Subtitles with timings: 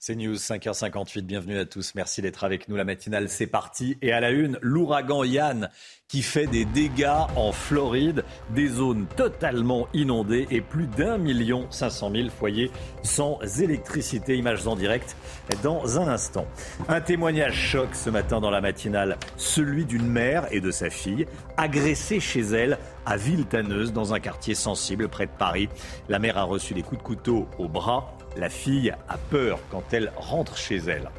[0.00, 2.76] C'est News 5h58, bienvenue à tous, merci d'être avec nous.
[2.76, 3.98] La matinale, c'est parti.
[4.00, 5.70] Et à la une, l'ouragan Yann
[6.06, 11.90] qui fait des dégâts en Floride, des zones totalement inondées et plus d'un million cinq
[11.90, 12.70] cent mille foyers
[13.02, 14.36] sans électricité.
[14.36, 15.16] Images en direct
[15.64, 16.46] dans un instant.
[16.88, 21.26] Un témoignage choc ce matin dans la matinale, celui d'une mère et de sa fille
[21.56, 25.68] agressées chez elle à Villetaneuse dans un quartier sensible près de Paris.
[26.08, 28.17] La mère a reçu des coups de couteau au bras.
[28.38, 31.10] La fille a peur quand elle rentre chez elle.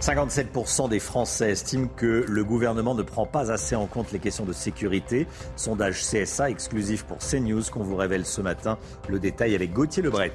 [0.00, 4.44] 57% des Français estiment que le gouvernement ne prend pas assez en compte les questions
[4.44, 5.26] de sécurité.
[5.56, 8.78] Sondage CSA exclusif pour CNews qu'on vous révèle ce matin.
[9.08, 10.32] Le détail avec Gauthier Lebret.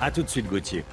[0.00, 0.86] A tout de suite Gauthier.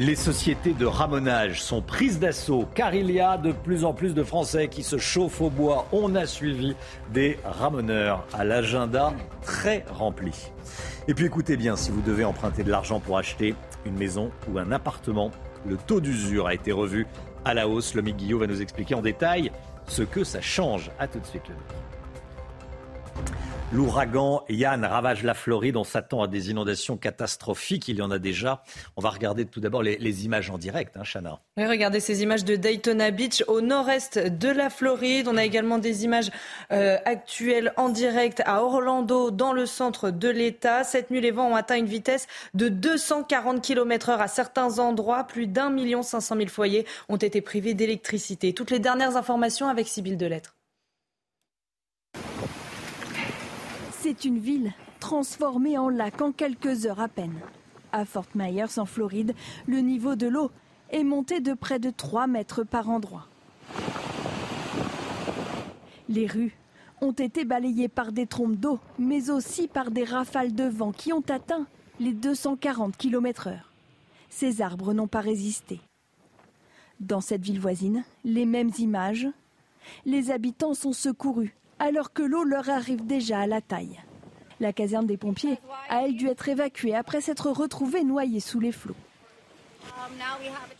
[0.00, 4.14] Les sociétés de ramonage sont prises d'assaut car il y a de plus en plus
[4.14, 5.88] de Français qui se chauffent au bois.
[5.90, 6.76] On a suivi
[7.12, 10.52] des ramoneurs à l'agenda très rempli.
[11.08, 14.60] Et puis écoutez bien, si vous devez emprunter de l'argent pour acheter une maison ou
[14.60, 15.32] un appartement,
[15.66, 17.08] le taux d'usure a été revu
[17.44, 17.94] à la hausse.
[17.94, 19.50] Le Guillot va nous expliquer en détail
[19.88, 20.92] ce que ça change.
[21.00, 21.42] A tout de suite,
[23.70, 25.76] L'ouragan Yann ravage la Floride.
[25.76, 27.86] On s'attend à des inondations catastrophiques.
[27.88, 28.62] Il y en a déjà.
[28.96, 31.40] On va regarder tout d'abord les, images en direct, hein, Chana.
[31.58, 35.28] Oui, regardez ces images de Daytona Beach au nord-est de la Floride.
[35.28, 36.30] On a également des images
[36.72, 40.82] euh, actuelles en direct à Orlando, dans le centre de l'État.
[40.82, 45.24] Cette nuit, les vents ont atteint une vitesse de 240 km heure à certains endroits.
[45.24, 48.54] Plus d'un million cinq cent mille foyers ont été privés d'électricité.
[48.54, 50.54] Toutes les dernières informations avec Sybille Delettre.
[54.08, 57.38] C'est une ville transformée en lac en quelques heures à peine.
[57.92, 59.34] À Fort Myers, en Floride,
[59.66, 60.50] le niveau de l'eau
[60.88, 63.28] est monté de près de 3 mètres par endroit.
[66.08, 66.56] Les rues
[67.02, 71.12] ont été balayées par des trompes d'eau, mais aussi par des rafales de vent qui
[71.12, 71.66] ont atteint
[72.00, 73.58] les 240 km/h.
[74.30, 75.80] Ces arbres n'ont pas résisté.
[76.98, 79.28] Dans cette ville voisine, les mêmes images.
[80.06, 84.00] Les habitants sont secourus alors que l'eau leur arrive déjà à la taille.
[84.60, 85.58] La caserne des pompiers
[85.88, 88.96] a elle dû être évacuée après s'être retrouvée noyée sous les flots.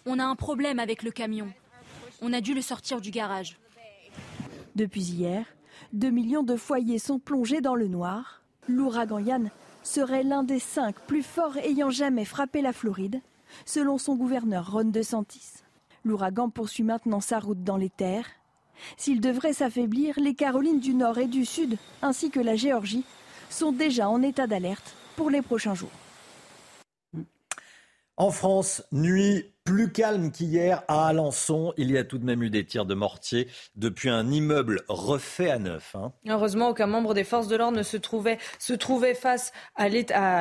[0.06, 1.48] On a un problème avec le camion.
[2.20, 3.58] On a dû le sortir du garage.
[4.74, 5.44] Depuis hier,
[5.92, 8.42] 2 millions de foyers sont plongés dans le noir.
[8.66, 9.50] L'ouragan Yann
[9.82, 13.20] serait l'un des cinq plus forts ayant jamais frappé la Floride,
[13.64, 15.62] selon son gouverneur Ron DeSantis.
[16.04, 18.26] L'ouragan poursuit maintenant sa route dans les terres
[18.96, 23.04] s'il devrait s'affaiblir, les Carolines du Nord et du Sud, ainsi que la Géorgie,
[23.50, 25.90] sont déjà en état d'alerte pour les prochains jours.
[28.16, 31.72] En France, nuit plus calme qu'hier à Alençon.
[31.76, 33.46] Il y a tout de même eu des tirs de mortier
[33.76, 35.94] depuis un immeuble refait à neuf.
[35.94, 36.12] Hein.
[36.26, 39.88] Heureusement, aucun membre des forces de l'ordre ne se trouvait, se trouvait face à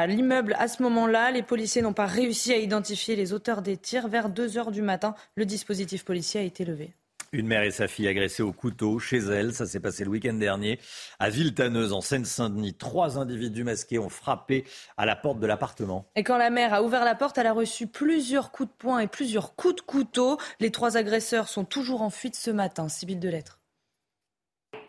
[0.08, 1.30] l'immeuble à ce moment-là.
[1.30, 4.08] Les policiers n'ont pas réussi à identifier les auteurs des tirs.
[4.08, 6.96] Vers 2 heures du matin, le dispositif policier a été levé.
[7.33, 9.53] Une mère et sa fille agressées au couteau chez elle.
[9.53, 10.79] Ça s'est passé le week-end dernier
[11.19, 12.75] à Villetaneuse, en Seine-Saint-Denis.
[12.75, 14.63] Trois individus masqués ont frappé
[14.95, 16.05] à la porte de l'appartement.
[16.15, 18.99] Et quand la mère a ouvert la porte, elle a reçu plusieurs coups de poing
[18.99, 20.38] et plusieurs coups de couteau.
[20.59, 22.88] Les trois agresseurs sont toujours en fuite ce matin.
[22.88, 23.59] Sibylle de lettres.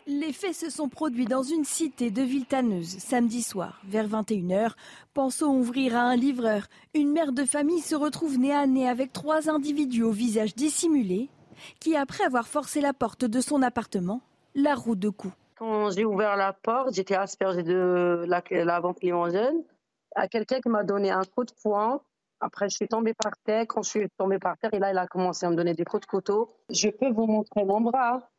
[0.07, 4.71] Les faits se sont produits dans une cité de Villetaneuse samedi soir, vers 21h.
[5.13, 6.67] Pensons ouvrir à un livreur.
[6.95, 11.29] Une mère de famille se retrouve nez à nez avec trois individus au visage dissimulé
[11.79, 14.21] qui, après avoir forcé la porte de son appartement,
[14.55, 15.33] la roue de coups.
[15.55, 18.81] Quand j'ai ouvert la porte, j'étais aspergée de la, la
[20.15, 22.01] à quelqu'un qui m'a donné un coup de poing.
[22.39, 23.65] Après, je suis tombée par terre.
[23.67, 25.83] Quand je suis tombée par terre, et là, il a commencé à me donner des
[25.83, 26.55] coups de couteau.
[26.69, 28.29] Je peux vous montrer mon bras.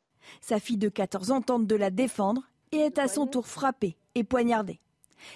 [0.41, 2.43] Sa fille de 14 ans tente de la défendre
[2.73, 4.81] et est à son tour frappée et poignardée.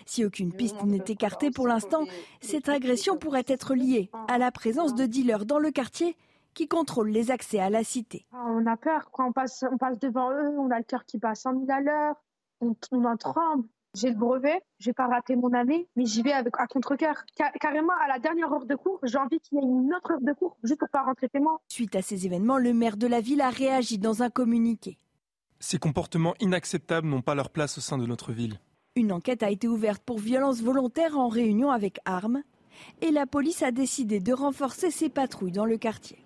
[0.07, 2.05] Si aucune piste n'est écartée pour l'instant,
[2.41, 6.17] cette agression pourrait être liée à la présence de dealers dans le quartier
[6.55, 8.27] qui contrôlent les accès à la cité.
[8.33, 11.05] Ah, on a peur quand on passe, on passe devant eux, on a le cœur
[11.05, 12.15] qui bat à 100 000 à l'heure,
[12.61, 12.75] on,
[13.05, 13.69] en tremble.
[13.95, 17.25] J'ai le brevet, j'ai pas raté mon année, mais j'y vais avec à contre-cœur.
[17.61, 20.21] carrément, à la dernière heure de cours, j'ai envie qu'il y ait une autre heure
[20.21, 21.61] de cours, juste pour pas rentrer chez moi.
[21.69, 24.99] Suite à ces événements, le maire de la ville a réagi dans un communiqué.
[25.61, 28.59] Ces comportements inacceptables n'ont pas leur place au sein de notre ville.
[28.97, 32.43] Une enquête a été ouverte pour violence volontaire en réunion avec armes
[33.01, 36.24] et la police a décidé de renforcer ses patrouilles dans le quartier.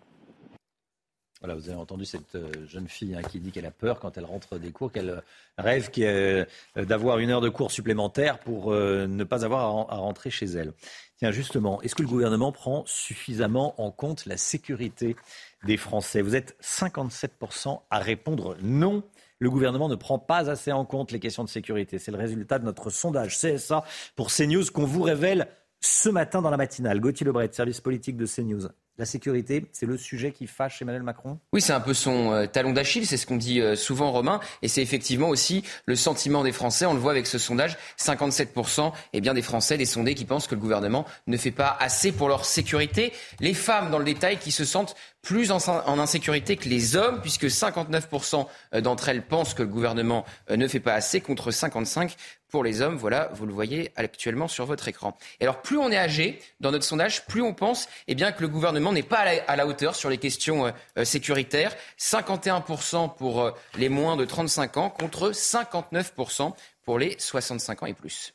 [1.40, 4.18] Voilà, vous avez entendu cette euh, jeune fille hein, qui dit qu'elle a peur quand
[4.18, 5.20] elle rentre des cours, qu'elle euh,
[5.56, 6.44] rêve euh,
[6.74, 10.72] d'avoir une heure de cours supplémentaire pour ne pas avoir à rentrer chez elle.
[11.16, 15.16] Tiens, justement, est-ce que le gouvernement prend suffisamment en compte la sécurité
[15.64, 16.22] des Français?
[16.22, 19.04] Vous êtes 57% à répondre non.
[19.38, 22.00] Le gouvernement ne prend pas assez en compte les questions de sécurité.
[22.00, 23.84] C'est le résultat de notre sondage CSA
[24.16, 25.46] pour CNews qu'on vous révèle
[25.80, 27.00] ce matin dans la matinale.
[27.00, 28.68] Gauthier Lebret, service politique de CNews.
[28.98, 32.46] La sécurité, c'est le sujet qui fâche Emmanuel Macron Oui, c'est un peu son euh,
[32.46, 36.42] talon d'Achille, c'est ce qu'on dit euh, souvent Romain, et c'est effectivement aussi le sentiment
[36.42, 36.84] des Français.
[36.84, 40.48] On le voit avec ce sondage, 57% eh bien, des Français, des sondés qui pensent
[40.48, 43.12] que le gouvernement ne fait pas assez pour leur sécurité.
[43.38, 45.60] Les femmes, dans le détail, qui se sentent plus en,
[46.00, 50.80] insécurité que les hommes, puisque 59% euh, d'entre elles pensent que le gouvernement ne fait
[50.80, 52.16] pas assez, contre 55%
[52.48, 52.96] pour les hommes.
[52.96, 55.16] Voilà, vous le voyez actuellement sur votre écran.
[55.40, 58.42] Et alors, plus on est âgé dans notre sondage, plus on pense eh bien, que
[58.42, 61.74] le gouvernement n'est pas à la, hauteur sur les questions euh, euh, sécuritaires.
[61.98, 66.52] 51% pour euh, les moins de 35 ans contre 59%
[66.84, 68.34] pour les 65 ans et plus.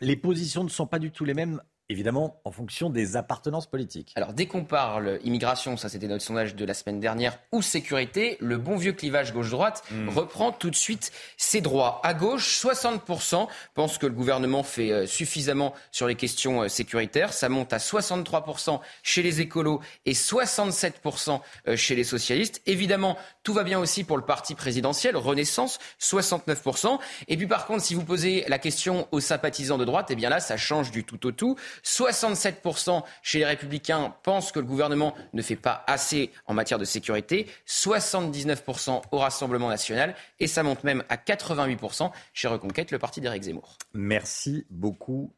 [0.00, 4.12] Les positions ne sont pas du tout les mêmes évidemment en fonction des appartenances politiques.
[4.16, 8.36] Alors dès qu'on parle immigration, ça c'était notre sondage de la semaine dernière, ou sécurité,
[8.40, 10.08] le bon vieux clivage gauche-droite hmm.
[10.08, 12.00] reprend tout de suite ses droits.
[12.04, 17.32] À gauche, 60% pensent que le gouvernement fait euh, suffisamment sur les questions euh, sécuritaires.
[17.32, 22.62] Ça monte à 63% chez les écolos et 67% euh, chez les socialistes.
[22.66, 26.98] Évidemment, tout va bien aussi pour le parti présidentiel, Renaissance, 69%.
[27.28, 30.30] Et puis par contre, si vous posez la question aux sympathisants de droite, eh bien
[30.30, 31.56] là, ça change du tout au tout.
[31.84, 36.84] 67% chez les républicains pensent que le gouvernement ne fait pas assez en matière de
[36.84, 43.20] sécurité, 79% au Rassemblement national, et ça monte même à 88% chez Reconquête, le parti
[43.20, 43.76] d'Éric Zemmour.
[43.94, 45.32] Merci beaucoup.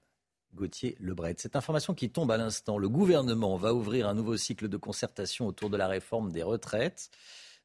[0.54, 1.34] Gauthier Lebret.
[1.38, 5.46] Cette information qui tombe à l'instant, le gouvernement va ouvrir un nouveau cycle de concertation
[5.46, 7.10] autour de la réforme des retraites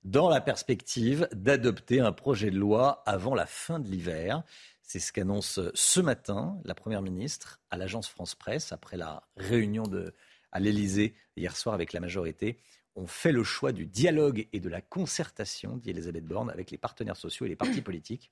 [0.04, 4.44] dans la perspective d'adopter un projet de loi avant la fin de l'hiver.
[4.84, 9.84] C'est ce qu'annonce ce matin la Première ministre à l'agence France Presse après la réunion
[9.84, 10.14] de,
[10.52, 12.60] à l'Elysée hier soir avec la majorité.
[12.96, 16.78] On fait le choix du dialogue et de la concertation, dit Elisabeth Borne, avec les
[16.78, 18.30] partenaires sociaux et les partis politiques.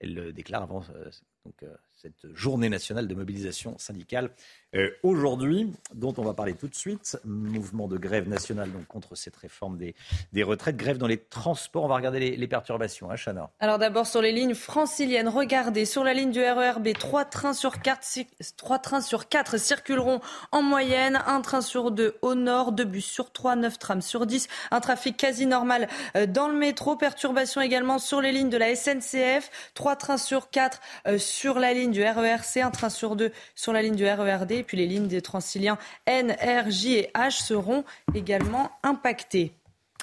[0.00, 1.10] Elle le déclare avant euh,
[1.44, 4.30] donc, euh, cette journée nationale de mobilisation syndicale
[4.76, 7.18] euh, aujourd'hui, dont on va parler tout de suite.
[7.24, 9.96] Mouvement de grève nationale contre cette réforme des,
[10.32, 10.76] des retraites.
[10.76, 11.84] Grève dans les transports.
[11.84, 13.10] On va regarder les, perturbations.
[13.10, 13.16] Hein,
[13.58, 15.28] Alors d'abord sur les lignes franciliennes.
[15.28, 18.06] Regardez, sur la ligne du RERB, trois trains sur quatre,
[18.56, 20.20] trois trains sur quatre circuleront
[20.52, 21.20] en moyenne.
[21.26, 24.46] Un train sur deux au nord, deux bus sur trois, neuf trams sur dix.
[24.70, 26.94] Un trafic quasi normal euh, dans le métro.
[26.94, 29.50] Perturbations également sur les lignes de la SNCF.
[29.74, 30.80] Trois trains sur quatre
[31.18, 34.62] sur la ligne du RERC, un train sur deux sur la ligne du RERD, et
[34.62, 37.84] puis les lignes des Transiliens N, R, J et H seront
[38.14, 39.52] également impactées.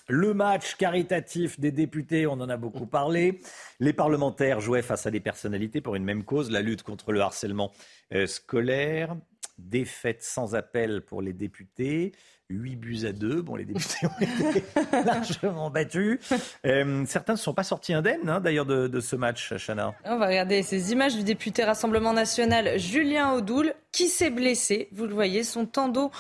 [0.10, 3.42] Le match caritatif des députés, on en a beaucoup parlé.
[3.82, 7.20] Les parlementaires jouaient face à des personnalités pour une même cause, la lutte contre le
[7.20, 7.74] harcèlement
[8.14, 9.18] euh, scolaire.
[9.58, 12.14] Défaite sans appel pour les députés.
[12.50, 13.42] 8 buts à 2.
[13.42, 14.64] Bon, les députés ont été
[15.06, 16.20] largement battus.
[16.66, 19.94] Euh, certains ne sont pas sortis indemnes, hein, d'ailleurs, de, ce match, Chana.
[20.06, 24.88] On va regarder ces images du député Rassemblement National Julien Audoul, qui s'est blessé.
[24.94, 26.12] Vous le voyez, son tendon,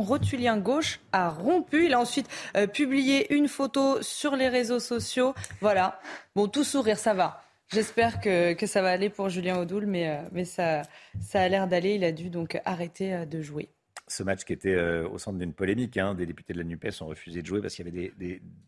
[0.00, 1.86] rotulien gauche a rompu.
[1.86, 5.34] Il a ensuite euh, publié une photo sur les réseaux sociaux.
[5.60, 6.00] Voilà.
[6.36, 7.42] Bon, tout sourire, ça va.
[7.70, 10.82] J'espère que, que, ça va aller pour Julien Audoul, mais, euh, mais ça,
[11.20, 11.96] ça a l'air d'aller.
[11.96, 13.68] Il a dû donc arrêter de jouer
[14.08, 15.96] ce match qui était euh, au centre d'une polémique.
[15.96, 16.14] Hein.
[16.14, 18.12] Des députés de la NUPES ont refusé de jouer parce qu'il y avait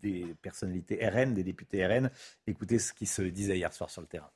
[0.03, 2.11] des, personnalités RN, des députés RN.
[2.47, 4.31] Écoutez ce qui se disait hier soir sur le terrain.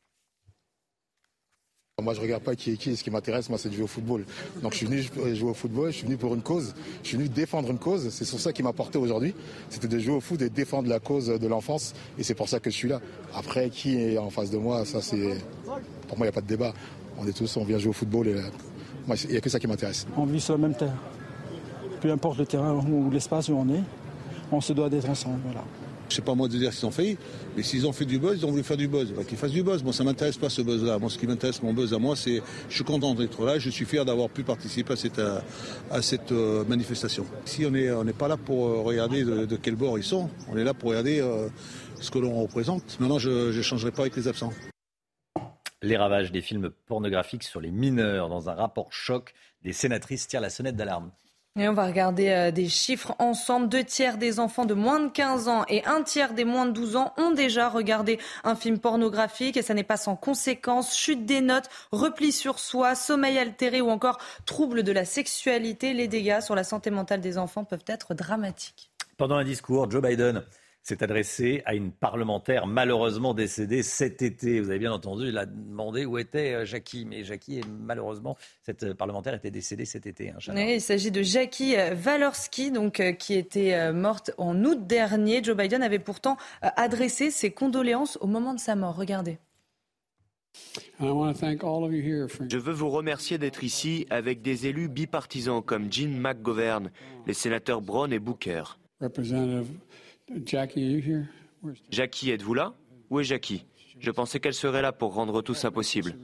[2.02, 2.96] Moi, je regarde pas qui est qui.
[2.96, 4.24] Ce qui m'intéresse, moi, c'est de jouer au football.
[4.62, 5.00] Donc, je suis venu
[5.34, 5.92] jouer au football.
[5.92, 6.74] Je suis venu pour une cause.
[7.04, 8.08] Je suis venu défendre une cause.
[8.08, 9.32] C'est sur ça qui m'a porté aujourd'hui.
[9.70, 11.94] C'était de jouer au foot et défendre la cause de l'enfance.
[12.18, 13.00] Et c'est pour ça que je suis là.
[13.32, 15.38] Après, qui est en face de moi, ça, c'est.
[16.08, 16.74] Pour moi, il n'y a pas de débat.
[17.16, 18.26] On est tous, on vient jouer au football
[19.06, 20.06] moi, il n'y a que ça qui m'intéresse.
[20.16, 20.94] On vit sur la même terre.
[22.00, 23.82] Peu importe le terrain ou l'espace où on est,
[24.50, 25.40] on se doit d'être ensemble.
[25.44, 25.62] Voilà.
[26.08, 27.16] sais pas moi de dire qu'ils ont fait,
[27.56, 29.12] mais s'ils ont fait du buzz, ils ont voulu faire du buzz.
[29.26, 29.82] qu'ils fassent du buzz.
[29.82, 30.98] Moi, ça m'intéresse pas ce buzz-là.
[30.98, 33.58] Moi, ce qui m'intéresse, mon buzz à moi, c'est je suis content d'être là.
[33.58, 35.20] Je suis fier d'avoir pu participer à cette,
[35.90, 37.26] à cette euh, manifestation.
[37.44, 40.56] Si on n'est on pas là pour euh, regarder de, quel bord ils sont, on
[40.56, 41.48] est là pour regarder euh,
[42.00, 42.98] ce que l'on représente.
[43.00, 44.52] Maintenant, je ne changerai pas avec les absents
[45.84, 48.28] les ravages des films pornographiques sur les mineurs.
[48.28, 51.10] Dans un rapport choc, des sénatrices tirent la sonnette d'alarme.
[51.56, 53.68] Et on va regarder euh, des chiffres ensemble.
[53.68, 56.72] Deux tiers des enfants de moins de 15 ans et un tiers des moins de
[56.72, 60.96] 12 ans ont déjà regardé un film pornographique et ça n'est pas sans conséquences.
[60.96, 65.92] Chute des notes, repli sur soi, sommeil altéré ou encore troubles de la sexualité.
[65.92, 68.90] Les dégâts sur la santé mentale des enfants peuvent être dramatiques.
[69.16, 70.42] Pendant un discours, Joe Biden
[70.84, 74.60] s'est adressé à une parlementaire malheureusement décédée cet été.
[74.60, 77.06] Vous avez bien entendu, il a demandé où était euh, Jackie.
[77.06, 80.30] Mais Jackie, malheureusement, cette parlementaire était décédée cet été.
[80.30, 85.42] Hein, il s'agit de Jackie euh, Walorski, donc, euh, qui était morte en août dernier.
[85.42, 88.96] Joe Biden avait pourtant adressé ses condoléances au moment de sa mort.
[88.96, 89.38] Regardez.
[91.00, 96.90] Je veux vous remercier d'être ici avec des élus bipartisans comme Jim McGovern,
[97.26, 98.64] les sénateurs Brown et Booker.
[101.90, 102.74] Jackie, êtes-vous là?
[103.10, 103.66] Où est Jackie?
[103.98, 106.16] Je pensais qu'elle serait là pour rendre tout ça possible.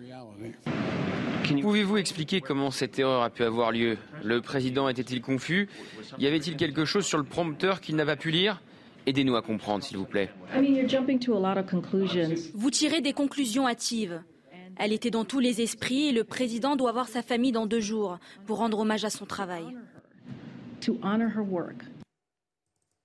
[1.61, 3.99] Pouvez-vous expliquer comment cette erreur a pu avoir lieu?
[4.23, 5.69] Le président était-il confus?
[6.19, 8.63] Y avait-il quelque chose sur le prompteur qu'il n'a pas pu lire?
[9.07, 10.31] Aidez-nous à comprendre, s'il vous plaît.
[12.55, 14.23] Vous tirez des conclusions hâtives.
[14.77, 17.81] Elle était dans tous les esprits et le président doit voir sa famille dans deux
[17.81, 19.65] jours pour rendre hommage à son travail.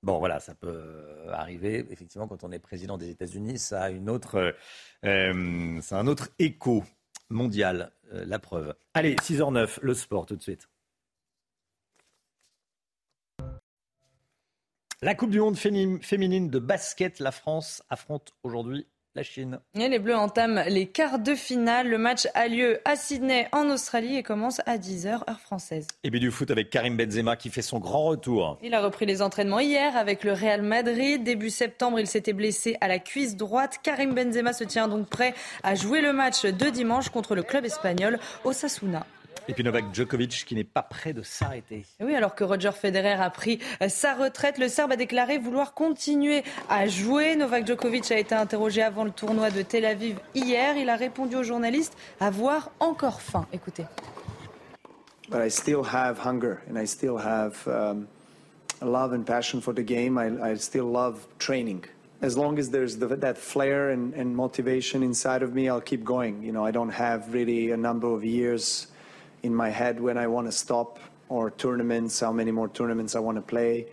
[0.05, 1.83] Bon, voilà, ça peut arriver.
[1.89, 4.53] Effectivement, quand on est président des États-Unis, ça a une autre,
[5.03, 6.83] euh, un autre écho
[7.31, 8.75] mondial, euh, la preuve.
[8.93, 10.69] Allez, 6h09, le sport tout de suite.
[15.01, 18.85] La Coupe du Monde féminine de basket, la France affronte aujourd'hui
[19.15, 19.60] la Chine.
[19.74, 21.88] les Bleus entament les quarts de finale.
[21.88, 25.88] Le match a lieu à Sydney en Australie et commence à 10h heure française.
[26.03, 28.60] Et puis du foot avec Karim Benzema qui fait son grand retour.
[28.62, 31.24] Il a repris les entraînements hier avec le Real Madrid.
[31.24, 33.79] Début septembre, il s'était blessé à la cuisse droite.
[33.81, 37.65] Karim Benzema se tient donc prêt à jouer le match de dimanche contre le club
[37.65, 39.05] espagnol Osasuna.
[39.47, 41.85] Et puis Novak Djokovic qui n'est pas prêt de s'arrêter.
[41.99, 45.73] Oui, alors que Roger Federer a pris euh, sa retraite, le Serbe a déclaré vouloir
[45.73, 47.35] continuer à jouer.
[47.35, 50.77] Novak Djokovic a été interrogé avant le tournoi de Tel Aviv hier.
[50.77, 53.45] Il a répondu aux journalistes avoir encore faim.
[53.53, 53.85] Écoutez.
[55.29, 58.07] But I still have hunger and I still have um,
[58.81, 60.17] love and passion for the game.
[60.17, 61.83] I, I still love training.
[62.21, 66.03] As long as there's the, that flair and, and motivation inside of me, I'll keep
[66.03, 66.41] going.
[66.41, 68.87] You know, I don't have really a number of years
[69.45, 70.99] in my head when I want to stop
[71.29, 73.87] or tournaments, how many more tournaments I want to play.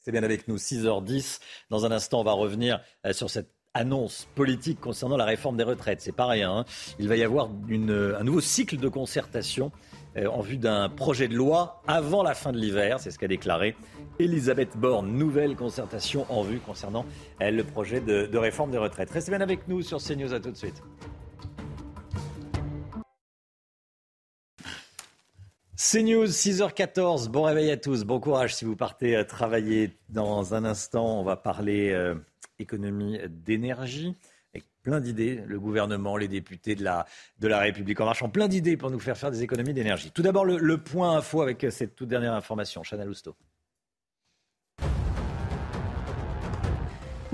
[0.00, 1.40] C'est bien avec nous, 6h10.
[1.70, 5.64] Dans un instant, on va revenir euh, sur cette annonce politique concernant la réforme des
[5.64, 6.00] retraites.
[6.00, 6.58] C'est pas rien.
[6.58, 6.64] Hein.
[6.98, 9.72] Il va y avoir une, un nouveau cycle de concertation
[10.16, 13.00] euh, en vue d'un projet de loi avant la fin de l'hiver.
[13.00, 13.76] C'est ce qu'a déclaré
[14.18, 15.08] Elisabeth Borne.
[15.08, 17.06] Nouvelle concertation en vue concernant
[17.40, 19.10] euh, le projet de, de réforme des retraites.
[19.10, 20.34] Restez bien avec nous sur CNews.
[20.34, 20.82] À tout de suite.
[25.92, 27.28] CNews, 6h14.
[27.28, 28.04] Bon réveil à tous.
[28.04, 29.98] Bon courage si vous partez euh, travailler.
[30.08, 32.14] Dans un instant, on va parler euh,
[32.58, 34.16] économie d'énergie.
[34.54, 37.04] Avec plein d'idées, le gouvernement, les députés de la,
[37.38, 40.10] de la République en marche ont plein d'idées pour nous faire faire des économies d'énergie.
[40.10, 42.80] Tout d'abord, le, le, point info avec cette toute dernière information.
[42.82, 43.36] Chana Lousteau.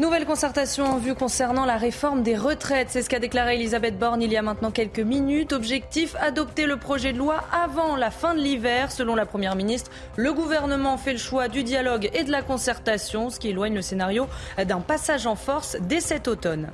[0.01, 2.87] Nouvelle concertation en vue concernant la réforme des retraites.
[2.89, 5.53] C'est ce qu'a déclaré Elisabeth Borne il y a maintenant quelques minutes.
[5.53, 8.91] Objectif, adopter le projet de loi avant la fin de l'hiver.
[8.91, 13.29] Selon la Première ministre, le gouvernement fait le choix du dialogue et de la concertation,
[13.29, 14.27] ce qui éloigne le scénario
[14.57, 16.71] d'un passage en force dès cet automne.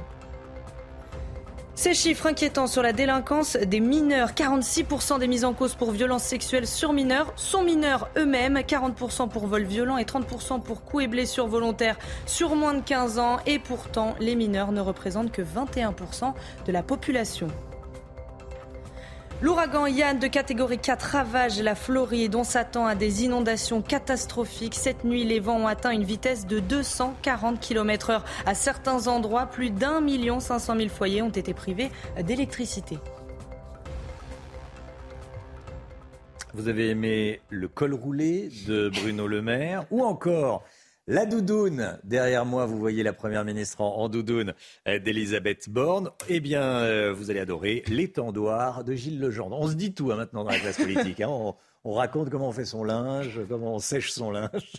[1.79, 6.23] Ces chiffres inquiétants sur la délinquance des mineurs, 46% des mises en cause pour violences
[6.23, 11.07] sexuelles sur mineurs sont mineurs eux-mêmes, 40% pour vol violent et 30% pour coups et
[11.07, 13.37] blessures volontaires sur moins de 15 ans.
[13.45, 16.33] Et pourtant, les mineurs ne représentent que 21%
[16.67, 17.49] de la population.
[19.43, 22.35] L'ouragan Yann de catégorie 4 ravage la Floride.
[22.35, 24.75] On s'attend à des inondations catastrophiques.
[24.75, 28.23] Cette nuit, les vents ont atteint une vitesse de 240 km/h.
[28.47, 31.91] À certains endroits, plus d'un million cinq cent mille foyers ont été privés
[32.25, 32.99] d'électricité.
[36.55, 40.65] Vous avez aimé le col roulé de Bruno Le Maire ou encore
[41.07, 44.55] la doudoune, derrière moi, vous voyez la première ministre en, doudoune
[44.89, 46.11] euh, d'Elisabeth Borne.
[46.29, 49.57] Eh bien, euh, vous allez adorer l'étendoir de Gilles Legendre.
[49.59, 51.21] On se dit tout hein, maintenant dans la classe politique.
[51.21, 51.55] Hein.
[51.93, 54.73] Raconte comment on fait son linge, comment on sèche son linge.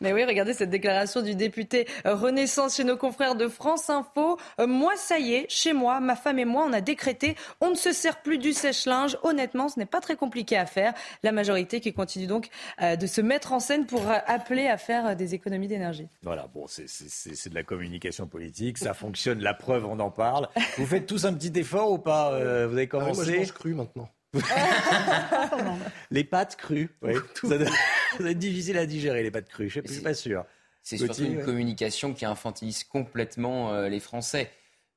[0.00, 4.38] Mais oui, regardez cette déclaration du député euh, Renaissance chez nos confrères de France Info.
[4.60, 7.70] Euh, moi, ça y est, chez moi, ma femme et moi, on a décrété, on
[7.70, 9.16] ne se sert plus du sèche-linge.
[9.22, 10.94] Honnêtement, ce n'est pas très compliqué à faire.
[11.22, 12.48] La majorité qui continue donc
[12.82, 16.08] euh, de se mettre en scène pour appeler à faire des économies d'énergie.
[16.22, 20.48] Voilà, bon, c'est de la communication politique, ça fonctionne, la preuve, on en parle.
[20.78, 22.30] Vous faites tous un petit effort ou pas
[22.66, 24.08] Vous avez commencé ah, Moi, je mange cru maintenant.
[26.10, 27.14] les pâtes crues, oui.
[27.34, 30.44] ça, doit, être difficile à digérer, les pâtes crues, je ne suis pas sûr.
[30.82, 34.50] C'est surtout une communication qui infantilise complètement euh, les Français.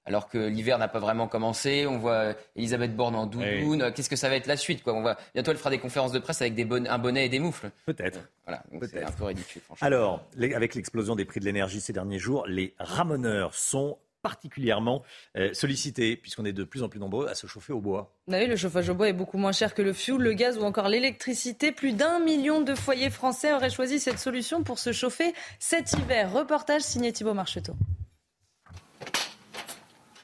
[0.08, 3.92] Alors que l'hiver n'a pas vraiment commencé, on voit Elisabeth Borne en doudoune.
[3.92, 4.94] Qu'est-ce que ça va être la suite quoi?
[4.94, 5.18] On va...
[5.34, 7.72] Bientôt, elle fera des conférences de presse avec des un bonnet et des moufles.
[7.88, 8.20] Peut-être.
[8.46, 9.64] Voilà, c'est un peu ridicule.
[9.64, 9.86] Franchement.
[9.86, 15.04] Alors, avec l'explosion des prix de l'énergie ces derniers jours, les ramoneurs sont particulièrement
[15.38, 18.12] euh, sollicités, puisqu'on est de plus en plus nombreux à se chauffer au bois.
[18.32, 20.58] Ah oui, le chauffage au bois est beaucoup moins cher que le fioul, le gaz
[20.58, 21.72] ou encore l'électricité.
[21.72, 26.34] Plus d'un million de foyers français auraient choisi cette solution pour se chauffer cet hiver.
[26.34, 27.76] Reportage signé Thibault Marcheteau.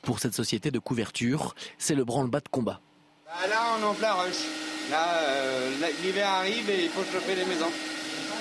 [0.02, 2.82] Pour cette société de couverture, c'est le branle-bas de combat.
[3.28, 4.42] Bah là, on est en plein rush.
[4.90, 5.70] Là, euh,
[6.04, 7.72] l'hiver arrive et il faut chauffer les maisons.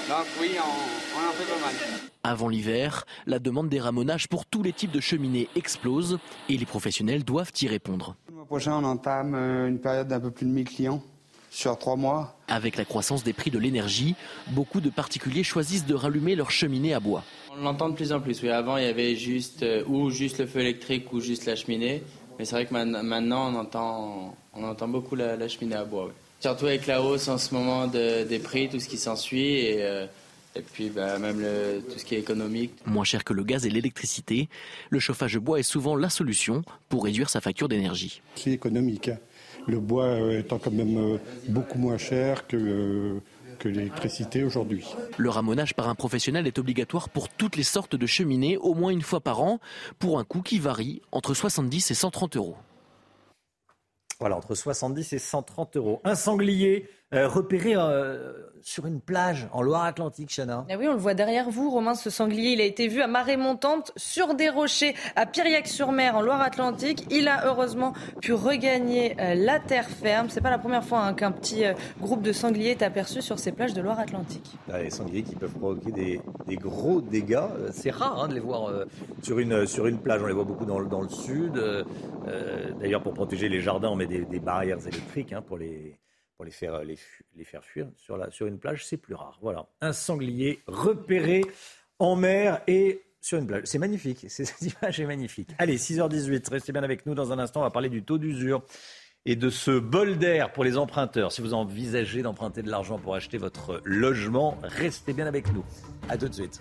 [0.08, 2.09] Donc oui, on, on en fait pas mal.
[2.22, 6.18] Avant l'hiver, la demande des ramonages pour tous les types de cheminées explose
[6.50, 8.14] et les professionnels doivent y répondre.
[8.28, 11.02] Le mois prochain, on entame euh, une période d'un peu plus de 1000 clients
[11.50, 12.36] sur trois mois.
[12.48, 14.16] Avec la croissance des prix de l'énergie,
[14.48, 17.24] beaucoup de particuliers choisissent de rallumer leur cheminée à bois.
[17.52, 18.42] On l'entend de plus en plus.
[18.42, 21.56] Oui, avant, il y avait juste euh, ou juste le feu électrique ou juste la
[21.56, 22.02] cheminée.
[22.38, 26.10] Mais c'est vrai que maintenant, on entend, on entend beaucoup la, cheminée à bois.
[26.40, 29.56] Surtout avec la hausse en ce moment des prix, tout ce qui s'ensuit.
[29.56, 30.06] Et, euh,
[30.56, 31.44] et puis bah, même
[31.90, 32.74] tout ce qui est économique.
[32.86, 34.48] Moins cher que le gaz et l'électricité,
[34.90, 38.22] le chauffage bois est souvent la solution pour réduire sa facture d'énergie.
[38.34, 39.08] C'est économique.
[39.08, 39.18] Hein.
[39.66, 43.20] Le bois euh, étant quand même euh, beaucoup moins cher que, euh,
[43.58, 44.86] que l'électricité aujourd'hui.
[45.16, 48.90] Le ramonage par un professionnel est obligatoire pour toutes les sortes de cheminées, au moins
[48.90, 49.60] une fois par an,
[49.98, 52.56] pour un coût qui varie entre 70 et 130 euros.
[54.20, 56.00] Voilà, entre 70 et 130 euros.
[56.04, 60.66] Un sanglier euh, repéré euh, sur une plage en Loire-Atlantique, Chana.
[60.70, 62.50] Ah oui, on le voit derrière vous, Romain, ce sanglier.
[62.52, 67.06] Il a été vu à marée montante sur des rochers à Piriac-sur-Mer en Loire-Atlantique.
[67.10, 70.28] Il a heureusement pu regagner euh, la terre ferme.
[70.30, 71.64] C'est pas la première fois hein, qu'un petit
[72.00, 74.56] groupe de sangliers est aperçu sur ces plages de Loire-Atlantique.
[74.72, 77.38] Ah, les sangliers qui peuvent provoquer des, gros dégâts.
[77.72, 78.72] C'est rare hein, de les voir
[79.22, 80.22] sur, une, sur une plage.
[80.22, 81.60] On les voit beaucoup dans, dans le sud.
[82.80, 85.96] D'ailleurs, pour protéger les jardins, on met des, barrières électriques hein, pour les
[86.40, 89.38] pour les faire, les, faire fuir sur, la, sur une plage, c'est plus rare.
[89.42, 91.42] Voilà, un sanglier repéré
[91.98, 93.64] en mer et sur une plage.
[93.66, 95.50] C'est magnifique, cette image est magnifique.
[95.58, 98.62] Allez, 6h18, restez bien avec nous dans un instant, on va parler du taux d'usure
[99.26, 101.30] et de ce bol d'air pour les emprunteurs.
[101.30, 105.62] Si vous envisagez d'emprunter de l'argent pour acheter votre logement, restez bien avec nous.
[106.08, 106.58] À tout de suite.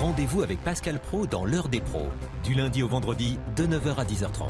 [0.00, 2.08] Rendez-vous avec Pascal Pro dans l'heure des pros,
[2.42, 4.48] du lundi au vendredi de 9h à 10h30.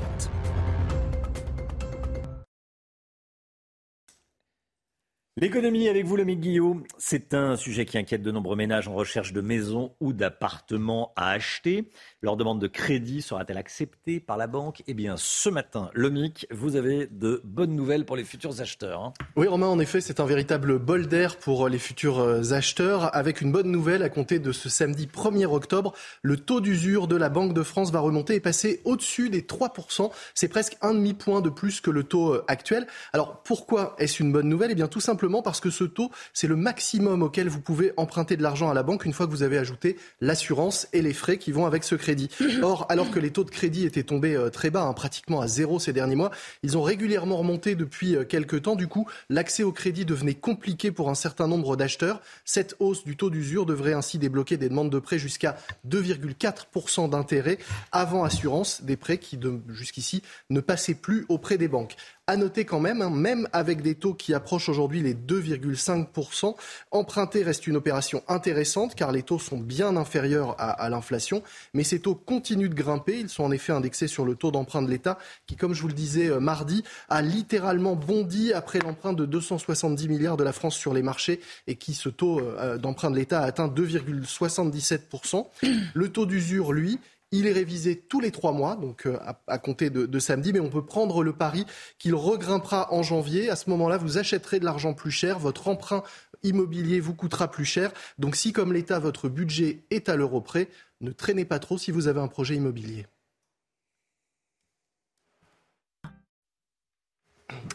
[5.37, 9.33] L'économie avec vous, le Guillaume, c'est un sujet qui inquiète de nombreux ménages en recherche
[9.33, 11.91] de maisons ou d'appartements à acheter.
[12.23, 14.85] Leur demande de crédit sera-t-elle acceptée par la banque?
[14.87, 19.03] Eh bien, ce matin, Lomic, vous avez de bonnes nouvelles pour les futurs acheteurs.
[19.03, 19.13] Hein.
[19.35, 23.13] oui, Romain, en effet, c'est un véritable bol d'air pour les futurs euh, acheteurs.
[23.17, 27.17] Avec une bonne nouvelle, à compter de ce samedi 1er octobre, le taux d'usure de
[27.17, 30.13] la Banque de France va remonter et passer au-dessus des 3%.
[30.33, 32.87] C'est presque un demi-point de plus que le taux euh, actuel.
[33.13, 34.71] Alors, pourquoi est-ce une bonne nouvelle?
[34.71, 38.37] Eh bien, tout simplement parce que ce taux, c'est le maximum auquel vous pouvez emprunter
[38.37, 41.39] de l'argent à la banque une fois que vous avez ajouté l'assurance et les frais
[41.39, 42.29] qui vont avec ce crédit.
[42.63, 45.49] Or, alors que les taux de crédit étaient tombés euh, très bas, hein, pratiquement à
[45.49, 46.31] zéro ces derniers mois,
[46.63, 48.77] ils ont régulièrement remonté depuis euh, quelques temps.
[48.77, 52.21] Du coup, l'accès au crédit devenait compliqué pour un certain nombre d'acheteurs.
[52.45, 55.57] Cette hausse du taux d'usure devrait ainsi débloquer des demandes de prêts jusqu'à
[55.89, 57.59] 2,4% d'intérêt
[57.93, 61.97] avant assurance, des prêts qui jusqu'ici ne passaient plus auprès des banques.
[62.27, 66.55] À noter quand même, hein, même avec des taux qui approchent aujourd'hui les 2,5%,
[66.91, 71.43] emprunter reste une opération intéressante car les taux sont bien inférieurs à, l'inflation.
[71.75, 73.19] Mais ces taux continuent de grimper.
[73.19, 75.89] Ils sont en effet indexés sur le taux d'emprunt de l'État qui, comme je vous
[75.89, 80.77] le disais euh, mardi, a littéralement bondi après l'emprunt de 270 milliards de la France
[80.77, 85.47] sur les marchés et qui, ce taux euh, d'emprunt de l'État a atteint 2,77%.
[85.93, 86.99] Le taux d'usure, lui,
[87.39, 90.71] il est révisé tous les trois mois, donc euh, à, compter de, samedi, mais on
[90.71, 91.67] peut prendre le pari
[91.99, 93.51] qu'il regrimpera en janvier.
[93.51, 96.03] À ce moment-là, vous achèterez de l'argent plus cher, votre emprunt
[96.43, 97.91] immobilier vous coûtera plus cher.
[98.19, 100.69] Donc si, comme l'État, votre budget est à l'euro près,
[101.01, 103.07] ne traînez pas trop si vous avez un projet immobilier.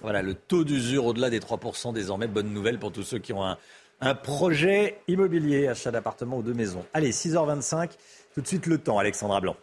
[0.02, 2.28] Voilà, le taux d'usure au-delà des 3% désormais.
[2.28, 3.58] Bonne nouvelle pour tous ceux qui ont un,
[4.02, 6.86] un projet immobilier, achat d'appartement ou de maison.
[6.94, 7.92] Allez, 6h25.
[8.40, 9.58] Tout de suite le temps, Alexandra Blanc.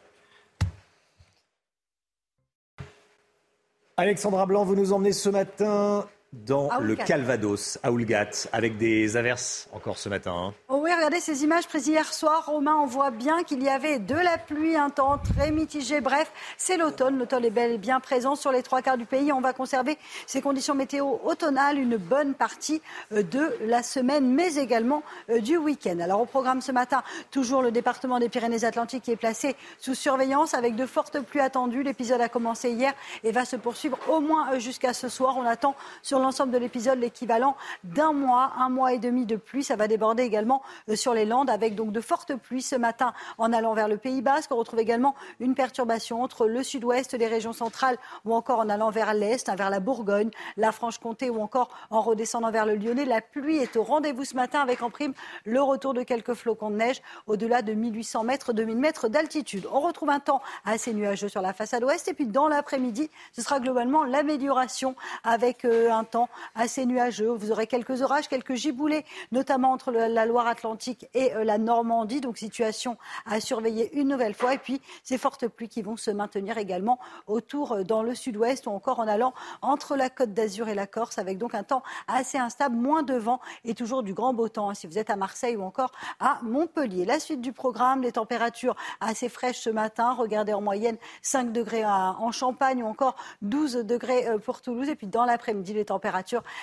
[3.96, 9.68] Alexandra Blanc, vous nous emmenez ce matin dans le Calvados, à Oulgat, avec des averses
[9.72, 10.34] encore ce matin.
[10.36, 10.54] Hein.
[10.68, 12.46] Oh oui, regardez ces images prises hier soir.
[12.46, 16.00] Romain, on voit bien qu'il y avait de la pluie, un temps très mitigé.
[16.00, 17.18] Bref, c'est l'automne.
[17.18, 19.32] L'automne est bel et bien présent sur les trois quarts du pays.
[19.32, 24.56] On va conserver ces conditions météo automnales une bonne partie euh, de la semaine, mais
[24.56, 25.98] également euh, du week-end.
[26.00, 30.54] Alors au programme ce matin, toujours le département des Pyrénées-Atlantiques qui est placé sous surveillance
[30.54, 31.82] avec de fortes pluies attendues.
[31.82, 32.92] L'épisode a commencé hier
[33.24, 35.36] et va se poursuivre au moins euh, jusqu'à ce soir.
[35.38, 39.64] On attend sur l'ensemble de l'épisode l'équivalent d'un mois, un mois et demi de pluie.
[39.64, 43.12] Ça va déborder également euh, sur les Landes avec donc de fortes pluies ce matin
[43.38, 44.52] en allant vers le Pays Basque.
[44.52, 48.90] On retrouve également une perturbation entre le sud-ouest, les régions centrales ou encore en allant
[48.90, 53.05] vers l'est, hein, vers la Bourgogne, la Franche-Comté ou encore en redescendant vers le Lyonnais.
[53.05, 56.70] La pluie est au rendez-vous ce matin avec en prime le retour de quelques flocons
[56.70, 59.66] de neige au-delà de 1800 mètres, 2000 mètres d'altitude.
[59.72, 63.42] On retrouve un temps assez nuageux sur la façade ouest et puis dans l'après-midi, ce
[63.42, 67.28] sera globalement l'amélioration avec euh, un temps assez nuageux.
[67.28, 72.20] Vous aurez quelques orages, quelques giboulées, notamment entre la Loire-Atlantique et euh, la Normandie.
[72.20, 74.54] Donc situation à surveiller une nouvelle fois.
[74.54, 78.66] Et puis ces fortes pluies qui vont se maintenir également autour euh, dans le sud-ouest
[78.66, 81.82] ou encore en allant entre la Côte d'Azur et la Corse avec donc un temps
[82.08, 85.10] assez instable, moins de vent et toujours du grand beau temps hein, si vous êtes
[85.10, 87.04] à Marseille ou encore à Montpellier.
[87.04, 90.14] La suite du programme, les températures assez fraîches ce matin.
[90.14, 94.88] Regardez en moyenne 5 degrés en Champagne ou encore 12 degrés euh, pour Toulouse.
[94.88, 95.95] Et puis dans l'après-midi, les températures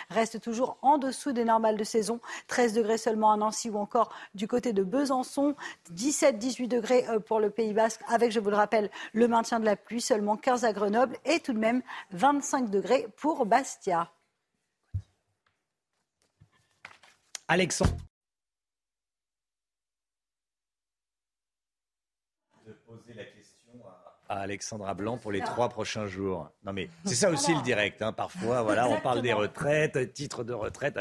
[0.10, 2.20] reste toujours en dessous des normales de saison.
[2.48, 5.56] 13 degrés seulement à Nancy ou encore du côté de Besançon.
[5.94, 9.66] 17-18 degrés euh, pour le Pays Basque avec, je vous le rappelle, le maintien de
[9.66, 10.02] la pluie.
[10.02, 14.12] Seulement 15 à Grenoble et tout de même 25 degrés pour Bastia.
[17.48, 17.96] Alexandre.
[24.42, 26.50] Alexandra Blanc pour les trois prochains jours.
[26.66, 28.02] Non mais c'est ça aussi le direct.
[28.02, 28.14] Hein.
[28.14, 30.98] Parfois, voilà, on parle des retraites, titres de retraite,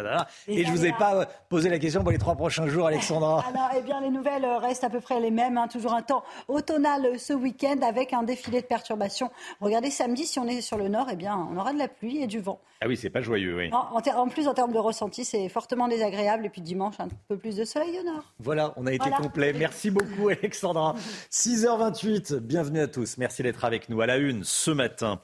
[0.48, 3.44] et je vous ai pas posé la question pour les trois prochains jours, Alexandra.
[3.54, 5.58] Alors, eh bien, les nouvelles restent à peu près les mêmes.
[5.58, 5.68] Hein.
[5.68, 9.30] Toujours un temps automnal ce week-end avec un défilé de perturbations.
[9.60, 12.22] Regardez samedi, si on est sur le nord, eh bien, on aura de la pluie
[12.22, 12.60] et du vent.
[12.80, 13.70] Ah oui, c'est pas joyeux, oui.
[13.72, 16.46] En, plus, en termes de ressenti, c'est fortement désagréable.
[16.46, 18.24] Et puis dimanche, un peu plus de soleil au nord.
[18.40, 19.52] Voilà, on a été complet.
[19.52, 20.94] Merci beaucoup, Alexandra.
[21.30, 23.18] 6h28, bienvenue à tous.
[23.22, 24.00] Merci d'être avec nous.
[24.00, 25.20] À la une, ce matin,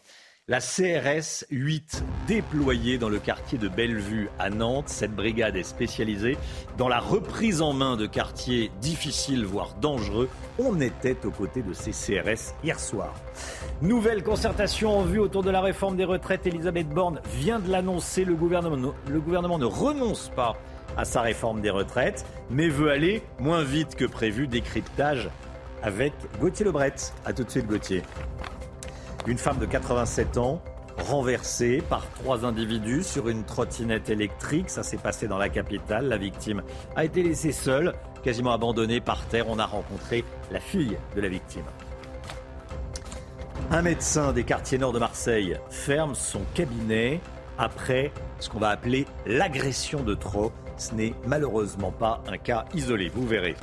[0.46, 4.88] la CRS 8 déployée dans le quartier de Bellevue à Nantes.
[4.88, 6.38] Cette brigade est spécialisée
[6.76, 10.28] dans la reprise en main de quartiers difficiles, voire dangereux.
[10.60, 13.12] On était aux côtés de ces CRS hier soir.
[13.82, 16.46] Nouvelle concertation en vue autour de la réforme des retraites.
[16.46, 18.24] Elisabeth Borne vient de l'annoncer.
[18.24, 20.56] Le gouvernement, le gouvernement ne renonce pas
[20.96, 24.46] à sa réforme des retraites, mais veut aller moins vite que prévu.
[24.46, 25.30] Décryptage
[25.82, 26.94] avec Gauthier Lebret.
[27.24, 28.02] A tout de suite, Gauthier.
[29.26, 30.62] Une femme de 87 ans
[30.98, 34.70] renversée par trois individus sur une trottinette électrique.
[34.70, 36.08] Ça s'est passé dans la capitale.
[36.08, 36.62] La victime
[36.96, 39.48] a été laissée seule, quasiment abandonnée par terre.
[39.48, 41.64] On a rencontré la fille de la victime.
[43.70, 47.20] Un médecin des quartiers nord de Marseille ferme son cabinet
[47.58, 50.52] après ce qu'on va appeler l'agression de trop.
[50.76, 53.56] Ce n'est malheureusement pas un cas isolé, vous verrez.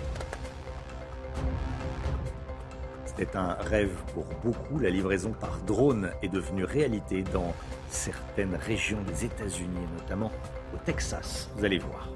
[3.18, 4.78] C'était un rêve pour beaucoup.
[4.78, 7.54] La livraison par drone est devenue réalité dans
[7.90, 10.32] certaines régions des États-Unis, notamment
[10.74, 11.50] au Texas.
[11.56, 12.10] Vous allez voir.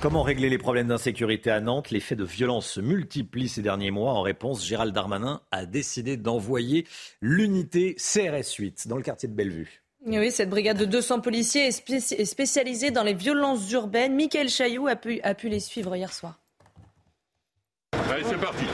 [0.00, 1.90] Comment régler les problèmes d'insécurité à Nantes?
[1.90, 4.12] Les faits de violence se multiplient ces derniers mois.
[4.12, 6.86] En réponse, Gérald Darmanin a décidé d'envoyer
[7.20, 9.82] l'unité CRS 8 dans le quartier de Bellevue.
[10.06, 14.14] Oui, cette brigade de 200 policiers est, spécialisée dans les violences urbaines.
[14.14, 16.38] Michael Chailloux a pu, a pu les suivre hier soir.
[18.16, 18.64] Allez, c'est parti.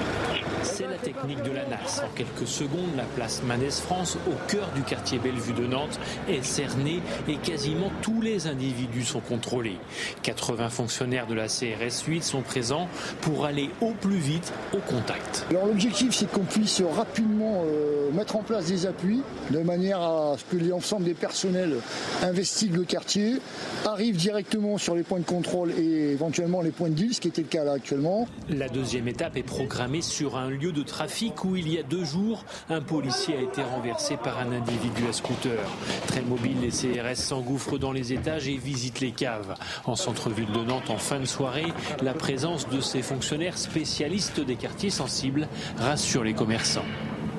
[0.83, 2.03] C'est la technique de la NAS.
[2.05, 6.43] En quelques secondes, la place Manès France, au cœur du quartier Bellevue de Nantes, est
[6.43, 9.77] cernée et quasiment tous les individus sont contrôlés.
[10.23, 12.89] 80 fonctionnaires de la CRS 8 sont présents
[13.21, 15.47] pour aller au plus vite au contact.
[15.51, 20.35] Alors l'objectif, c'est qu'on puisse rapidement euh, mettre en place des appuis de manière à
[20.37, 21.77] ce que l'ensemble des personnels
[22.23, 23.37] investiguent le quartier,
[23.85, 27.29] arrivent directement sur les points de contrôle et éventuellement les points de deal, ce qui
[27.29, 28.27] était le cas là actuellement.
[28.49, 32.05] La deuxième étape est programmée sur un lieu de trafic où il y a deux
[32.05, 35.61] jours, un policier a été renversé par un individu à scooter.
[36.07, 39.55] Très mobile, les CRS s'engouffrent dans les étages et visitent les caves.
[39.85, 44.57] En centre-ville de Nantes, en fin de soirée, la présence de ces fonctionnaires spécialistes des
[44.57, 46.85] quartiers sensibles rassure les commerçants.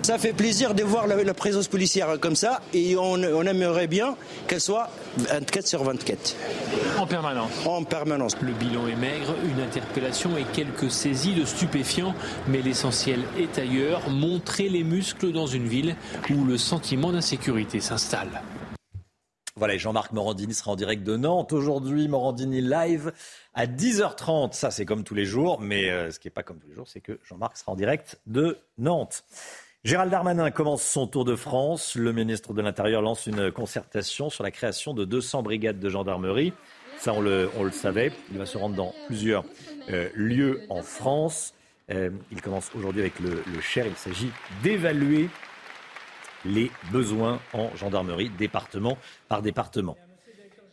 [0.04, 4.60] Ça fait plaisir de voir la, présence policière comme ça et on, aimerait bien qu'elle
[4.60, 6.36] soit 24 sur 24.
[7.00, 8.36] En permanence En permanence.
[8.42, 12.16] Le bilan est maigre, une interpellation et quelques saisies de stupéfiants,
[12.50, 15.96] mais l'essentiel est ailleurs, montrer les muscles dans une ville
[16.30, 18.42] où le sentiment d'insécurité s'installe.
[19.56, 21.54] Voilà, Jean-Marc Morandini sera en direct de Nantes.
[21.54, 23.14] Aujourd'hui, Morandini live
[23.54, 24.52] à 10h30.
[24.52, 25.62] Ça, c'est comme tous les jours.
[25.62, 27.76] Mais euh, ce qui n'est pas comme tous les jours, c'est que Jean-Marc sera en
[27.76, 29.24] direct de Nantes.
[29.84, 31.96] Gérald Darmanin commence son tour de France.
[31.96, 36.54] Le ministre de l'Intérieur lance une concertation sur la création de 200 brigades de gendarmerie.
[37.00, 38.14] Ça, on le, savait.
[38.32, 39.44] Il va se rendre dans plusieurs
[39.90, 41.54] euh, lieux en France.
[41.92, 43.86] Euh, il commence aujourd'hui avec le Cher.
[43.86, 44.32] Il s'agit
[44.64, 45.30] d'évaluer
[46.46, 49.98] les besoins en gendarmerie, département par département.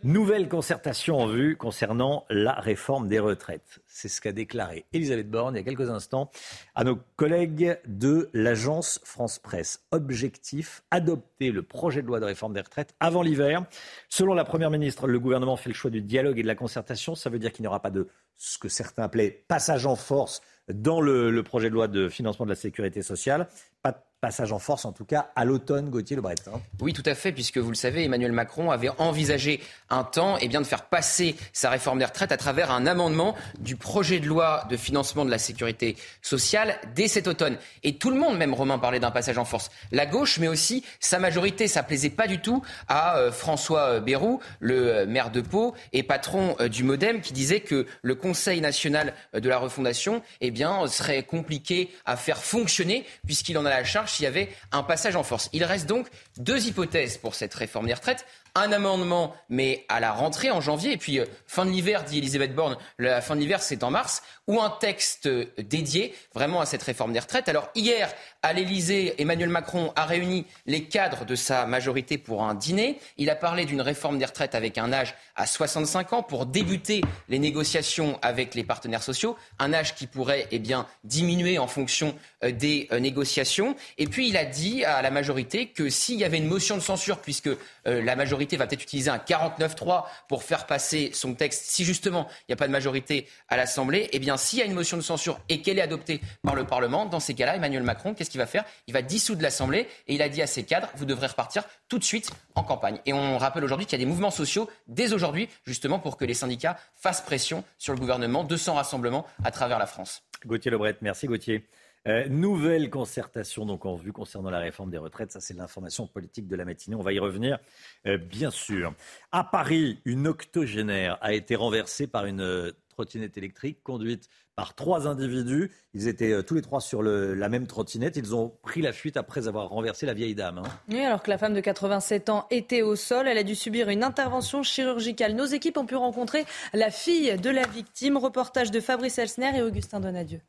[0.04, 3.79] Nouvelle concertation en vue concernant la réforme des retraites.
[3.92, 6.30] C'est ce qu'a déclaré Elisabeth Borne il y a quelques instants
[6.76, 9.82] à nos collègues de l'agence France Presse.
[9.90, 13.66] Objectif, adopter le projet de loi de réforme des retraites avant l'hiver.
[14.08, 17.16] Selon la Première ministre, le gouvernement fait le choix du dialogue et de la concertation.
[17.16, 20.40] Ça veut dire qu'il n'y aura pas de ce que certains appelaient passage en force
[20.74, 23.48] dans le, projet de loi de financement de la sécurité sociale.
[23.82, 26.34] Pas de passage en force, en tout cas, à l'automne, Gauthier Lebret.
[26.46, 26.60] Hein.
[26.80, 30.48] Oui, tout à fait, puisque vous le savez, Emmanuel Macron avait envisagé un temps eh
[30.48, 34.26] bien, de faire passer sa réforme des retraites à travers un amendement du projet de
[34.26, 37.56] loi de financement de la sécurité sociale dès cet automne.
[37.82, 39.70] Et tout le monde, même Romain, parlait d'un passage en force.
[39.90, 44.40] La gauche, mais aussi sa majorité, ça plaisait pas du tout à euh, François Bayrou,
[44.60, 48.60] le euh, maire de Pau et patron euh, du Modem, qui disait que le Conseil
[48.60, 53.84] national de la refondation eh bien, serait compliqué à faire fonctionner, puisqu'il en a la
[53.84, 55.48] charge s'il y avait un passage en force.
[55.52, 60.12] Il reste donc deux hypothèses pour cette réforme des retraites un amendement, mais à la
[60.12, 63.40] rentrée en janvier, et puis euh, fin de l'hiver, dit Elisabeth Borne, la fin de
[63.40, 67.48] l'hiver c'est en mars, ou un texte euh, dédié vraiment à cette réforme des retraites.
[67.48, 72.54] Alors hier, à l'Elysée, Emmanuel Macron a réuni les cadres de sa majorité pour un
[72.54, 72.98] dîner.
[73.16, 77.02] Il a parlé d'une réforme des retraites avec un âge à 65 ans pour débuter
[77.28, 82.14] les négociations avec les partenaires sociaux, un âge qui pourrait eh bien, diminuer en fonction
[82.44, 83.76] euh, des négociations.
[83.98, 86.82] Et puis il a dit à la majorité que s'il y avait une motion de
[86.82, 87.50] censure, puisque
[87.84, 91.64] la majorité va peut-être utiliser un 49-3 pour faire passer son texte.
[91.66, 94.64] Si justement il n'y a pas de majorité à l'Assemblée, eh bien s'il y a
[94.64, 97.82] une motion de censure et qu'elle est adoptée par le Parlement, dans ces cas-là, Emmanuel
[97.82, 98.64] Macron, qu'est-ce qu'il va faire?
[98.86, 101.98] Il va dissoudre l'Assemblée et il a dit à ses cadres, vous devrez repartir tout
[101.98, 102.98] de suite en campagne.
[103.06, 106.24] Et on rappelle aujourd'hui qu'il y a des mouvements sociaux dès aujourd'hui, justement pour que
[106.24, 108.44] les syndicats fassent pression sur le gouvernement.
[108.44, 110.22] 200 rassemblements à travers la France.
[110.46, 111.66] Gauthier Lebret, merci Gauthier.
[112.08, 115.32] Euh, nouvelle concertation donc en vue concernant la réforme des retraites.
[115.32, 116.96] Ça, c'est l'information politique de la matinée.
[116.96, 117.58] On va y revenir,
[118.06, 118.94] euh, bien sûr.
[119.32, 125.08] À Paris, une octogénaire a été renversée par une euh, trottinette électrique conduite par trois
[125.08, 125.70] individus.
[125.94, 128.16] Ils étaient tous les trois sur la même trottinette.
[128.16, 130.58] Ils ont pris la fuite après avoir renversé la vieille dame.
[130.58, 130.68] Hein.
[130.90, 133.88] Oui, alors que la femme de 87 ans était au sol, elle a dû subir
[133.88, 135.34] une intervention chirurgicale.
[135.34, 138.18] Nos équipes ont pu rencontrer la fille de la victime.
[138.18, 140.40] Reportage de Fabrice Elsner et Augustin Donadieu.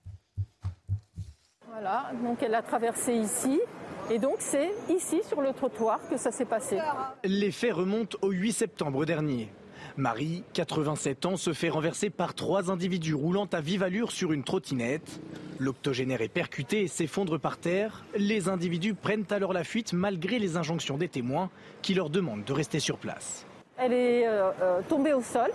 [1.72, 3.62] Voilà, donc elle a traversé ici.
[4.10, 6.78] Et donc c'est ici sur le trottoir que ça s'est passé.
[7.24, 9.50] Les faits remontent au 8 septembre dernier.
[9.96, 14.44] Marie, 87 ans, se fait renverser par trois individus roulant à vive allure sur une
[14.44, 15.22] trottinette.
[15.60, 18.04] L'octogénaire est percuté et s'effondre par terre.
[18.18, 21.50] Les individus prennent alors la fuite malgré les injonctions des témoins
[21.82, 23.46] qui leur demandent de rester sur place.
[23.78, 25.50] Elle est euh, euh, tombée au sol.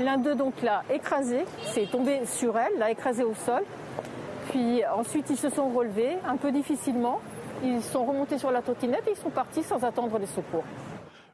[0.00, 3.62] L'un d'eux donc l'a écrasée, c'est tombé sur elle, l'a écrasée au sol.
[4.50, 7.20] Puis ensuite, ils se sont relevés un peu difficilement.
[7.64, 10.64] Ils sont remontés sur la trottinette et ils sont partis sans attendre les secours.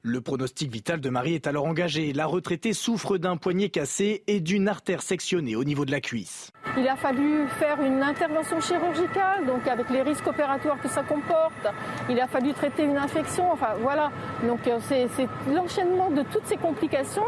[0.02, 2.12] Le pronostic vital de Marie est alors engagé.
[2.12, 6.52] La retraitée souffre d'un poignet cassé et d'une artère sectionnée au niveau de la cuisse.
[6.76, 11.66] Il a fallu faire une intervention chirurgicale, donc avec les risques opératoires que ça comporte.
[12.08, 13.50] Il a fallu traiter une infection.
[13.50, 14.12] Enfin voilà.
[14.46, 15.08] Donc euh, c'est
[15.52, 17.26] l'enchaînement de toutes ces complications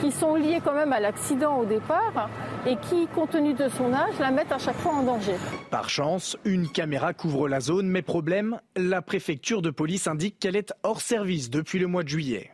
[0.00, 2.30] qui sont liées quand même à l'accident au départ
[2.66, 5.36] et qui, compte tenu de son âge, la mettent à chaque fois en danger.
[5.70, 10.56] Par chance, une caméra couvre la zone, mais problème, la préfecture de police indique qu'elle
[10.56, 12.50] est hors service depuis le mois de juillet.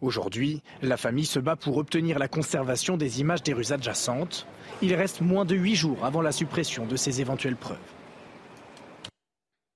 [0.00, 4.46] Aujourd'hui, la famille se bat pour obtenir la conservation des images des rues adjacentes.
[4.80, 7.78] Il reste moins de huit jours avant la suppression de ces éventuelles preuves.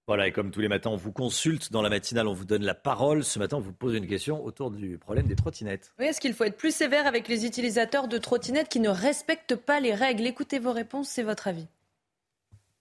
[0.08, 2.62] Voilà, et comme tous les matins, on vous consulte dans la matinale, on vous donne
[2.62, 3.24] la parole.
[3.24, 5.92] Ce matin, on vous pose une question autour du problème des trottinettes.
[5.98, 9.56] Oui, est-ce qu'il faut être plus sévère avec les utilisateurs de trottinettes qui ne respectent
[9.56, 10.24] pas les règles?
[10.24, 11.66] Écoutez vos réponses, c'est votre avis.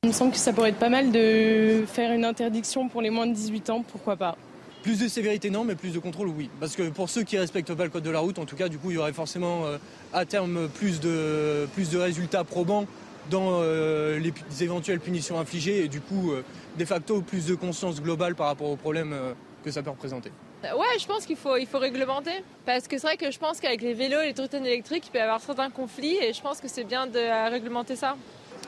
[0.03, 3.09] Il me semble que ça pourrait être pas mal de faire une interdiction pour les
[3.09, 4.38] moins de 18 ans, pourquoi pas.
[4.83, 6.51] Plus de sévérité, non, mais plus de contrôle, oui.
[6.59, 8.55] Parce que pour ceux qui ne respectent pas le code de la route, en tout
[8.55, 9.79] cas, du coup, il y aurait forcément euh,
[10.13, 12.85] à terme plus de, plus de résultats probants
[13.29, 14.33] dans euh, les,
[14.63, 16.43] éventuelles punitions infligées et du coup, euh,
[16.77, 19.15] de facto, plus de conscience globale par rapport aux problèmes
[19.63, 20.31] que ça peut représenter.
[20.63, 22.43] Ouais, je pense qu'il faut, il faut réglementer.
[22.65, 25.11] Parce que c'est vrai que je pense qu'avec les vélos et les trottinettes électriques, il
[25.11, 28.15] peut y avoir certains conflits et je pense que c'est bien de réglementer ça.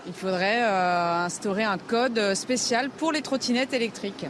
[0.06, 4.26] Il faudrait instaurer un code spécial pour les trottinettes électriques.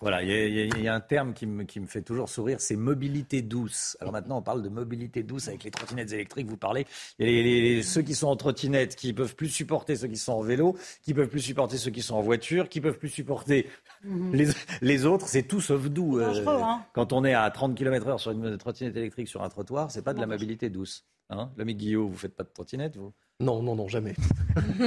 [0.00, 3.96] Voilà, il y, a un terme qui me, fait toujours sourire, c'est mobilité douce.
[4.00, 6.46] Alors maintenant, on parle de mobilité douce avec les trottinettes électriques.
[6.48, 6.86] Vous parlez,
[7.18, 10.34] il y a ceux qui sont en trottinette, qui peuvent plus supporter ceux qui sont
[10.34, 13.68] en vélo, qui peuvent plus supporter ceux qui sont en voiture, qui peuvent plus supporter
[14.04, 14.52] mhm.
[14.82, 15.28] les, autres.
[15.28, 16.18] C'est tout sauf doux.
[16.18, 16.84] Euh, hein.
[16.92, 20.14] Quand on est à 30 km/h sur une trottinette électrique sur un trottoir, c'est pas
[20.14, 21.04] de la mobilité douce.
[21.28, 23.12] Hein L'ami Guillaume, vous faites pas de trottinette, vous?
[23.40, 24.14] Non, non, non, jamais.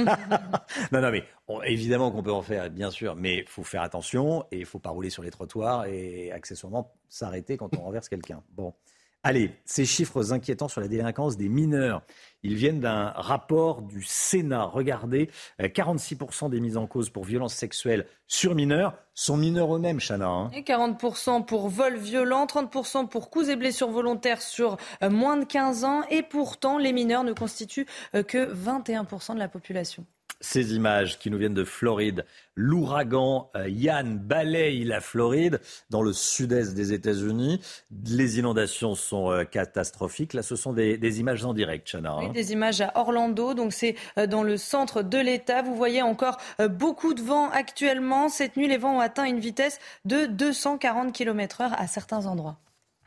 [0.92, 1.24] non, non, mais
[1.66, 4.78] évidemment qu'on peut en faire, bien sûr, mais il faut faire attention et il faut
[4.78, 8.42] pas rouler sur les trottoirs et accessoirement s'arrêter quand on renverse quelqu'un.
[8.52, 8.74] Bon.
[9.22, 12.02] Allez, ces chiffres inquiétants sur la délinquance des mineurs,
[12.42, 14.64] ils viennent d'un rapport du Sénat.
[14.64, 20.00] Regardez, 46% euh, des mises en cause pour violences sexuelles sur mineurs sont mineurs eux-mêmes,
[20.00, 20.28] Chana.
[20.28, 20.50] Hein.
[20.54, 25.44] Et 40% pour vol violent, 30% pour coups et blessures volontaires sur euh, moins de
[25.44, 26.02] 15 ans.
[26.10, 30.06] Et pourtant, les mineurs ne constituent euh, que 21% de la population.
[30.40, 32.24] Ces images qui nous viennent de Floride,
[32.54, 37.60] l'ouragan euh, Yann balaye la Floride dans le sud-est des États-Unis.
[38.06, 40.32] Les inondations sont euh, catastrophiques.
[40.32, 42.16] Là, ce sont des, images en direct, Chana.
[42.18, 42.32] Oui, hein.
[42.32, 45.60] des images à Orlando, donc c'est euh, dans le centre de l'État.
[45.60, 46.38] Vous voyez encore
[46.70, 48.28] beaucoup de vent actuellement.
[48.30, 52.56] Cette nuit, les vents ont atteint une vitesse de 240 km/h à certains endroits.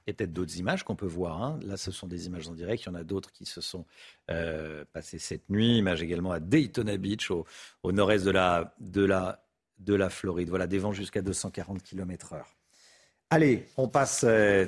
[0.07, 1.41] A peut-être d'autres images qu'on peut voir.
[1.41, 1.59] Hein.
[1.63, 2.83] Là, ce sont des images en direct.
[2.83, 3.85] Il y en a d'autres qui se sont
[4.29, 5.77] euh, passées cette nuit.
[5.77, 7.45] Images également à Daytona Beach, au,
[7.91, 9.01] nord-est de
[9.93, 10.49] la Floride.
[10.49, 12.43] Voilà, des vents jusqu'à 240 km/h.
[13.29, 14.67] Allez, on passe euh,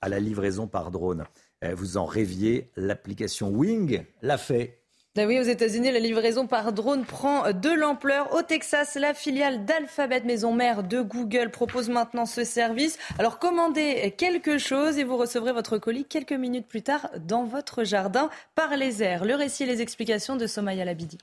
[0.00, 1.24] à la livraison par drone.
[1.64, 4.85] Euh, vous en rêviez, l'application Wing l'a fait.
[5.18, 8.34] Ah oui, aux États-Unis, la livraison par drone prend de l'ampleur.
[8.34, 12.98] Au Texas, la filiale d'Alphabet, maison mère de Google, propose maintenant ce service.
[13.18, 17.82] Alors commandez quelque chose et vous recevrez votre colis quelques minutes plus tard dans votre
[17.82, 19.24] jardin par les airs.
[19.24, 21.16] Le récit et les explications de Somaya Labidi.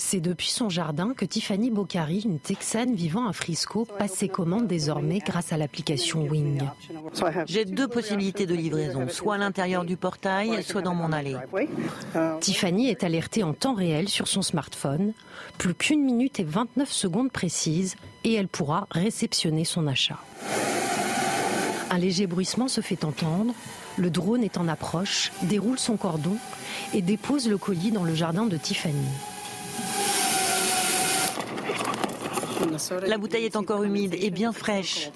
[0.00, 4.68] C'est depuis son jardin que Tiffany Boccari, une Texane vivant à Frisco, passe ses commandes
[4.68, 6.62] désormais grâce à l'application Wing.
[7.46, 11.36] J'ai deux possibilités de livraison, soit à l'intérieur du portail, soit dans mon allée.
[12.40, 15.14] Tiffany est alertée en temps réel sur son smartphone.
[15.58, 20.20] Plus qu'une minute et 29 secondes précises et elle pourra réceptionner son achat.
[21.90, 23.52] Un léger bruissement se fait entendre.
[23.96, 26.36] Le drone est en approche, déroule son cordon
[26.94, 28.94] et dépose le colis dans le jardin de Tiffany.
[33.06, 35.10] La bouteille est encore humide et bien fraîche.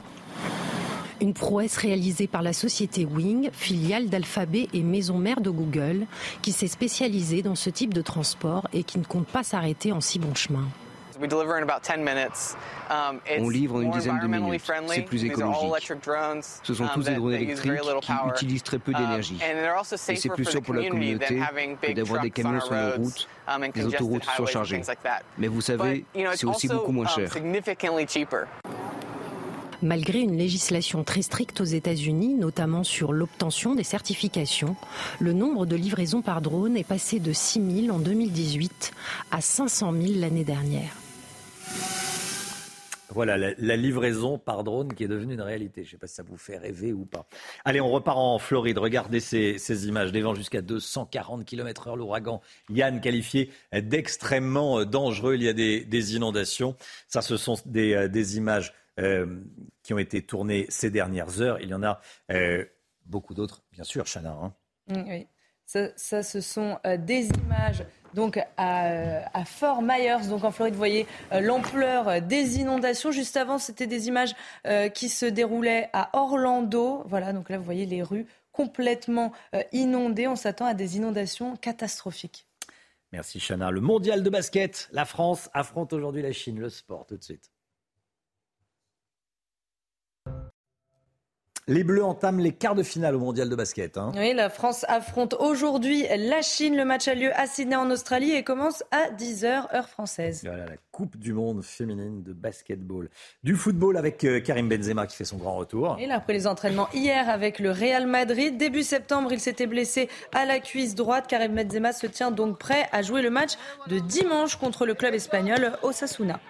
[1.21, 6.07] Une prouesse réalisée par la société Wing, filiale d'Alphabet et maison mère de Google,
[6.43, 10.01] qui s'est spécialisée dans ce type de transport et qui ne compte pas s'arrêter en
[10.01, 10.67] si bon chemin.
[12.91, 14.63] Um, On livre en une dizaine de minutes.
[14.89, 15.93] C'est plus écologique.
[16.63, 17.73] Ce sont um, tous des drones électriques
[18.03, 19.39] qui utilisent très peu um, d'énergie.
[20.09, 21.41] Et c'est plus sûr pour la communauté
[21.83, 23.29] que d'avoir des camions sur nos routes,
[23.75, 24.83] des autoroutes surchargées.
[25.39, 27.29] Mais vous savez, c'est aussi beaucoup moins cher.
[29.83, 34.77] Malgré une législation très stricte aux États-Unis, notamment sur l'obtention des certifications,
[35.19, 38.93] le nombre de livraisons par drone est passé de 6 000 en 2018
[39.33, 41.02] à 500 000 l'année dernière.
[43.13, 45.83] Voilà, la, livraison par drone qui est devenue une réalité.
[45.83, 47.27] Je ne sais pas si ça vous fait rêver ou pas.
[47.65, 48.79] Allez, on repart en Floride.
[48.79, 50.13] Regardez ces, images.
[50.13, 51.97] Des vents jusqu'à 240 km/h.
[51.97, 55.35] L'ouragan Yann qualifié d'extrêmement dangereux.
[55.35, 56.75] Il y a des, inondations.
[57.07, 59.43] Ça, ce sont des, euh, images euh,
[59.83, 61.61] qui ont été tournées ces dernières heures.
[61.61, 62.65] Il y en a euh,
[63.05, 64.31] beaucoup d'autres, bien sûr, Chana.
[64.31, 64.55] Hein.
[64.89, 65.27] Oui,
[65.67, 70.75] ça, ce sont des images donc à, Fort Myers, donc en Floride.
[70.75, 73.11] Vous voyez euh, l'ampleur des inondations.
[73.11, 74.35] Juste avant, c'était des images
[74.67, 77.03] euh, qui se déroulaient à Orlando.
[77.07, 80.29] Voilà, donc là, vous voyez les rues complètement euh, inondées.
[80.29, 82.47] On s'attend à des inondations catastrophiques.
[83.13, 83.71] Merci Chana.
[83.71, 86.59] Le mondial de basket, la France affronte aujourd'hui la Chine.
[86.59, 87.51] Le sport, tout de suite.
[91.69, 93.97] Les Bleus entament les quarts de finale au mondial de basket.
[93.97, 94.11] Hein.
[94.17, 96.77] Oui, la France affronte aujourd'hui la Chine.
[96.77, 100.41] Le match a lieu à Sydney en Australie et commence à 10h heure française.
[100.45, 103.09] Voilà la Coupe du monde féminine de basketball.
[103.45, 105.97] Du football avec euh, Karim Benzema qui fait son grand retour.
[106.01, 110.09] Et là, après les entraînements hier avec le Real Madrid, début septembre, il s'était blessé
[110.35, 111.29] à la cuisse droite.
[111.29, 113.53] Karim Benzema se tient donc prêt à jouer le match
[113.87, 116.41] de dimanche contre le club espagnol Osasuna.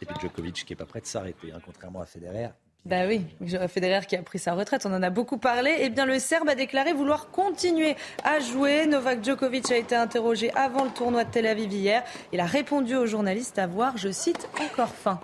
[0.00, 2.48] Et puis Djokovic qui n'est pas prêt de s'arrêter, hein, contrairement à Federer.
[2.86, 3.26] Bah oui,
[3.68, 5.76] Federer qui a pris sa retraite, on en a beaucoup parlé.
[5.80, 8.86] Eh bien, le Serbe a déclaré vouloir continuer à jouer.
[8.86, 12.02] Novak Djokovic a été interrogé avant le tournoi de Tel Aviv hier.
[12.32, 15.20] Il a répondu aux journalistes à voir, je cite, encore faim.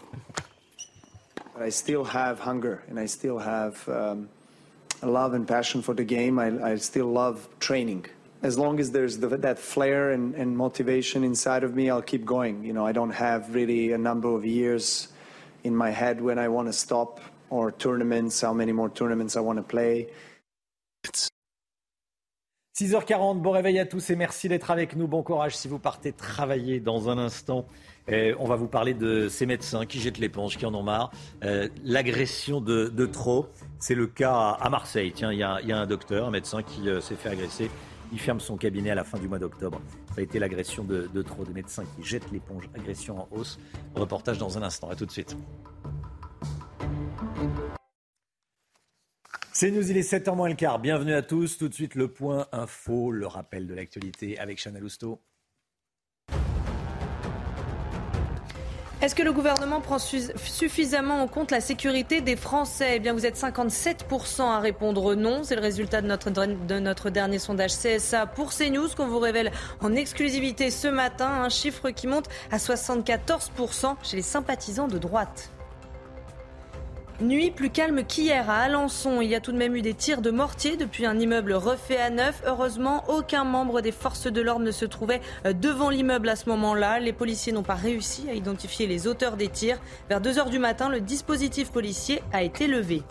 [1.58, 4.28] I still have hunger and I still have um,
[5.02, 6.38] a love and passion for the game.
[6.38, 8.02] I, I still love training.
[8.42, 12.26] as long as there's the, that flair and, and, motivation inside of me, I'll keep
[12.26, 12.62] going.
[12.62, 15.08] You know, I don't have really a number of years
[15.64, 17.20] in my head when I want to stop
[17.50, 20.08] or tournaments, how many more tournaments I want to play.
[22.78, 25.08] 6h40, bon réveil à tous et merci d'être avec nous.
[25.08, 27.64] Bon courage si vous partez travailler dans un instant.
[28.08, 31.10] on va vous parler de ces médecins qui jettent l'éponge, qui en ont marre.
[31.42, 35.10] Euh, l'agression de, trop, c'est le cas à Marseille.
[35.14, 37.70] Tiens, il y, y, a un docteur, un médecin qui euh, s'est fait agresser.
[38.12, 39.80] Il ferme son cabinet à la fin du mois d'octobre.
[40.10, 42.68] Ça a été l'agression de, de, trop, des médecins qui jettent l'éponge.
[42.74, 43.58] Agression en hausse.
[43.94, 44.90] Reportage dans un instant.
[44.90, 45.34] À tout de suite.
[49.58, 50.78] C'est nous, il est 7h moins le quart.
[50.78, 51.56] Bienvenue à tous.
[51.56, 55.22] Tout de suite, le point info, le rappel de l'actualité avec Chanel Housteau.
[59.00, 62.96] Est-ce que le gouvernement prend suffisamment en compte la sécurité des Français?
[62.96, 65.42] Eh bien, vous êtes 57% à répondre non.
[65.42, 69.52] C'est le résultat de notre, de notre dernier sondage CSA pour CNews qu'on vous révèle
[69.80, 71.28] en exclusivité ce matin.
[71.28, 75.50] Un chiffre qui monte à 74% chez les sympathisants de droite.
[77.22, 79.22] Nuit plus calme qu'hier à Alençon.
[79.22, 81.96] Il y a tout de même eu des tirs de mortier depuis un immeuble refait
[81.96, 82.42] à neuf.
[82.44, 86.46] Heureusement, aucun membre des forces de l'ordre ne se trouvait euh, devant l'immeuble à ce
[86.50, 87.00] moment-là.
[87.00, 89.80] Les policiers n'ont pas réussi à identifier les auteurs des tirs.
[90.10, 93.02] Vers 2 heures du matin, le dispositif policier a été levé.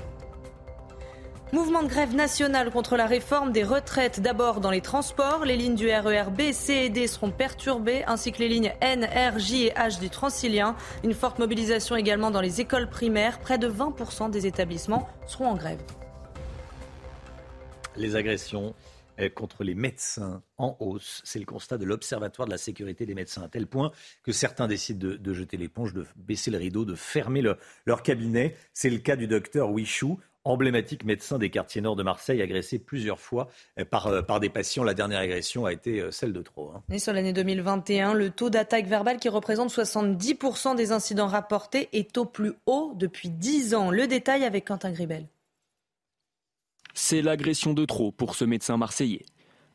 [1.54, 4.20] Mouvement de grève national contre la réforme des retraites.
[4.20, 8.32] D'abord dans les transports, les lignes du RER B, C et D seront perturbées, ainsi
[8.32, 10.76] que les lignes N, R, J et H du Transilien.
[11.04, 13.40] Une forte mobilisation également dans les écoles primaires.
[13.40, 15.80] Près de 20% des établissements seront en grève.
[17.96, 18.74] Les agressions
[19.20, 21.22] eh, contre les médecins en hausse.
[21.24, 23.92] C'est le constat de l'Observatoire de la sécurité des médecins, à tel point
[24.24, 27.44] que certains décident de, jeter l'éponge, de baisser le rideau, de fermer
[27.86, 28.56] leur cabinet.
[28.74, 33.20] C'est le cas du docteur Wichou emblématique médecin des quartiers nord de Marseille, agressé plusieurs
[33.20, 34.84] fois euh, par, euh, par des patients.
[34.84, 36.72] La dernière agression a été euh, celle de trop.
[36.74, 36.84] Hein.
[36.90, 42.18] Et sur l'année 2021, le taux d'attaque verbale qui représente 70% des incidents rapportés est
[42.18, 43.90] au plus haut depuis 10 ans.
[43.90, 45.28] Le détail avec Quentin Gribel.
[46.94, 49.26] C'est l'agression de trop pour ce médecin marseillais.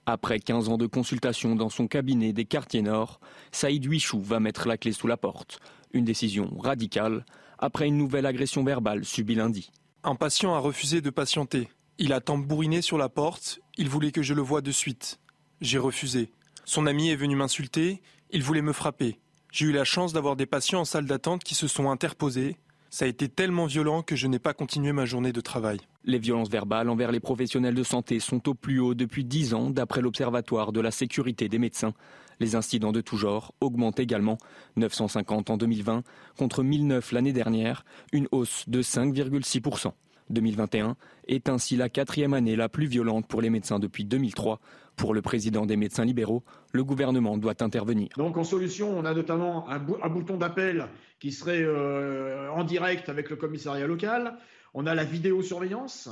[0.07, 3.21] Après 15 ans de consultation dans son cabinet des quartiers nord,
[3.53, 5.61] Saïd Huichou va mettre la clé sous la porte.
[5.93, 7.27] Une décision radicale
[7.59, 9.71] après une nouvelle agression verbale subie lundi.
[10.03, 11.69] Un patient a refusé de patienter.
[11.99, 15.21] Il a tambouriné sur la porte, il voulait que je le voie de suite.
[15.61, 16.33] J'ai refusé.
[16.65, 19.21] Son ami est venu m'insulter, il voulait me frapper.
[19.53, 22.57] J'ai eu la chance d'avoir des patients en salle d'attente qui se sont interposés.
[22.89, 25.81] Ça a été tellement violent que je n'ai pas continué ma journée de travail.
[26.05, 29.69] Les violences verbales envers les professionnels de santé sont au plus haut depuis 10 ans,
[29.69, 31.93] d'après l'Observatoire de la sécurité des médecins.
[32.41, 34.39] Les incidents de tout genre augmentent également.
[34.77, 36.03] 950 en 2020
[36.37, 39.93] contre 1009 l'année dernière, une hausse de 5,6%.
[40.31, 40.97] 2021
[41.29, 44.61] est ainsi la quatrième année la plus violente pour les médecins depuis 2003.
[44.97, 48.09] Pour le président des médecins libéraux, le gouvernement doit intervenir.
[48.17, 50.87] Donc en solution, on a notamment un, bouton d'appel
[51.19, 54.37] qui serait euh, en direct avec le commissariat local.
[54.75, 56.09] On a la vidéosurveillance.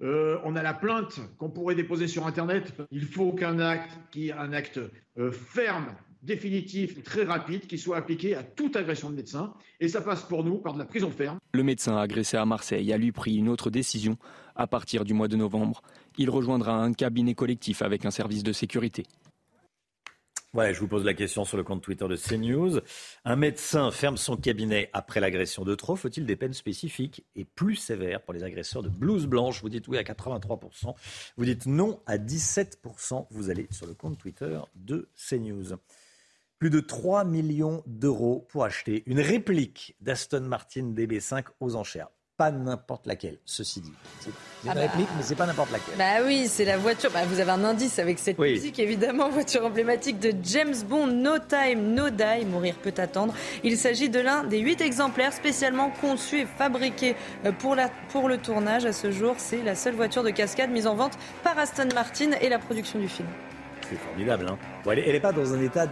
[0.00, 2.72] Euh, on a la plainte qu'on pourrait déposer sur Internet.
[2.90, 4.80] Il faut qu'un acte, qui un acte
[5.18, 9.52] euh, ferme, définitif très rapide, qui soit appliqué à toute agression de médecin.
[9.80, 11.38] Et ça passe pour nous par de la prison ferme.
[11.52, 14.16] Le médecin agressé à Marseille a lui pris une autre décision.
[14.54, 15.82] À partir du mois de novembre,
[16.18, 19.04] il rejoindra un cabinet collectif avec un service de sécurité.
[20.54, 22.80] Voilà, je vous pose la question sur le compte Twitter de CNews.
[23.24, 25.96] Un médecin ferme son cabinet après l'agression de trop.
[25.96, 29.62] Faut-il des peines spécifiques et plus sévères pour les agresseurs de blouse blanche?
[29.62, 30.94] Vous dites oui à 83%.
[31.38, 33.28] Vous dites non à 17%.
[33.30, 35.78] Vous allez sur le compte Twitter de CNews.
[36.58, 42.10] Plus de 3 millions d'euros pour acheter une réplique d'Aston Martin DB5 aux enchères
[42.42, 43.92] pas n'importe laquelle, ceci dit.
[44.18, 44.80] C'est une ah bah.
[44.80, 45.94] réplique, mais c'est pas n'importe laquelle.
[45.96, 47.12] Bah oui, c'est la voiture.
[47.12, 51.38] Bah, vous avez un indice avec cette musique, évidemment, voiture emblématique de James Bond, No
[51.38, 53.32] Time, No Die, Mourir peut attendre.
[53.62, 57.14] Il s'agit de l'un des huit exemplaires spécialement conçus et fabriqués
[57.44, 58.86] euh, pour, la, pour le tournage.
[58.86, 62.32] À ce jour, c'est la seule voiture de cascade mise en vente par Aston Martin
[62.40, 63.28] et la production du film
[63.92, 64.46] c'est formidable.
[64.48, 64.58] Hein.
[64.86, 65.86] elle n'est pas dans un état.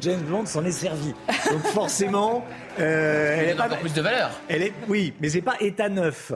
[0.00, 1.14] James Bond s'en est servi.
[1.50, 2.44] Donc forcément.
[2.78, 4.30] Euh, elle, n'a pas plus de valeur.
[4.48, 6.32] Elle est, oui, mais c'est pas état neuf.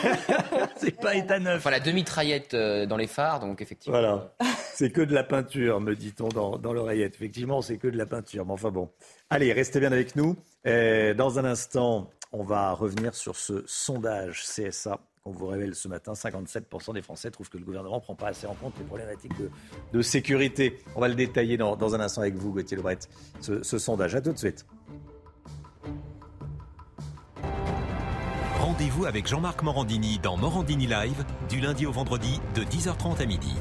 [0.76, 1.58] c'est pas état neuf.
[1.58, 3.98] Enfin, la demi-traillette euh, dans les phares, donc effectivement.
[3.98, 4.32] Voilà.
[4.74, 7.14] C'est que de la peinture, me dit-on dans, dans l'oreillette.
[7.14, 8.44] Effectivement, c'est que de la peinture.
[8.44, 8.90] Mais enfin bon.
[9.30, 10.36] Allez, restez bien avec nous.
[10.66, 14.98] Euh, dans un instant, on va revenir sur ce sondage CSA
[15.28, 18.28] on vous révèle ce matin, 57% des Français trouvent que le gouvernement ne prend pas
[18.28, 19.32] assez en compte les problématiques
[19.92, 20.78] de, sécurité.
[20.94, 22.98] On va le détailler dans, un instant avec vous, Gauthier Lebret,
[23.40, 24.14] ce, ce sondage.
[24.14, 24.64] À tout de suite.
[28.60, 33.54] Rendez-vous avec Jean-Marc Morandini dans Morandini Live, du lundi au vendredi, de 10h30 à midi.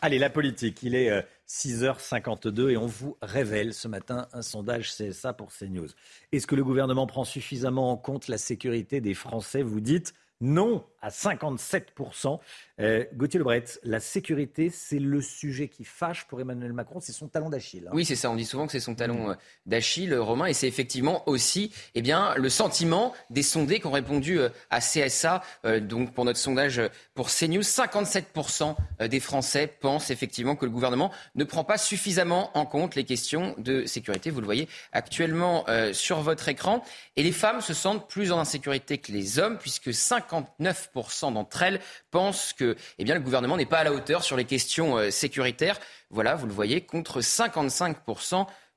[0.00, 1.20] Allez, la politique, il est euh,
[1.50, 5.88] 6h52 et on vous révèle ce matin un sondage CSA pour CNews.
[6.30, 9.62] Est-ce que le gouvernement prend suffisamment en compte la sécurité des Français?
[9.62, 12.38] Vous dites non à 57%.
[12.80, 17.28] Euh, Gauthier Lebret, la sécurité, c'est le sujet qui fâche pour Emmanuel Macron, c'est son
[17.28, 17.84] talon d'Achille.
[17.86, 17.92] Hein.
[17.92, 19.34] Oui, c'est ça, on dit souvent que c'est son talon euh,
[19.66, 23.92] d'Achille, euh, Romain, et c'est effectivement aussi eh bien, le sentiment des sondés qui ont
[23.92, 24.38] répondu
[24.70, 25.42] à CSA,
[25.80, 26.80] donc pour notre sondage
[27.14, 27.62] pour CNews.
[27.62, 28.76] 57%
[29.08, 33.54] des Français pensent effectivement que le gouvernement ne prend pas suffisamment en compte les questions
[33.58, 34.30] de sécurité.
[34.30, 36.82] Vous le voyez actuellement sur votre écran.
[37.16, 41.80] Et les femmes se sentent plus en insécurité que les hommes, puisque 59 d'entre elles
[42.10, 45.10] pensent que eh bien, le gouvernement n'est pas à la hauteur sur les questions euh,
[45.10, 45.78] sécuritaires.
[46.10, 47.98] Voilà, vous le voyez, contre 55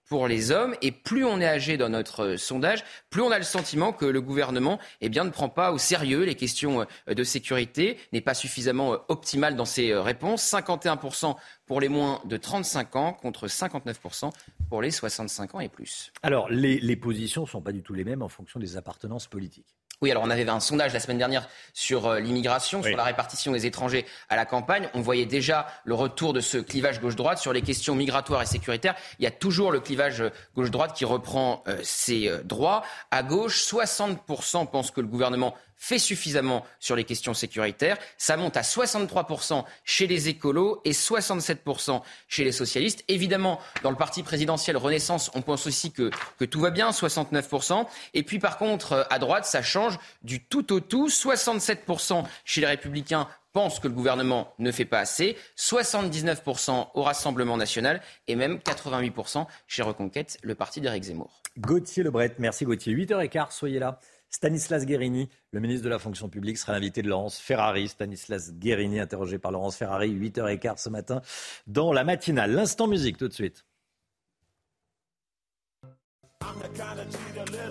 [0.07, 0.75] pour les hommes.
[0.81, 4.05] Et plus on est âgé dans notre euh, sondage, plus on a le sentiment que
[4.05, 8.21] le gouvernement eh bien, ne prend pas au sérieux les questions euh, de sécurité, n'est
[8.21, 10.43] pas suffisamment optimal dans ses réponses.
[10.43, 11.35] 51%
[11.65, 14.31] pour les moins de 35 ans contre 59%
[14.69, 16.11] pour les 65 ans et plus.
[16.21, 19.27] Alors, les, les positions ne sont pas du tout les mêmes en fonction des appartenances
[19.27, 19.75] politiques.
[20.01, 23.51] Oui, alors on avait un sondage la semaine dernière sur euh, l'immigration, sur la répartition
[23.53, 24.89] des étrangers à la campagne.
[24.93, 28.95] On voyait déjà le retour de ce clivage gauche-droite sur les questions migratoires et sécuritaires.
[29.19, 32.83] Il y a toujours le clivage euh, gauche-droite qui reprend euh, ses droits.
[33.11, 37.97] À gauche, 60% pensent que le gouvernement fait suffisamment sur les questions sécuritaires.
[38.17, 43.03] Ça monte à 63% chez les écolos et 67% chez les socialistes.
[43.09, 46.09] Évidemment, dans le parti présidentiel Renaissance, on pense aussi que,
[46.39, 47.85] que tout va bien, 69%.
[48.13, 51.09] Et puis par contre, à droite, ça change du tout au tout.
[51.09, 57.57] 67% chez les républicains pensent que le gouvernement ne fait pas assez, 79% au Rassemblement
[57.57, 61.41] national et même 88% chez Reconquête, le parti d'Éric Zemmour.
[61.59, 62.95] Gauthier Lebret, merci Gauthier.
[62.95, 63.99] 8h15, soyez là.
[64.33, 67.87] Stanislas Guérini, le ministre de la fonction publique, sera l'invité de Laurence Ferrari.
[67.87, 71.21] Stanislas Guérini, interrogé par Laurence Ferrari, 8h15 ce matin,
[71.67, 72.51] dans la matinale.
[72.51, 73.63] L'instant musique, tout de suite.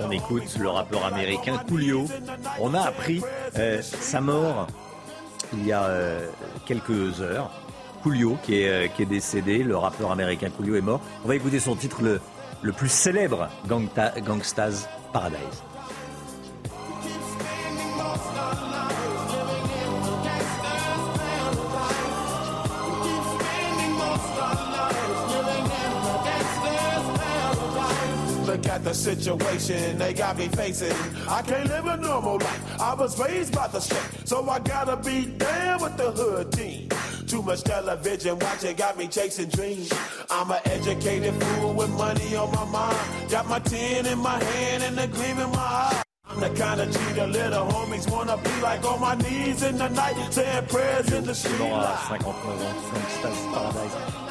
[0.01, 2.07] On écoute le rappeur américain Coolio.
[2.61, 3.23] On a appris
[3.59, 4.69] euh, sa mort
[5.53, 6.29] il y a euh,
[6.65, 7.51] quelques heures.
[8.05, 11.01] Coolio qui est, euh, qui est décédé, le rappeur américain Coolio est mort.
[11.25, 15.63] On va écouter son titre le, plus célèbre, Gangsta's Paradise.
[28.83, 30.97] Got the situation they got me facing.
[31.29, 32.81] I can't live a normal life.
[32.81, 36.89] I was raised by the street, so I gotta be down with the hood team.
[37.27, 39.93] Too much television watching got me chasing dreams.
[40.31, 43.31] I'm an educated fool with money on my mind.
[43.31, 46.03] Got my tin in my hand and the gleam in my eye.
[46.27, 49.89] I'm the kind of cheater little homies wanna be like on my knees in the
[49.89, 51.61] night, saying prayers in the street.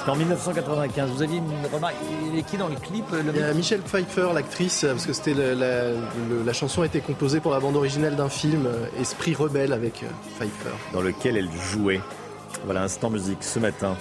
[0.06, 0.98] 59 ans, Paradise.
[1.02, 1.10] en 1995.
[1.12, 1.96] Vous aviez une remarque.
[2.32, 5.34] Il est qui dans le clip Il y a Michelle Pfeiffer, l'actrice, parce que c'était
[5.34, 5.94] la,
[6.46, 10.04] la, chanson a été composée pour la bande originale d'un film, euh, Esprit rebelle, avec
[10.04, 10.76] euh, Pfeiffer.
[10.94, 12.02] Dans lequel elle jouait.
[12.66, 13.96] Voilà, instant musique ce matin.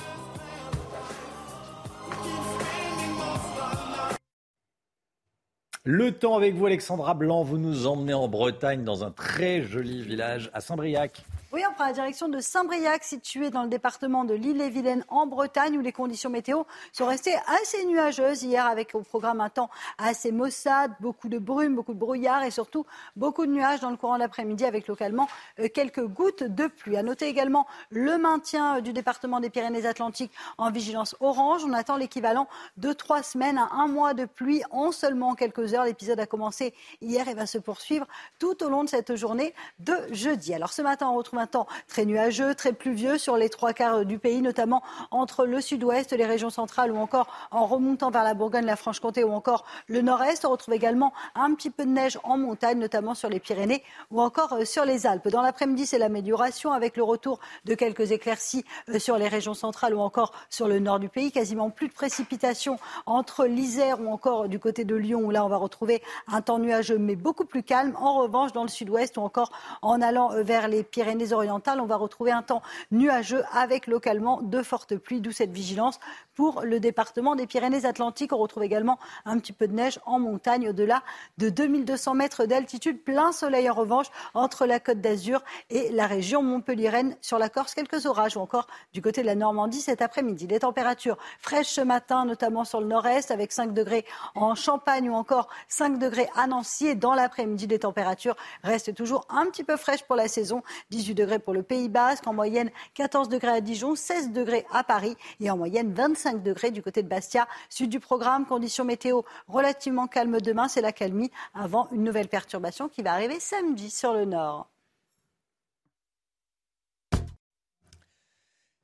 [5.85, 7.43] Le temps avec vous, Alexandra Blanc.
[7.43, 11.25] Vous nous emmenez en Bretagne dans un très joli village à Saint-Briac.
[11.53, 15.77] Oui, on prend la direction de Saint-Briac, situé dans le département de l'île-et-Vilaine, en Bretagne,
[15.77, 20.31] où les conditions météo sont restées assez nuageuses hier, avec au programme un temps assez
[20.31, 22.87] maussade, beaucoup de brume, beaucoup de brouillard et surtout
[23.17, 25.27] beaucoup de nuages dans le courant de l'après-midi, avec localement
[25.59, 26.97] euh, quelques gouttes de pluie.
[26.97, 31.65] À noter également le maintien euh, du département des Pyrénées-Atlantiques en vigilance orange.
[31.65, 32.47] On attend l'équivalent
[32.77, 35.85] de trois semaines à un mois de pluie en seulement quelques heures.
[35.85, 38.07] L'épisode a commencé hier et va se poursuivre
[38.39, 40.55] tout au long de cette journée de jeudi.
[40.55, 44.19] Alors ce matin, on retrouve temps très nuageux, très pluvieux sur les trois quarts du
[44.19, 48.65] pays, notamment entre le sud-ouest, les régions centrales ou encore en remontant vers la Bourgogne,
[48.65, 50.45] la Franche-Comté ou encore le nord-est.
[50.45, 54.21] On retrouve également un petit peu de neige en montagne, notamment sur les Pyrénées ou
[54.21, 55.29] encore euh, sur les Alpes.
[55.29, 59.95] Dans l'après-midi, c'est l'amélioration avec le retour de quelques éclaircies euh, sur les régions centrales
[59.95, 61.33] ou encore sur le nord du pays.
[61.33, 65.49] Quasiment plus de précipitations entre l'Isère ou encore du côté de Lyon, où là, on
[65.49, 67.95] va retrouver un temps nuageux, mais beaucoup plus calme.
[67.97, 69.51] En revanche, dans le sud-ouest ou encore
[69.83, 74.63] en allant euh, vers les Pyrénées on va retrouver un temps nuageux avec localement de
[74.63, 76.01] fortes pluies, d'où cette vigilance
[76.35, 78.33] pour le département des Pyrénées-Atlantiques.
[78.33, 81.03] On retrouve également un petit peu de neige en montagne au-delà
[81.39, 83.03] de 2200 mètres d'altitude.
[83.03, 87.75] Plein soleil en revanche entre la côte d'Azur et la région montpelliéraine sur la Corse.
[87.75, 90.47] Quelques orages ou encore du côté de la Normandie cet après-midi.
[90.47, 94.05] Les températures fraîches ce matin, notamment sur le nord-est, avec 5 degrés
[94.35, 96.87] en Champagne ou encore 5 degrés à Nancy.
[96.87, 100.63] Et dans l'après-midi, les températures restent toujours un petit peu fraîches pour la saison.
[100.91, 104.85] 18 degrés pour le Pays Basque, en moyenne 14 degrés à Dijon, 16 degrés à
[104.85, 107.47] Paris et en moyenne 25 degrés du côté de Bastia.
[107.69, 112.89] Suite du programme, conditions météo relativement calmes demain, c'est la calmie avant une nouvelle perturbation
[112.89, 114.69] qui va arriver samedi sur le nord.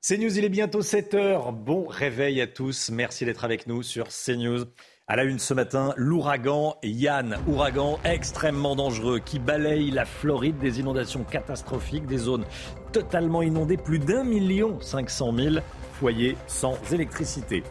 [0.06, 1.52] CNews, il est bientôt 7 heures.
[1.52, 2.90] Bon réveil à tous.
[2.90, 4.66] Merci d'être avec nous sur CNews.
[5.08, 10.80] À la une ce matin, l'ouragan Yann, ouragan extrêmement dangereux qui balaye la Floride des
[10.80, 12.44] inondations catastrophiques, des zones
[12.90, 17.62] totalement inondées, plus d'un million cinq cent mille foyers sans électricité.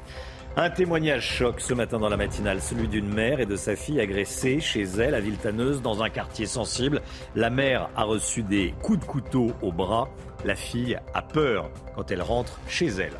[0.55, 3.99] Un témoignage choc ce matin dans la matinale, celui d'une mère et de sa fille
[3.99, 7.01] agressées chez elle à Villetaneuse dans un quartier sensible.
[7.35, 10.07] La mère a reçu des coups de couteau au bras.
[10.45, 13.17] La fille a peur quand elle rentre chez elle.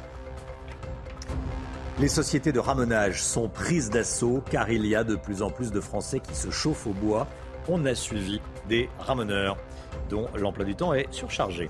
[1.97, 5.71] Les sociétés de ramonage sont prises d'assaut car il y a de plus en plus
[5.71, 7.25] de Français qui se chauffent au bois.
[7.69, 9.55] On a suivi des ramoneurs
[10.09, 11.69] dont l'emploi du temps est surchargé.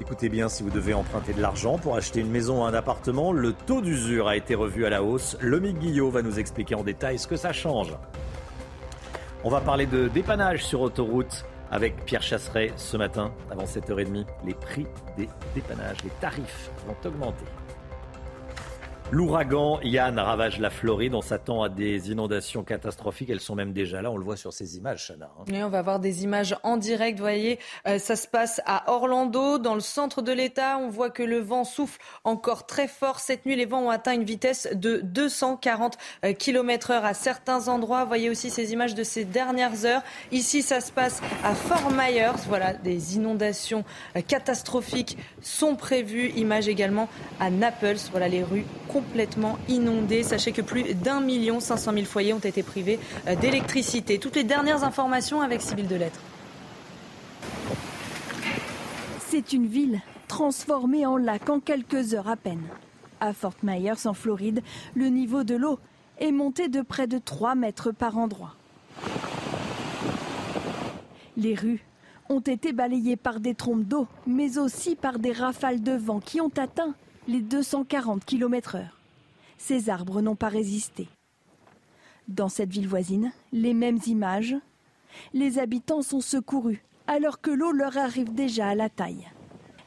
[0.00, 3.32] Écoutez bien, si vous devez emprunter de l'argent pour acheter une maison ou un appartement,
[3.32, 5.36] le taux d'usure a été revu à la hausse.
[5.40, 7.96] Lomi Guillot va nous expliquer en détail ce que ça change.
[9.42, 14.24] On va parler de dépannage sur autoroute avec Pierre Chasseret ce matin, avant 7h30.
[14.44, 17.44] Les prix des dépannages, les tarifs vont augmenter.
[19.12, 21.14] L'ouragan Yann ravage la Floride.
[21.14, 23.30] On s'attend à des inondations catastrophiques.
[23.30, 24.10] Elles sont même déjà là.
[24.10, 25.30] On le voit sur ces images, Chana.
[25.38, 25.62] Hein.
[25.64, 27.20] on va voir des images en direct.
[27.20, 30.78] Voyez, euh, ça se passe à Orlando, dans le centre de l'État.
[30.78, 33.20] On voit que le vent souffle encore très fort.
[33.20, 37.68] Cette nuit, les vents ont atteint une vitesse de 240 euh, km heure à certains
[37.68, 38.02] endroits.
[38.02, 40.02] Vous voyez aussi ces images de ces dernières heures.
[40.32, 42.42] Ici, ça se passe à Fort Myers.
[42.48, 43.84] Voilà, des inondations
[44.16, 46.30] euh, catastrophiques sont prévues.
[46.30, 47.98] Images également à Naples.
[48.10, 48.66] Voilà les rues
[48.96, 50.22] complètement inondé.
[50.22, 54.18] Sachez que plus d'un million cinq cent mille foyers ont été privés euh, d'électricité.
[54.18, 56.20] Toutes les dernières informations avec Sybille Delettre.
[59.28, 62.62] C'est une ville transformée en lac en quelques heures à peine.
[63.20, 64.62] À Fort Myers, en Floride,
[64.94, 65.78] le niveau de l'eau
[66.18, 68.54] est monté de près de 3 mètres par endroit.
[71.36, 71.84] Les rues
[72.30, 76.40] ont été balayées par des trompes d'eau, mais aussi par des rafales de vent qui
[76.40, 76.94] ont atteint
[77.28, 78.86] les 240 km/h.
[79.58, 81.08] Ces arbres n'ont pas résisté.
[82.28, 84.54] Dans cette ville voisine, les mêmes images.
[85.32, 89.28] Les habitants sont secourus alors que l'eau leur arrive déjà à la taille.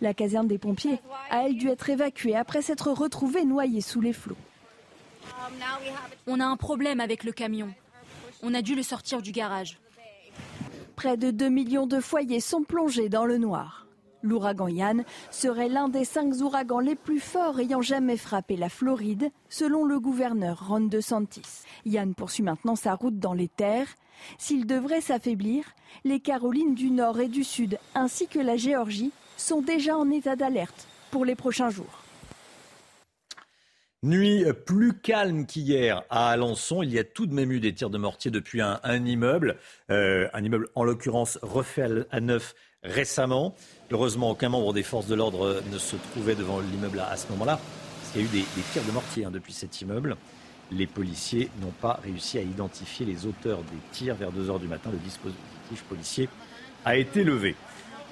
[0.02, 4.14] La caserne des pompiers a elle dû être évacuée après s'être retrouvée noyée sous les
[4.14, 4.38] flots.
[6.28, 7.74] On a un problème avec le camion.
[8.42, 9.78] On a dû le sortir du garage.
[10.96, 13.86] Près de 2 millions de foyers sont plongés dans le noir.
[14.22, 19.32] L'ouragan Yann serait l'un des cinq ouragans les plus forts ayant jamais frappé la Floride,
[19.48, 21.64] selon le gouverneur Ron DeSantis.
[21.86, 23.88] Yann poursuit maintenant sa route dans les terres.
[24.38, 25.64] S'il devrait s'affaiblir,
[26.04, 30.36] les Carolines du Nord et du Sud, ainsi que la Géorgie, sont déjà en état
[30.36, 32.04] d'alerte pour les prochains jours.
[34.02, 36.84] Nuit plus calme qu'hier à Alençon.
[36.84, 39.58] Il y a tout de même eu des tirs de mortier depuis un, immeuble.
[39.92, 43.56] Euh, un immeuble, en l'occurrence, refait à neuf récemment.
[43.92, 47.60] Heureusement, aucun membre des forces de l'ordre ne se trouvait devant l'immeuble à, ce moment-là.
[48.16, 50.18] Il y a eu des, tirs de mortier hein, depuis cet immeuble.
[50.72, 54.16] Les policiers n'ont pas réussi à identifier les auteurs des tirs.
[54.16, 56.30] Vers 2 heures du matin, le dispositif policier
[56.86, 57.56] a été levé.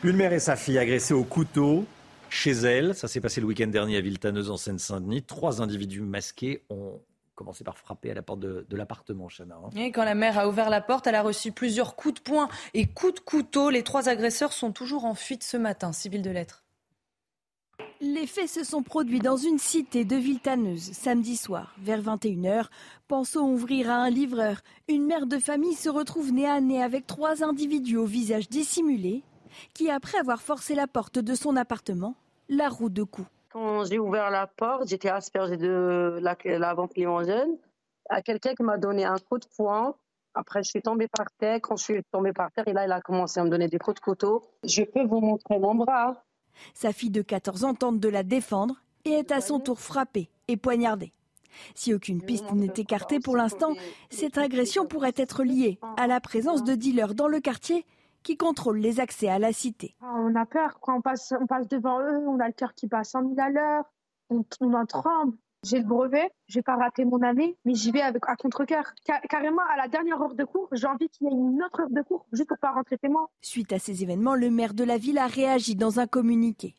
[0.04, 1.86] Une mère et sa fille agressées au couteau
[2.30, 2.96] chez elle.
[2.96, 5.24] Ça s'est passé le week-end dernier à Villetaneuse en Seine-Saint-Denis.
[5.24, 7.00] Trois individus masqués ont
[7.38, 9.56] commencé par frapper à la porte de, l'appartement, Chana.
[9.56, 9.70] Hein.
[9.78, 12.50] Et quand la mère a ouvert la porte, elle a reçu plusieurs coups de poing
[12.74, 13.70] et coups de couteau.
[13.70, 15.94] Les trois agresseurs sont toujours en fuite ce matin.
[15.94, 16.66] Civil de lettres.
[18.02, 22.66] Les faits se sont produits dans une cité de Villetaneuse samedi soir, vers 21h.
[23.08, 24.62] Pensons ouvrir à un livreur.
[24.88, 29.24] Une mère de famille se retrouve nez à nez avec trois individus au visage dissimulé
[29.74, 32.16] qui, après avoir forcé la porte de son appartement,
[32.50, 33.28] la roue de coups.
[33.58, 36.38] Quand j'ai ouvert la porte, j'étais aspergée de la,
[37.26, 37.58] jeune
[38.08, 39.96] à quelqu'un qui m'a donné un coup de poing.
[40.36, 41.58] Après, je suis tombée par terre.
[41.60, 43.80] Quand je suis tombée par terre, et là, il a commencé à me donner des
[43.80, 44.44] coups de couteau.
[44.64, 46.24] Je peux vous montrer mon bras.
[46.76, 50.30] Sa fille de 14 ans tente de la défendre et est à son tour frappée
[50.48, 51.12] et poignardée.
[51.74, 53.74] Si aucune piste n'est écartée pour l'instant,
[54.12, 57.88] cette agression pourrait être liée à la présence de dealers dans le quartier
[58.28, 59.96] qui contrôlent les accès à la cité.
[60.02, 62.74] Ah, on a peur quand on passe, on passe devant eux, on a le cœur
[62.74, 63.86] qui bat à 100 000 à l'heure,
[64.30, 65.38] on, en tremble.
[65.64, 68.84] J'ai le brevet, j'ai pas raté mon année, mais j'y vais avec à contre-cœur.
[69.30, 71.90] carrément, à la dernière heure de cours, j'ai envie qu'il y ait une autre heure
[71.90, 73.30] de cours, juste pour pas rentrer moi.
[73.40, 76.76] Suite à ces événements, le maire de la ville a réagi dans un communiqué.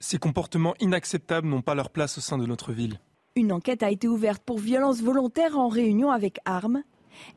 [0.00, 2.98] Ces comportements inacceptables n'ont pas leur place au sein de notre ville.
[3.36, 6.82] Une enquête a été ouverte pour violence volontaire en réunion avec armes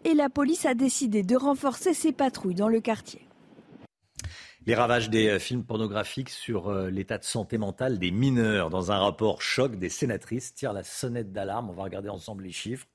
[0.05, 3.27] et la police a décidé de renforcer ses patrouilles dans le quartier.
[4.65, 8.69] Les ravages des euh, films pornographiques sur euh, l'état de santé mentale des mineurs.
[8.69, 11.69] Dans un rapport choc, des sénatrices tirent la sonnette d'alarme.
[11.69, 12.87] On va regarder ensemble les chiffres.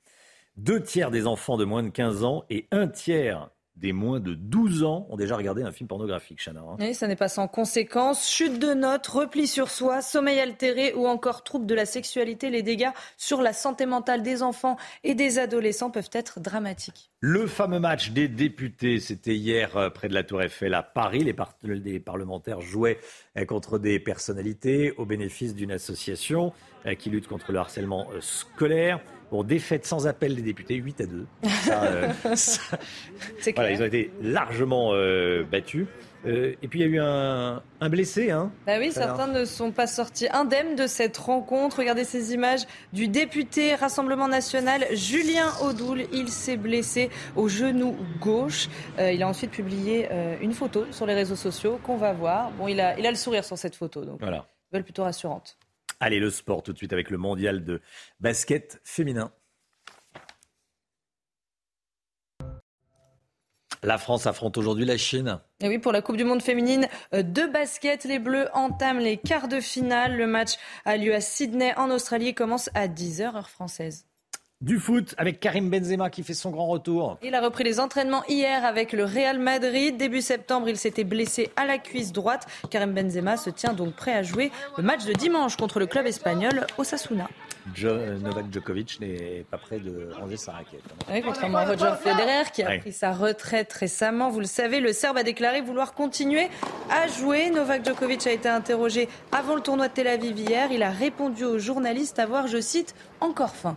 [0.56, 3.50] Deux tiers des enfants de moins de 15 ans et un tiers
[3.80, 6.60] des moins de 12 ans ont déjà regardé un film pornographique, Chana.
[6.60, 6.76] Hein.
[6.80, 8.28] Oui, ça n'est pas sans conséquences.
[8.28, 12.50] Chute de notes, repli sur soi, sommeil altéré ou encore troubles de la sexualité.
[12.50, 17.10] Les dégâts sur la santé mentale des enfants et des adolescents peuvent être dramatiques.
[17.20, 21.24] Le fameux match des députés, c'était hier euh, près de la Tour Eiffel à Paris.
[21.24, 22.98] Les, parlementaires jouaient
[23.36, 26.52] euh, contre des personnalités au bénéfice d'une association
[26.86, 29.00] euh, qui lutte contre le harcèlement scolaire.
[29.30, 31.26] Bon, défaite sans appel des députés, 8 à 2.
[31.70, 32.08] Euh,
[33.54, 35.86] voilà, ils ont été largement euh, battus.
[36.26, 38.30] Euh, et puis il y a eu un, blessé.
[38.30, 41.78] Hein, bah oui, certains ne sont pas sortis indemnes de cette rencontre.
[41.78, 42.62] Regardez ces images
[42.92, 46.06] du député Rassemblement national Julien Audoul.
[46.12, 48.68] Il s'est blessé au genou gauche.
[48.98, 50.08] il a ensuite publié
[50.40, 52.50] une photo sur les réseaux sociaux qu'on va voir.
[52.52, 54.46] Bon, il a, il a le sourire sur cette photo, donc voilà.
[54.72, 55.56] une plutôt rassurante.
[56.00, 57.80] Allez, le sport tout de suite avec le mondial de
[58.20, 59.32] basket féminin.
[63.82, 65.40] La France affronte aujourd'hui la Chine.
[65.60, 69.16] Et oui, pour la Coupe du Monde féminine euh, de basket, les Bleus entament les
[69.16, 70.16] quarts de finale.
[70.16, 74.07] Le match a lieu à Sydney en Australie et commence à 10h heure française.
[74.60, 77.16] Du foot avec Karim Benzema qui fait son grand retour.
[77.22, 79.96] Il a repris les entraînements hier avec le Real Madrid.
[79.96, 82.44] Début septembre, il s'était blessé à la cuisse droite.
[82.68, 86.06] Karim Benzema se tient donc prêt à jouer le match de dimanche contre le club
[86.06, 87.28] espagnol Osasuna.
[87.84, 90.82] Euh, Novak Djokovic n'est pas prêt de ranger sa raquette.
[91.08, 94.28] Oui, contrairement à Roger Federer qui a pris sa retraite récemment.
[94.28, 96.48] Vous le savez, le Serbe a déclaré vouloir continuer
[96.90, 97.50] à jouer.
[97.50, 100.72] Novak Djokovic a été interrogé avant le tournoi de Tel Aviv hier.
[100.72, 103.76] Il a répondu aux journalistes avoir, je cite, encore faim.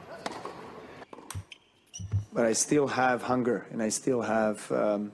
[2.33, 5.11] But I still have hunger and I still have um,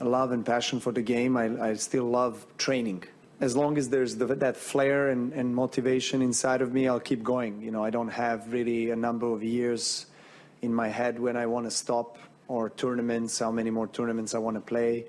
[0.00, 1.36] love and passion for the game.
[1.36, 3.04] I, I still love training.
[3.40, 7.22] As long as there's the, that flair and, and motivation inside of me, I'll keep
[7.22, 7.60] going.
[7.60, 10.06] You know, I don't have really a number of years
[10.62, 12.18] in my head when I want to stop
[12.48, 15.06] or tournaments, how many more tournaments I want to play.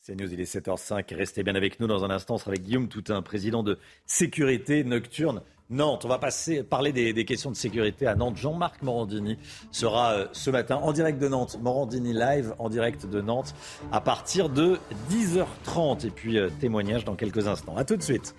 [0.00, 1.14] C'est News, il est 7h05.
[1.14, 2.36] Restez bien avec nous dans un instant.
[2.36, 5.42] On sera avec Guillaume Toutin, président de Sécurité Nocturne.
[5.70, 6.04] Nantes.
[6.04, 8.36] On va passer, parler des, questions de sécurité à Nantes.
[8.36, 9.36] Jean-Marc Morandini
[9.70, 11.58] sera euh, ce matin en direct de Nantes.
[11.60, 13.54] Morandini live en direct de Nantes
[13.92, 14.78] à partir de
[15.10, 16.06] 10h30.
[16.06, 17.76] Et puis euh, témoignage dans quelques instants.
[17.76, 18.34] A tout de suite.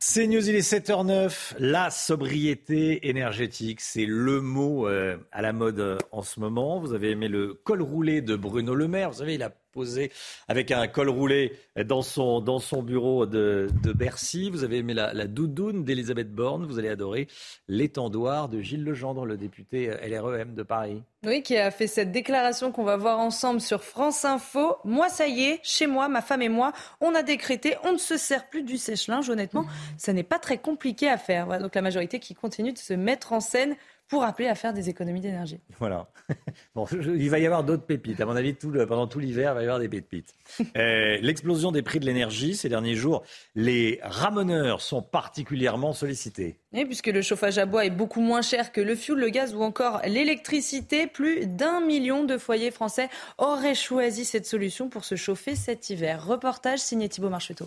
[0.00, 1.56] C'est News, il est 7h09.
[1.58, 6.80] La sobriété énergétique, c'est le mot euh, à la mode en ce moment.
[6.80, 9.10] Vous avez aimé le col roulé de Bruno Le Maire.
[9.10, 10.10] Vous savez, il a posé
[10.48, 11.52] avec un col roulé
[11.86, 14.50] dans son, dans son bureau de, de Bercy.
[14.50, 16.66] Vous avez aimé la, la doudoune d'Elisabeth Borne.
[16.66, 17.28] Vous allez adorer
[17.68, 21.02] l'étendoir de Gilles Legendre, le député LREM de Paris.
[21.26, 24.76] Oui, qui a fait cette déclaration qu'on va voir ensemble sur France Info.
[24.84, 27.98] Moi, ça y est, chez moi, ma femme et moi, on a décrété, on ne
[27.98, 29.28] se sert plus du sèche-linge.
[29.28, 29.66] Honnêtement,
[29.96, 31.58] ça n'est pas très compliqué à faire.
[31.60, 33.76] donc la majorité qui continue de se mettre en scène
[34.08, 35.60] pour appeler à faire des économies d'énergie.
[35.78, 36.08] Voilà.
[36.74, 38.20] Bon, il va y avoir d'autres pépites.
[38.20, 40.34] À mon avis, tout pendant tout l'hiver, il va y avoir des pépites.
[40.76, 43.22] Euh, l'explosion des prix de l'énergie ces derniers jours,
[43.54, 46.58] les ramoneurs sont particulièrement sollicités.
[46.72, 49.54] Oui, puisque le chauffage à bois est beaucoup moins cher que le fioul, le gaz
[49.54, 55.16] ou encore l'électricité, plus d'un million de foyers français auraient choisi cette solution pour se
[55.16, 56.24] chauffer cet hiver.
[56.24, 57.66] Reportage signé Thibault Marcheteau.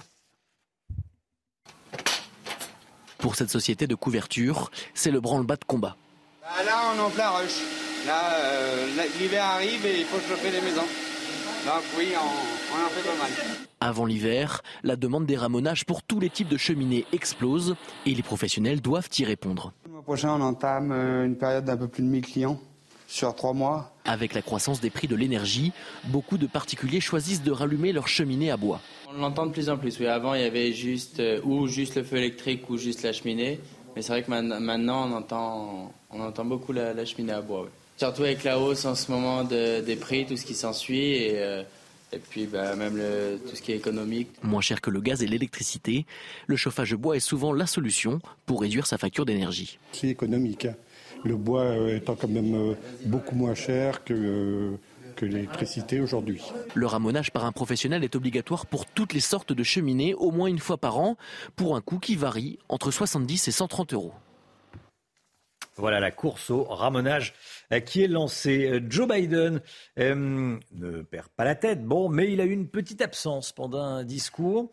[3.18, 5.96] Pour cette société de couverture, c'est le branle-bas de combat.
[6.58, 7.62] Bah, là, on est en plein rush.
[8.08, 10.82] Euh, là, l'hiver arrive et il faut chauffer les maisons.
[11.66, 13.32] Donc oui, on, on en fait pas mal.
[13.80, 17.76] Avant l'hiver, la demande des ramonages pour tous les types de cheminées explose
[18.06, 19.72] et les professionnels doivent y répondre.
[19.86, 22.60] Le mois prochain, on entame euh, une période d'un peu plus de 1000 clients
[23.08, 23.96] sur trois mois.
[24.06, 25.72] Avec la croissance des prix de l'énergie,
[26.06, 28.82] beaucoup de particuliers choisissent de rallumer leur cheminée à bois.
[29.10, 30.00] On l'entend de plus en plus.
[30.00, 33.14] Oui, avant, il y avait juste euh, ou juste le feu électrique ou juste la
[33.14, 33.60] cheminée.
[33.96, 37.68] Mais c'est vrai que maintenant, on entend, on entend beaucoup la, cheminée à bois.
[37.98, 41.14] Surtout avec la hausse en ce moment des prix, tout ce qui s'ensuit.
[41.14, 41.64] Et, euh,
[42.14, 44.30] et puis bah, même le, tout ce qui est économique.
[44.44, 46.06] Moins cher que le gaz et l'électricité,
[46.48, 49.80] le chauffage bois est souvent la solution pour réduire sa facture d'énergie.
[49.92, 50.66] C'est économique.
[50.66, 50.76] Hein.
[51.24, 52.74] Le bois euh, étant quand même euh,
[53.06, 54.78] beaucoup moins cher que
[55.22, 56.42] l'électricité aujourd'hui.
[56.74, 60.48] Le ramonage par un professionnel est obligatoire pour toutes les sortes de cheminées, au moins
[60.48, 61.16] une fois par an,
[61.56, 64.14] pour un coût qui varie entre 70 et 130 euros.
[65.82, 67.34] Voilà la course au ramonage
[67.74, 68.70] euh, qui est lancée.
[68.70, 69.62] Euh, Joe Biden
[69.98, 73.82] euh, ne perd pas la tête, bon, mais il a eu une petite absence pendant
[73.82, 74.72] un discours.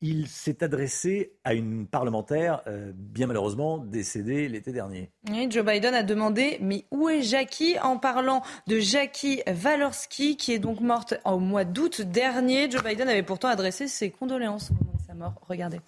[0.00, 2.62] il s'est adressé à une parlementaire
[2.94, 5.10] bien malheureusement décédée l'été dernier.
[5.30, 10.52] Oui, Joe Biden a demandé mais où est Jackie en parlant de Jackie Walorski qui
[10.52, 12.68] est donc morte au mois d'août dernier.
[12.68, 15.34] Joe Biden avait pourtant adressé ses condoléances au moment de sa mort.
[15.48, 15.78] Regardez.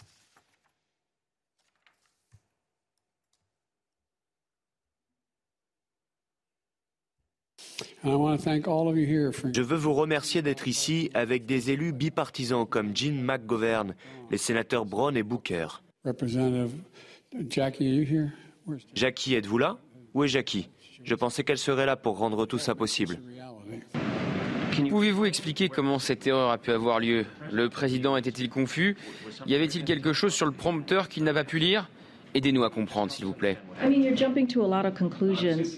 [8.03, 13.95] Je veux vous remercier d'être ici avec des élus bipartisans comme Jim McGovern,
[14.31, 15.67] les sénateurs Brown et Booker.
[18.95, 19.79] Jackie, êtes-vous là?
[20.15, 20.69] Où est Jackie?
[21.03, 23.21] Je pensais qu'elle serait là pour rendre tout ça possible.
[24.89, 27.27] Pouvez-vous expliquer comment cette erreur a pu avoir lieu?
[27.51, 28.97] Le président était-il confus?
[29.47, 31.91] Y avait-il quelque chose sur le prompteur qu'il n'a pas pu lire?
[32.35, 33.59] Aidez-nous à comprendre, s'il vous plaît.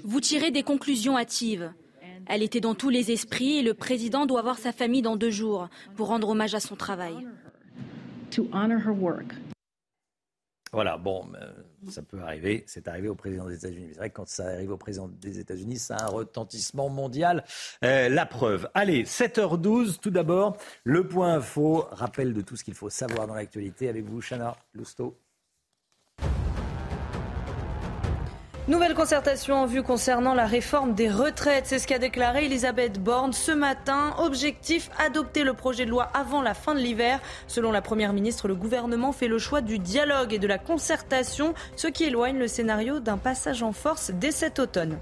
[0.04, 1.72] Vous tirez des conclusions hâtives.
[2.26, 5.30] Elle était dans tous les esprits et le président doit voir sa famille dans deux
[5.30, 7.14] jours pour rendre hommage à son travail.
[10.72, 11.52] Voilà, bon, euh,
[11.90, 12.64] ça peut arriver.
[12.66, 13.88] C'est arrivé au président des États-Unis.
[13.90, 17.44] C'est vrai que quand ça arrive au président des États-Unis, ça a un retentissement mondial.
[17.84, 18.70] Euh, la preuve.
[18.72, 21.86] Allez, 7h12, tout d'abord, le point info.
[21.90, 25.18] Rappel de tout ce qu'il faut savoir dans l'actualité avec vous, Chana Lousteau.
[28.72, 31.66] Nouvelle concertation en vue concernant la réforme des retraites.
[31.66, 34.14] C'est ce qu'a déclaré Elisabeth Borne ce matin.
[34.16, 37.20] Objectif, adopter le projet de loi avant la fin de l'hiver.
[37.48, 41.52] Selon la Première ministre, le gouvernement fait le choix du dialogue et de la concertation,
[41.76, 44.96] ce qui éloigne le scénario d'un passage en force dès cet automne.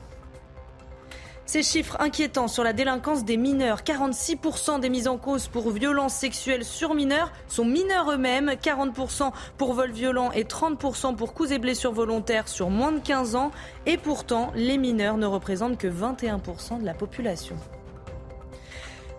[1.52, 3.80] Ces chiffres inquiétants sur la délinquance des mineurs.
[3.80, 8.50] 46% des mises en cause pour violences sexuelles sur mineurs sont mineurs eux-mêmes.
[8.50, 13.34] 40% pour vol violent et 30% pour coups et blessures volontaires sur moins de 15
[13.34, 13.50] ans.
[13.84, 17.56] Et pourtant, les mineurs ne représentent que 21% de la population.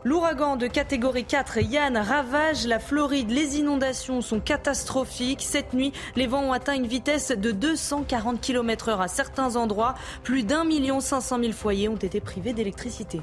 [0.04, 3.30] L'ouragan de catégorie 4 Yann ravage la Floride.
[3.30, 5.43] Les inondations sont catastrophiques.
[5.43, 9.93] Cette nuit, les vents ont atteint une vitesse de 240 km h à certains endroits.
[10.24, 13.22] Plus d'un million cinq cent mille foyers ont été privés d'électricité.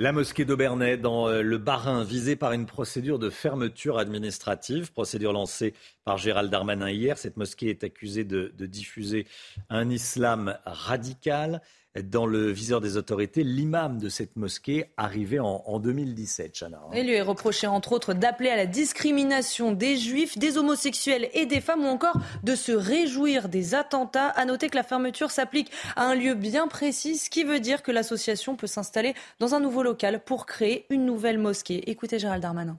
[0.00, 5.32] La mosquée d'Aubernay dans euh, le Bas-Rhin, visée par une procédure de fermeture administrative, procédure
[5.32, 5.72] lancée
[6.04, 7.16] par Gérald Darmanin hier.
[7.16, 9.26] Cette mosquée est accusée de diffuser
[9.70, 11.62] un islam radical
[12.02, 16.80] dans le viseur des autorités l'imam de cette mosquée arrivé en, 2017, Chana.
[16.94, 21.46] Il lui est reproché entre autres d'appeler à la discrimination des juifs, des homosexuels et
[21.46, 24.28] des femmes ou encore de se réjouir des attentats.
[24.28, 27.82] À noter que la fermeture s'applique à un lieu bien précis, ce qui veut dire
[27.82, 31.90] que l'association peut s'installer dans un nouveau local pour créer une nouvelle mosquée.
[31.90, 32.78] Écoutez Gérald Darmanin.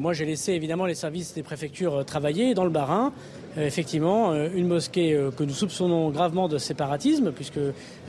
[0.00, 3.12] Moi, j'ai laissé évidemment les services des préfectures euh, travailler dans le Bas-Rhin.
[3.56, 7.60] Euh, effectivement, euh, une mosquée que nous soupçonnons gravement de séparatisme, puisque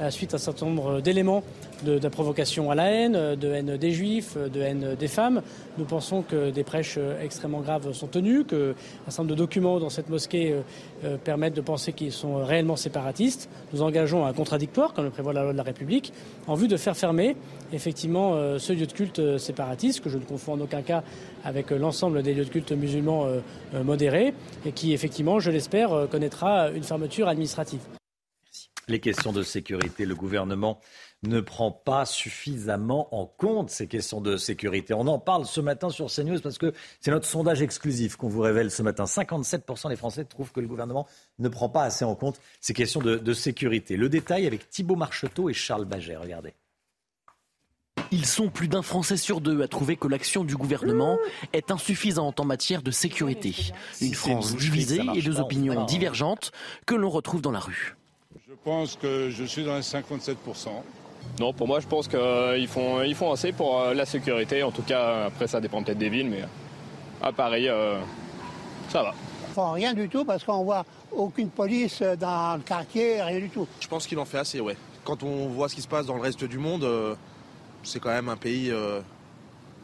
[0.09, 1.43] suite à un certain nombre d'éléments
[1.86, 5.41] de, de, provocation à la haine, de haine des juifs, de haine des femmes,
[5.77, 8.73] nous pensons que des prêches extrêmement graves sont tenues, qu'un
[9.07, 10.55] certain nombre de documents dans cette mosquée
[11.25, 13.49] permettent de penser qu'ils sont réellement séparatistes.
[13.73, 16.13] Nous engageons un contradictoire, comme le prévoit la loi de la République,
[16.47, 17.36] en vue de faire fermer
[17.73, 21.03] effectivement ce lieu de culte séparatiste, que je ne confonds en aucun cas
[21.44, 23.39] avec l'ensemble des lieux de culte musulmans euh,
[23.74, 24.34] euh, modérés
[24.66, 27.82] et qui, effectivement, je l'espère, euh, connaîtra une fermeture administrative.
[28.89, 30.80] Les questions de sécurité, le gouvernement
[31.24, 34.94] ne prend pas suffisamment en compte ces questions de sécurité.
[34.94, 38.41] On en parle ce matin sur CNews parce que c'est notre sondage exclusif qu'on vous
[38.41, 39.06] révèle ce matin.
[39.06, 41.08] 57% des Français trouvent que le gouvernement
[41.39, 43.96] ne prend pas assez en compte ces questions de, de sécurité.
[43.96, 46.18] Le détail avec Thibault Marcheteau et Charles Baget.
[46.18, 46.54] Regardez.
[48.14, 51.18] Ils sont plus d'un Français sur deux à trouver que l'action du gouvernement
[51.51, 53.55] est insuffisante en matière de sécurité.
[54.01, 56.51] Une France divisée et deux opinions divergentes
[56.86, 57.95] que l'on retrouve dans la rue.
[58.47, 60.36] Je pense que je suis dans les 57%.
[61.39, 64.61] Non, pour moi, je pense qu'ils font, ils font assez pour euh, la sécurité.
[64.61, 66.43] En tout cas, après, ça dépend peut-être des villes, mais
[67.20, 67.99] à Paris, euh,
[68.89, 69.16] ça va.
[69.49, 73.68] Enfin, rien du tout, parce qu'on voit aucune police dans le quartier, rien du tout.
[73.80, 74.78] Je pense qu'il en fait assez, ouais.
[75.03, 77.16] Quand on voit ce qui se passe dans le reste du monde, euh,
[77.84, 79.01] c'est quand même un pays euh,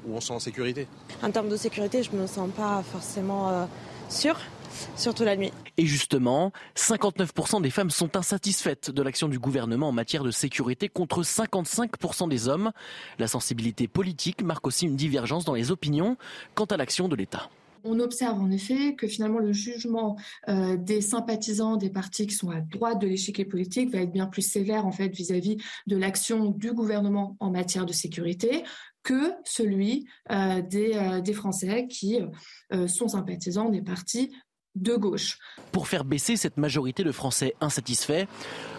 [0.05, 0.87] où on se sent en sécurité.
[1.21, 3.65] En termes de sécurité, je ne me sens pas forcément euh,
[4.09, 4.39] sûre,
[4.95, 5.51] surtout la nuit.
[5.77, 10.89] Et justement, 59% des femmes sont insatisfaites de l'action du gouvernement en matière de sécurité
[10.89, 12.71] contre 55% des hommes.
[13.17, 16.17] La sensibilité politique marque aussi une divergence dans les opinions
[16.55, 17.49] quant à l'action de l'État.
[17.83, 20.17] On observe en effet que finalement le jugement
[20.47, 24.27] euh, des sympathisants des partis qui sont à droite de l'échiquier politique va être bien
[24.27, 25.57] plus sévère en fait vis-à-vis
[25.87, 28.63] de l'action du gouvernement en matière de sécurité
[29.03, 32.19] que celui euh, euh, des, Français qui
[32.87, 34.31] sont sympathisants des partis
[34.75, 35.37] de gauche.
[35.71, 38.25] Pour faire baisser cette majorité de Français insatisfaits,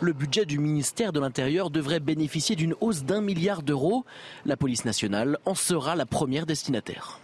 [0.00, 4.04] le budget du ministère de l'Intérieur devrait bénéficier d'une hausse d'un milliard d'euros.
[4.44, 7.20] La police nationale en sera la première destinataire.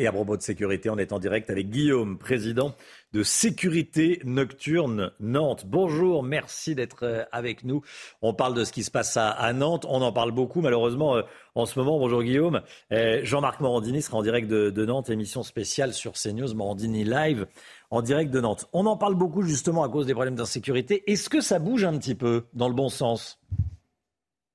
[0.00, 2.74] Et à propos de sécurité, on est en direct avec Guillaume, président
[3.12, 5.66] de Sécurité Nocturne Nantes.
[5.66, 7.82] Bonjour, merci d'être euh, avec nous.
[8.22, 9.84] On parle de ce qui se passe à, Nantes.
[9.86, 11.22] On en parle beaucoup, malheureusement, euh,
[11.54, 11.98] en ce moment.
[11.98, 12.62] Bonjour Guillaume.
[12.92, 17.46] Euh, Jean-Marc Morandini sera en direct de, de, Nantes, émission spéciale sur CNews, Morandini Live,
[17.90, 18.70] en direct de Nantes.
[18.72, 21.04] On en parle beaucoup, justement, à cause des problèmes d'insécurité.
[21.12, 23.38] Est-ce que ça bouge un petit peu dans le bon sens?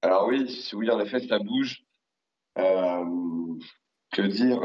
[0.02, 0.44] Alors oui,
[0.74, 1.84] oui, en effet, ça bouge.
[4.12, 4.62] Que dire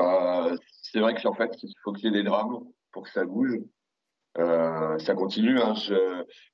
[0.83, 3.59] c'est vrai qu'en fait, il faut qu'il y ait des drames pour que ça bouge.
[4.39, 5.61] Euh, ça continue.
[5.61, 5.75] Hein.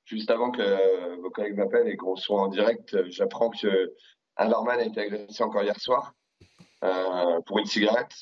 [0.05, 3.93] juste avant que vos collègues m'appellent et qu'on soit en direct, j'apprends que
[4.37, 6.13] un barman a été agressé encore hier soir
[6.83, 8.13] euh, pour une cigarette.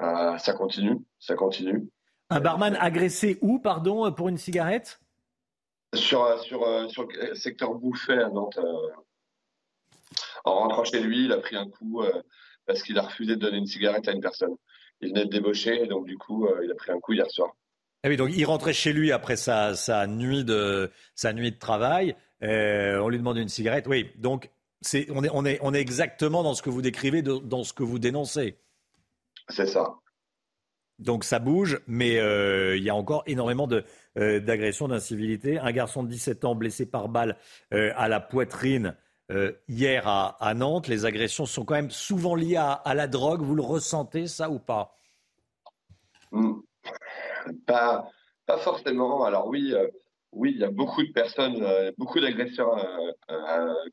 [0.00, 1.88] Euh, ça continue, ça continue.
[2.30, 4.98] Un barman agressé où, pardon, pour une cigarette?
[5.94, 8.58] Sur, sur, sur le secteur Bouffet à Nantes.
[10.44, 12.02] en rentrant chez lui, il a pris un coup
[12.66, 14.56] parce qu'il a refusé de donner une cigarette à une personne
[15.02, 17.28] il venait de débaucher, et donc du coup, euh, il a pris un coup hier
[17.30, 17.54] soir.
[18.04, 21.58] Ah oui, donc il rentrait chez lui après sa, sa nuit, de, sa nuit de
[21.58, 22.16] travail.
[22.42, 23.86] Euh, on lui demande une cigarette.
[23.86, 24.50] Oui, donc
[25.10, 27.84] on, est, on, est, on est exactement dans ce que vous décrivez, dans ce que
[27.84, 28.58] vous dénoncez.
[29.48, 29.94] C'est ça.
[30.98, 33.68] Donc ça bouge, mais euh, il y a encore énormément
[34.16, 35.58] d'agressions, d'incivilité.
[35.58, 37.36] Un garçon de 17 ans blessé par balle
[37.70, 38.96] à la poitrine
[39.30, 40.88] euh, hier à, Nantes.
[40.88, 43.42] Les agressions sont quand même souvent liées à, la drogue.
[43.42, 44.96] Vous le ressentez, ça ou pas?
[46.32, 46.60] Hmm.
[47.66, 48.10] pas,
[48.46, 49.24] pas forcément.
[49.24, 49.86] Alors oui, euh,
[50.32, 52.76] oui, il y a beaucoup de personnes, euh, beaucoup d'agresseurs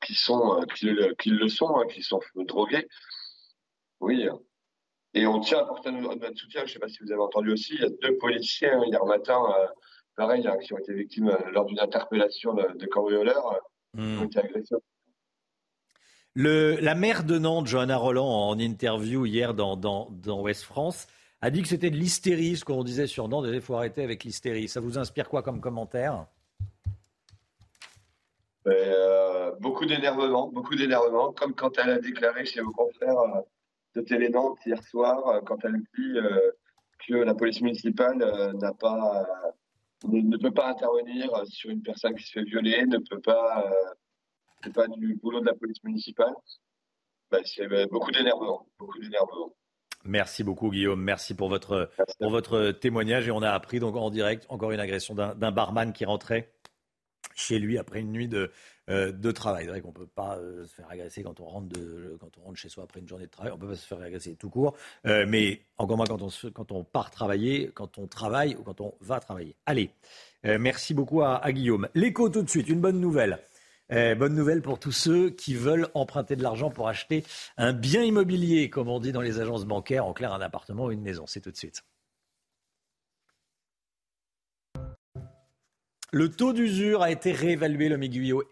[0.02, 2.88] qui sont, qui, le sont, hein, qui sont drogués.
[4.00, 4.28] Oui.
[5.14, 6.62] Et on tient à porter notre soutien.
[6.62, 9.06] Je ne sais pas si vous avez entendu aussi, il y a deux policiers hier
[9.06, 9.42] matin,
[10.16, 13.60] pareil, hein, qui ont été victimes lors d'une interpellation de, de cambrioleurs,
[13.96, 14.76] qui ont été agressés
[16.40, 21.08] la maire de Nantes, Johanna Roland, en interview hier dans, dans, Ouest France,
[21.42, 24.24] a dit que c'était de l'hystérie, ce qu'on disait sur Nantes, il faut arrêter avec
[24.24, 24.68] l'hystérie.
[24.68, 26.26] Ça vous inspire quoi comme commentaire?
[28.66, 33.42] Ben, euh, Beaucoup d'énervement, beaucoup d'énervement, comme quand elle a déclaré chez vos confrères euh,
[33.96, 36.14] de Télé Nantes hier soir, euh, quand elle dit
[37.08, 38.18] que la police municipale
[38.62, 39.26] n'a pas,
[40.08, 43.66] ne, peut pas intervenir sur une personne qui se fait violer, ne peut pas
[44.64, 46.34] c'est pas du boulot de la police municipale.
[47.32, 49.54] Bah, c'est bah, beaucoup d'énervement, beaucoup d'énervement.
[50.06, 54.10] Merci beaucoup Guillaume, merci pour votre, pour votre témoignage et on a appris donc en
[54.10, 56.54] direct encore une agression d'un barman qui rentrait
[57.36, 58.50] chez lui après une nuit de,
[58.90, 59.66] euh, de travail.
[59.66, 62.30] C'est vrai qu'on ne peut pas euh, se faire agresser quand on, rentre de, quand
[62.38, 63.52] on rentre chez soi après une journée de travail.
[63.52, 64.76] On ne peut pas se faire agresser tout court.
[65.06, 68.82] Euh, mais encore moins quand on, quand on part travailler, quand on travaille ou quand
[68.82, 69.56] on va travailler.
[69.66, 69.92] Allez,
[70.44, 71.88] merci beaucoup à, à Guillaume.
[71.94, 73.40] L'écho tout de suite, une bonne nouvelle.
[73.92, 77.26] Eh, bonne nouvelle pour tous ceux qui veulent emprunter de l'argent pour acheter
[77.58, 80.92] un bien immobilier, comme on dit dans les agences bancaires, en clair un appartement ou
[80.92, 81.26] une maison.
[81.26, 81.84] C'est tout de suite.
[86.12, 88.00] Le taux d'usure a été réévalué, le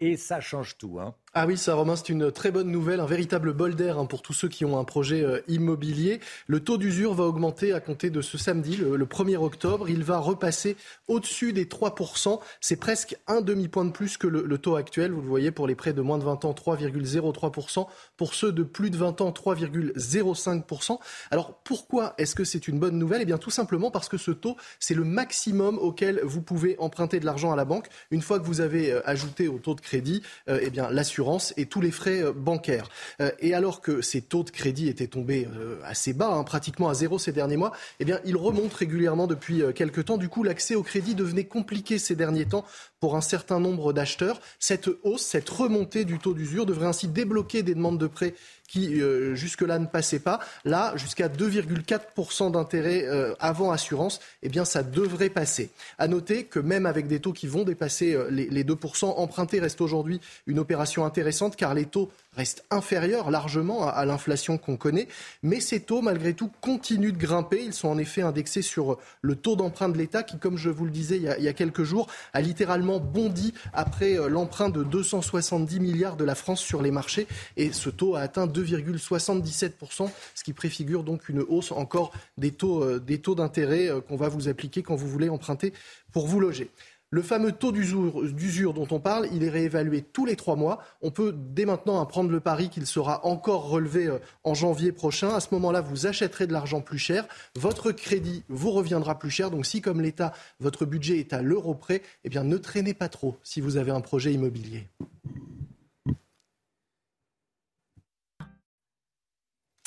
[0.00, 1.00] et ça change tout.
[1.00, 1.16] Hein.
[1.40, 4.22] Ah oui, ça Romain, c'est une très bonne nouvelle, un véritable bol d'air hein, pour
[4.22, 6.18] tous ceux qui ont un projet euh, immobilier.
[6.48, 9.88] Le taux d'usure va augmenter à compter de ce samedi, le, 1er octobre.
[9.88, 10.76] Il va repasser
[11.06, 12.40] au-dessus des 3%.
[12.60, 15.12] C'est presque un demi-point de plus que le, taux actuel.
[15.12, 17.86] Vous le voyez, pour les prêts de moins de 20 ans, 3,03%.
[18.16, 20.98] Pour ceux de plus de 20 ans, 3,05%.
[21.30, 23.22] Alors pourquoi est-ce que c'est une bonne nouvelle?
[23.22, 27.20] Eh bien tout simplement parce que ce taux, c'est le maximum auquel vous pouvez emprunter
[27.20, 27.86] de l'argent à la banque.
[28.10, 31.27] Une fois que vous avez euh, ajouté au taux de crédit, euh, eh bien l'assurance
[31.56, 32.88] et tous les frais euh, bancaires.
[33.20, 36.88] Euh, et alors que ces taux de crédit étaient tombés euh, assez bas, hein, pratiquement
[36.88, 40.16] à zéro ces derniers mois, eh bien, ils remontent régulièrement depuis quelques temps.
[40.16, 42.64] Du coup, l'accès au crédit devenait compliqué ces derniers temps
[43.00, 44.40] pour un certain nombre d'acheteurs.
[44.58, 48.34] Cette hausse, cette remontée du taux d'usure devrait ainsi débloquer des demandes de prêts
[48.68, 50.40] qui euh, jusque-là ne passait pas.
[50.64, 55.70] Là, jusqu'à 2,4% d'intérêt euh, avant assurance, eh bien, ça devrait passer.
[55.96, 59.58] À noter que même avec des taux qui vont dépasser euh, les, les 2%, emprunter
[59.58, 65.08] reste aujourd'hui une opération intéressante car les taux reste inférieur largement à, l'inflation qu'on connaît.
[65.42, 67.60] Mais ces taux, malgré tout, continuent de grimper.
[67.64, 70.84] Ils sont en effet indexés sur le taux d'emprunt de l'État qui, comme je vous
[70.84, 75.80] le disais il y, a, quelques jours, a littéralement bondi après euh, l'emprunt de 270
[75.80, 77.26] milliards de la France sur les marchés.
[77.56, 82.84] Et ce taux a atteint 2,77%, ce qui préfigure donc une hausse encore des taux,
[82.84, 83.00] euh,
[83.34, 85.72] d'intérêt euh, qu'on va vous appliquer quand vous voulez emprunter
[86.12, 86.70] pour vous loger.
[87.10, 90.82] Le fameux taux d'usure dont on parle, il est réévalué tous les trois mois.
[91.00, 95.30] On peut dès maintenant prendre le pari qu'il sera encore relevé euh, en janvier prochain.
[95.34, 97.26] À ce moment-là, vous achèterez de l'argent plus cher.
[97.56, 99.50] Votre crédit vous reviendra plus cher.
[99.50, 103.08] Donc si, comme l'État, votre budget est à l'euro près, eh bien ne traînez pas
[103.08, 104.88] trop si vous avez un projet immobilier.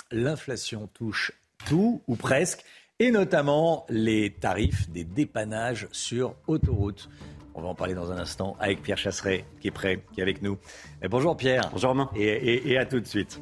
[0.09, 1.33] L'inflation touche
[1.67, 2.63] tout ou presque,
[3.01, 7.09] et notamment les tarifs des dépannages sur autoroute.
[7.55, 10.23] On va en parler dans un instant avec Pierre Chasseret, qui est prêt, qui est
[10.23, 10.59] avec nous.
[11.01, 11.67] Et bonjour Pierre.
[11.71, 12.11] Bonjour Romain.
[12.15, 13.41] Et, et à tout de suite.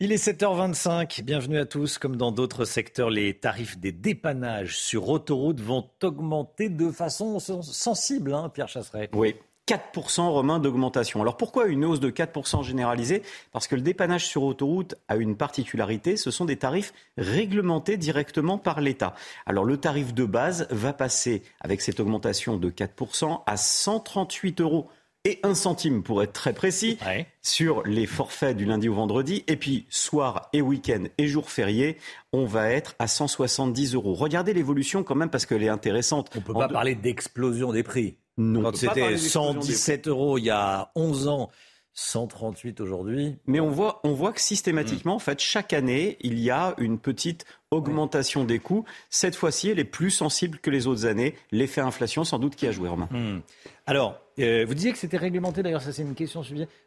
[0.00, 1.98] Il est 7h25, bienvenue à tous.
[1.98, 8.34] Comme dans d'autres secteurs, les tarifs des dépannages sur autoroute vont augmenter de façon sensible,
[8.34, 9.10] hein, Pierre Chasseret.
[9.12, 9.36] Oui,
[9.68, 11.20] 4% Romain d'augmentation.
[11.20, 13.22] Alors pourquoi une hausse de 4% généralisée?
[13.52, 18.56] Parce que le dépannage sur autoroute a une particularité, ce sont des tarifs réglementés directement
[18.56, 19.14] par l'État.
[19.44, 24.88] Alors le tarif de base va passer avec cette augmentation de 4% à 138 euros
[25.26, 26.96] et un centime pour être très précis
[27.42, 29.44] sur les forfaits du lundi au vendredi.
[29.48, 31.98] Et puis soir et week-end et jours fériés,
[32.32, 34.14] on va être à 170 euros.
[34.14, 36.30] Regardez l'évolution quand même parce qu'elle est intéressante.
[36.34, 38.16] On ne peut pas parler d'explosion des prix.
[38.38, 41.50] Non, Quand c'était 117 euros il y a 11 ans,
[41.98, 43.36] 138 aujourd'hui.
[43.46, 47.00] Mais on voit, on voit que systématiquement, en fait, chaque année, il y a une
[47.00, 48.84] petite augmentation des coûts.
[49.10, 51.34] Cette fois-ci, elle est plus sensible que les autres années.
[51.50, 53.08] L'effet inflation, sans doute, qui a joué, Romain.
[53.10, 53.40] Hmm.
[53.86, 56.42] Alors, euh, vous disiez que c'était réglementé, d'ailleurs, ça c'est une question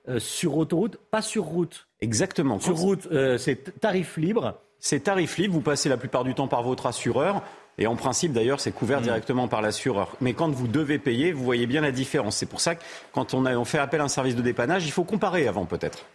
[0.08, 1.88] euh, sur autoroute, pas sur route.
[2.00, 2.62] Exactement.
[2.62, 4.62] Sur route, euh, c'est tarif libre.
[4.80, 7.44] C'est tarif libre, vous passez la plupart du temps par votre assureur.
[7.82, 9.06] Et en principe, d'ailleurs, c'est couvert hmm.
[9.06, 10.16] directement par l'assureur.
[10.22, 12.38] Mais quand vous devez payer, vous voyez bien la différence.
[12.38, 14.86] C'est pour ça que quand on, a, on fait appel à un service de dépannage,
[14.86, 16.06] il faut comparer avant peut-être.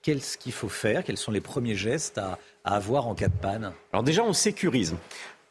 [0.00, 1.04] Qu'est-ce qu'il faut faire?
[1.04, 3.72] Quels sont les premiers gestes à, à avoir en cas de panne?
[3.92, 4.94] Alors déjà, on sécurise.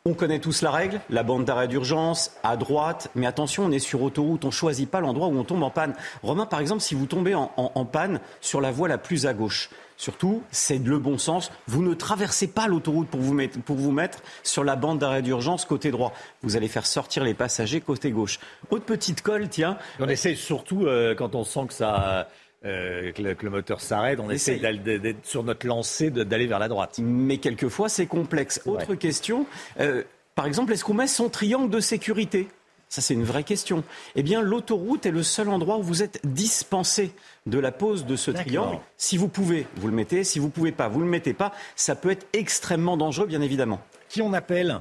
[0.06, 3.80] On connaît tous la règle, la bande d'arrêt d'urgence, à droite, mais attention, on est
[3.80, 5.94] sur autoroute, on ne choisit pas l'endroit où on tombe en panne.
[6.24, 9.70] Romain, par exemple, si vous tombez en, panne sur la voie la plus à gauche,
[9.98, 11.52] Surtout, c'est le bon sens.
[11.68, 15.24] Vous ne traversez pas l'autoroute pour vous, mettre, pour vous mettre sur la bande d'arrêt
[15.24, 16.14] d'urgence côté droit.
[16.44, 18.40] Vous allez faire sortir les passagers côté gauche.
[18.70, 19.78] Autre petite colle, tiens.
[20.00, 22.28] On essaie surtout, euh, quand on sent que ça
[22.66, 27.00] euh, que, le, moteur s'arrête, on essaie d'être sur notre lancée d'aller vers la droite.
[27.02, 28.62] Mais quelquefois, c'est complexe.
[28.66, 29.46] Autre question,
[29.80, 32.48] euh, par exemple, est-ce qu'on met son triangle de sécurité?
[32.90, 33.84] Ça, c'est une vraie question.
[34.16, 37.14] Eh bien, l'autoroute est le seul endroit où vous êtes dispensé
[37.46, 38.80] de la pose de ce triangle.
[38.96, 40.24] Si vous pouvez, vous le mettez.
[40.24, 41.52] Si vous ne pouvez pas, vous ne le mettez pas.
[41.76, 43.82] Ça peut être extrêmement dangereux, bien évidemment.
[44.10, 44.80] Qui on appelle?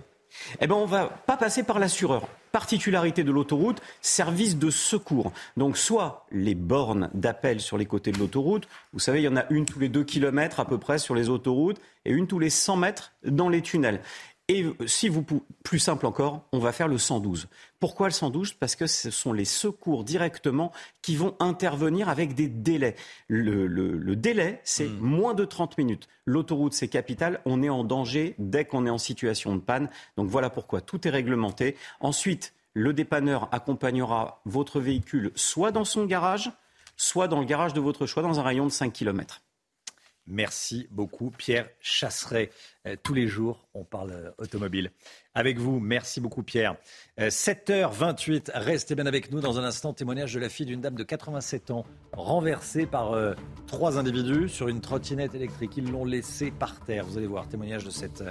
[0.61, 5.31] Eh bien, on ne va pas passer par l'assureur particularité de l'autoroute, service de secours.
[5.59, 9.37] Donc soit les bornes d'appel sur les côtés de l'autoroute, vous savez, il y en
[9.37, 12.39] a une tous les deux kilomètres à peu près sur les autoroutes et une tous
[12.39, 14.01] les 100 mètres dans les tunnels.
[14.49, 15.25] Et si vous
[15.65, 17.49] plus simple encore, on va faire le 112.
[17.81, 20.71] Pourquoi le 112 Parce que ce sont les secours directement
[21.03, 22.95] qui vont intervenir avec des délais.
[23.27, 25.01] Le, délai, c'est hmm.
[25.01, 26.07] moins de 30 minutes.
[26.27, 27.41] L'autoroute, c'est capital.
[27.45, 29.91] On est en danger dès qu'on est en situation de panne.
[30.17, 31.77] Donc voilà pourquoi tout est réglementé.
[31.99, 36.53] Ensuite, le dépanneur accompagnera votre véhicule soit dans son garage,
[36.97, 39.41] soit dans le garage de votre choix, dans un rayon de 5 km.
[40.29, 42.51] Merci beaucoup, Pierre Chasseret.
[42.87, 44.91] Euh, tous les jours, on parle euh, automobile.
[45.35, 46.77] Avec vous, merci beaucoup, Pierre.
[47.19, 49.41] 7h28, euh, restez bien avec nous.
[49.41, 53.15] Dans un instant, témoignage de la fille d'une dame de 87 ans, renversée par
[53.67, 55.77] trois individus sur une trottinette électrique.
[55.77, 57.05] Ils l'ont laissée par terre.
[57.05, 58.25] Vous allez voir, témoignage de cette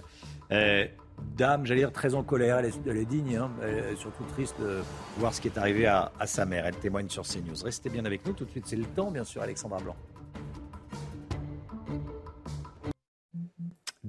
[1.37, 2.57] dame, j'allais dire très en colère.
[2.57, 3.51] Elle est, digne, hein.
[3.97, 4.81] surtout triste de
[5.17, 6.65] voir ce qui est arrivé à, à sa mère.
[6.65, 7.63] Elle témoigne sur CNews.
[7.63, 8.33] Restez bien avec nous.
[8.33, 9.95] Tout de suite, c'est le temps, bien sûr, Alexandra Blanc.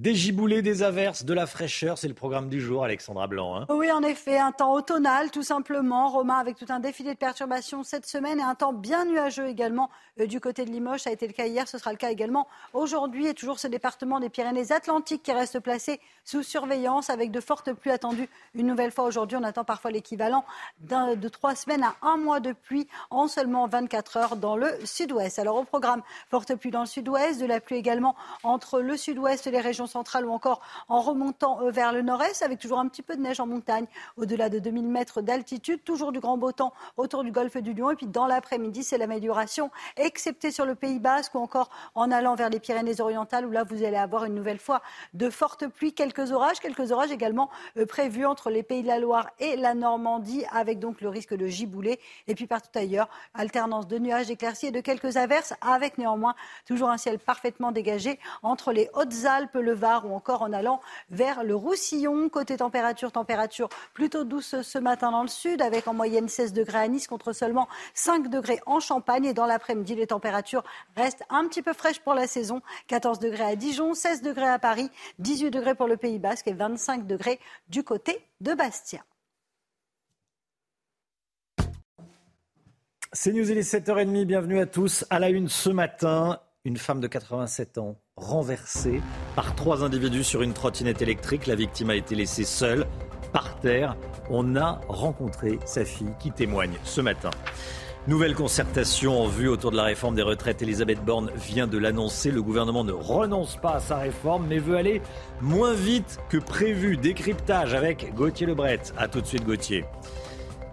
[0.07, 3.57] Des giboulées, des averses, de la fraîcheur, c'est le programme du jour, Alexandra Blanc.
[3.57, 3.67] Hein.
[3.71, 6.11] oui, en effet, un temps automnal, tout simplement.
[6.11, 9.91] Romain, avec tout un défilé de perturbations cette semaine et un temps bien nuageux également
[10.21, 11.01] euh, du côté de Limoges.
[11.01, 13.27] Ça a été le cas hier, ce sera le cas également aujourd'hui.
[13.27, 17.91] Et toujours ce département des Pyrénées-Atlantiques qui reste placé sous surveillance avec de fortes pluies
[17.91, 18.29] attendues.
[18.55, 20.45] Une nouvelle fois aujourd'hui, on attend parfois l'équivalent
[20.79, 25.41] de trois semaines à un mois de pluie en seulement 24 heures dans le sud-ouest.
[25.41, 28.15] Alors au programme, forte pluie dans le sud-ouest, de la pluie également
[28.45, 29.89] entre le sud-ouest et les régions
[30.25, 33.41] ou encore en remontant euh, vers le nord-est avec toujours un petit peu de neige
[33.41, 33.87] en montagne
[34.17, 35.83] au-delà de 2000 mètres d'altitude.
[35.85, 37.91] Toujours du grand beau temps autour du golfe du Lion.
[37.91, 42.35] Et puis dans l'après-midi, c'est l'amélioration, excepté sur le Pays Basque ou encore en allant
[42.35, 44.83] vers les Pyrénées-Orientales où là, vous allez avoir une nouvelle fois
[45.15, 48.99] de fortes pluies, quelques orages, quelques orages également euh, prévus entre les Pays de la
[48.99, 51.99] Loire et la Normandie avec donc le risque de giboulet.
[52.29, 56.35] Et puis partout ailleurs, alternance de nuages, d'éclaircies et de quelques averses avec néanmoins
[56.67, 59.73] toujours un ciel parfaitement dégagé entre les Hautes-Alpes, le
[60.05, 60.81] ou encore en allant
[61.11, 62.29] vers le Roussillon.
[62.29, 66.79] Côté température, température plutôt douce ce matin dans le sud, avec en moyenne 16 degrés
[66.79, 69.27] à Nice contre seulement 5 degrés en Champagne.
[69.27, 70.65] Et dans l'après-midi, les températures
[70.97, 72.61] restent un petit peu fraîches pour la saison.
[72.89, 74.91] 14 degrés à Dijon, 16 degrés à Paris,
[75.21, 77.39] 18 degrés pour le Pays Basque et 25 degrés
[77.69, 79.01] du côté de Bastia.
[83.13, 85.07] C'est News, il est 7h30, bienvenue à tous.
[85.09, 89.01] À la une ce matin, une femme de 87 ans renversée
[89.37, 91.47] par trois individus sur une trottinette électrique.
[91.47, 92.89] La victime a été laissée seule
[93.33, 93.97] par terre.
[94.31, 97.31] On a rencontré sa fille qui témoigne ce matin.
[98.09, 100.61] Nouvelle concertation en vue autour de la réforme des retraites.
[100.61, 102.33] Elisabeth Borne vient de l'annoncer.
[102.33, 105.03] Le gouvernement ne renonce pas à sa réforme, mais veut aller
[105.41, 106.97] moins vite que prévu.
[106.97, 108.81] Décryptage avec Gauthier Lebret.
[108.97, 109.85] A tout de suite, Gauthier.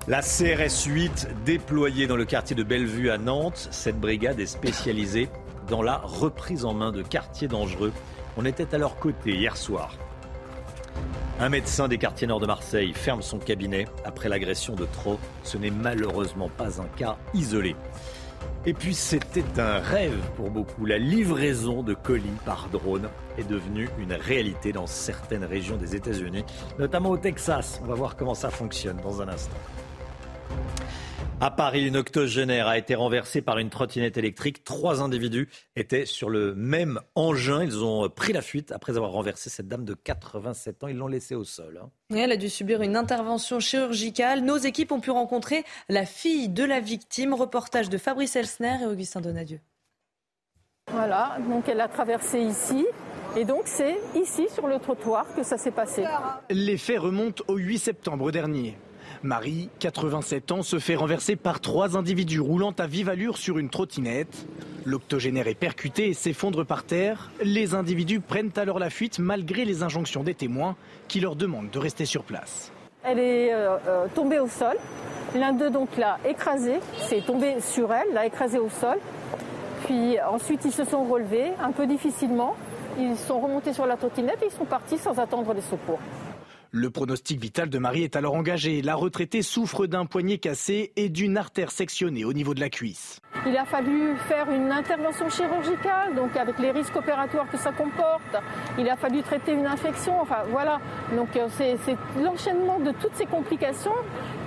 [0.08, 3.68] La CRS 8 déployée dans le quartier de Bellevue à Nantes.
[3.70, 5.30] Cette brigade est spécialisée
[5.70, 7.92] dans la reprise en main de quartiers dangereux.
[8.38, 9.98] On était à leur côté hier soir.
[11.40, 15.20] Un médecin des quartiers nord de Marseille ferme son cabinet après l'agression de trop.
[15.44, 17.76] Ce n'est malheureusement pas un cas isolé.
[18.66, 20.86] Et puis c'était un rêve pour beaucoup.
[20.86, 26.46] La livraison de colis par drone est devenue une réalité dans certaines régions des États-Unis,
[26.80, 27.82] notamment au Texas.
[27.84, 29.58] On va voir comment ça fonctionne dans un instant.
[31.42, 34.64] À Paris, une octogénaire a été renversée par une trottinette électrique.
[34.64, 37.64] Trois individus étaient sur le même engin.
[37.64, 40.88] Ils ont pris la fuite après avoir renversé cette dame de 87 ans.
[40.88, 41.82] Ils l'ont laissée au sol.
[41.84, 41.90] Hein.
[42.16, 44.42] Elle a dû subir une intervention chirurgicale.
[44.42, 47.34] Nos équipes ont pu rencontrer la fille de la victime.
[47.34, 49.60] Reportage de Fabrice Elsner et Augustin Donadieu.
[50.92, 52.86] Voilà, donc elle a traversé ici.
[53.36, 56.04] Et donc c'est ici sur le trottoir que ça s'est passé.
[56.50, 58.78] Les faits remontent au 8 septembre dernier.
[59.24, 63.70] Marie, 87 ans, se fait renverser par trois individus roulant à vive allure sur une
[63.70, 64.46] trottinette.
[64.84, 67.32] L'octogénaire est percuté et s'effondre par terre.
[67.42, 70.76] Les individus prennent alors la fuite malgré les injonctions des témoins
[71.08, 72.74] qui leur demandent de rester sur place.
[73.02, 74.76] Elle est euh, euh, tombée au sol.
[75.36, 78.98] L'un d'eux donc l'a écrasée, c'est tombé sur elle, l'a écrasée au sol.
[79.86, 82.56] Puis ensuite ils se sont relevés un peu difficilement.
[83.00, 86.00] Ils sont remontés sur la trottinette et ils sont partis sans attendre les secours.
[86.76, 88.82] Le pronostic vital de Marie est alors engagé.
[88.82, 93.20] La retraitée souffre d'un poignet cassé et d'une artère sectionnée au niveau de la cuisse.
[93.46, 98.42] Il a fallu faire une intervention chirurgicale, donc avec les risques opératoires que ça comporte.
[98.80, 100.20] Il a fallu traiter une infection.
[100.20, 100.80] Enfin voilà.
[101.16, 101.78] Donc euh, c'est
[102.20, 103.94] l'enchaînement de toutes ces complications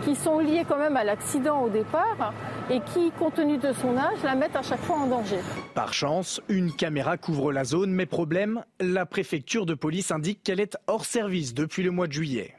[0.04, 2.32] qui sont liées quand même à l'accident au départ
[2.70, 5.38] et qui, compte tenu de son âge, la mettent à chaque fois en danger.
[5.74, 10.60] Par chance, une caméra couvre la zone, mais problème, la préfecture de police indique qu'elle
[10.60, 12.54] est hors service depuis le mois de juillet.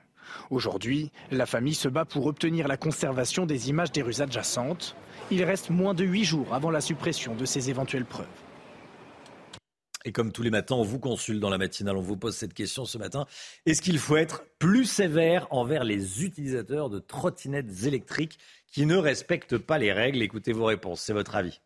[0.50, 4.96] Aujourd'hui, la famille se bat pour obtenir la conservation des images des rues adjacentes.
[5.32, 8.28] Il reste moins de huit jours avant la suppression de ces éventuelles preuves.
[10.08, 12.54] Et comme tous les matins, on vous consulte dans la matinale, on vous pose cette
[12.54, 13.26] question ce matin.
[13.66, 18.40] Est-ce qu'il faut être plus sévère envers les utilisateurs de trottinettes électriques
[18.72, 20.22] qui ne respectent pas les règles?
[20.22, 21.60] Écoutez vos réponses, c'est votre avis.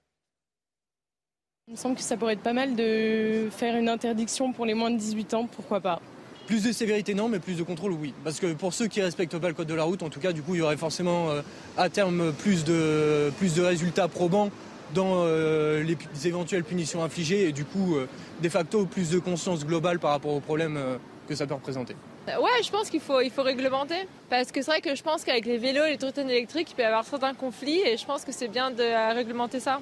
[1.68, 4.74] Il me semble que ça pourrait être pas mal de faire une interdiction pour les
[4.74, 6.02] moins de 18 ans, pourquoi pas.
[6.48, 8.12] Plus de sévérité non, mais plus de contrôle oui.
[8.24, 10.20] Parce que pour ceux qui ne respectent pas le code de la route, en tout
[10.20, 11.44] cas, du coup, il y aurait forcément euh,
[11.78, 14.50] à terme plus de, plus de résultats probants
[14.94, 15.98] dans euh, les,
[16.28, 18.08] éventuelles punitions infligées et du coup, euh,
[18.42, 20.80] de facto, plus de conscience globale par rapport aux problèmes
[21.28, 21.96] que ça peut représenter.
[22.28, 24.08] Ouais, je pense qu'il faut, il faut réglementer.
[24.30, 26.76] Parce que c'est vrai que je pense qu'avec les vélos et les trottinettes électriques, il
[26.76, 29.82] peut y avoir certains conflits et je pense que c'est bien de réglementer ça.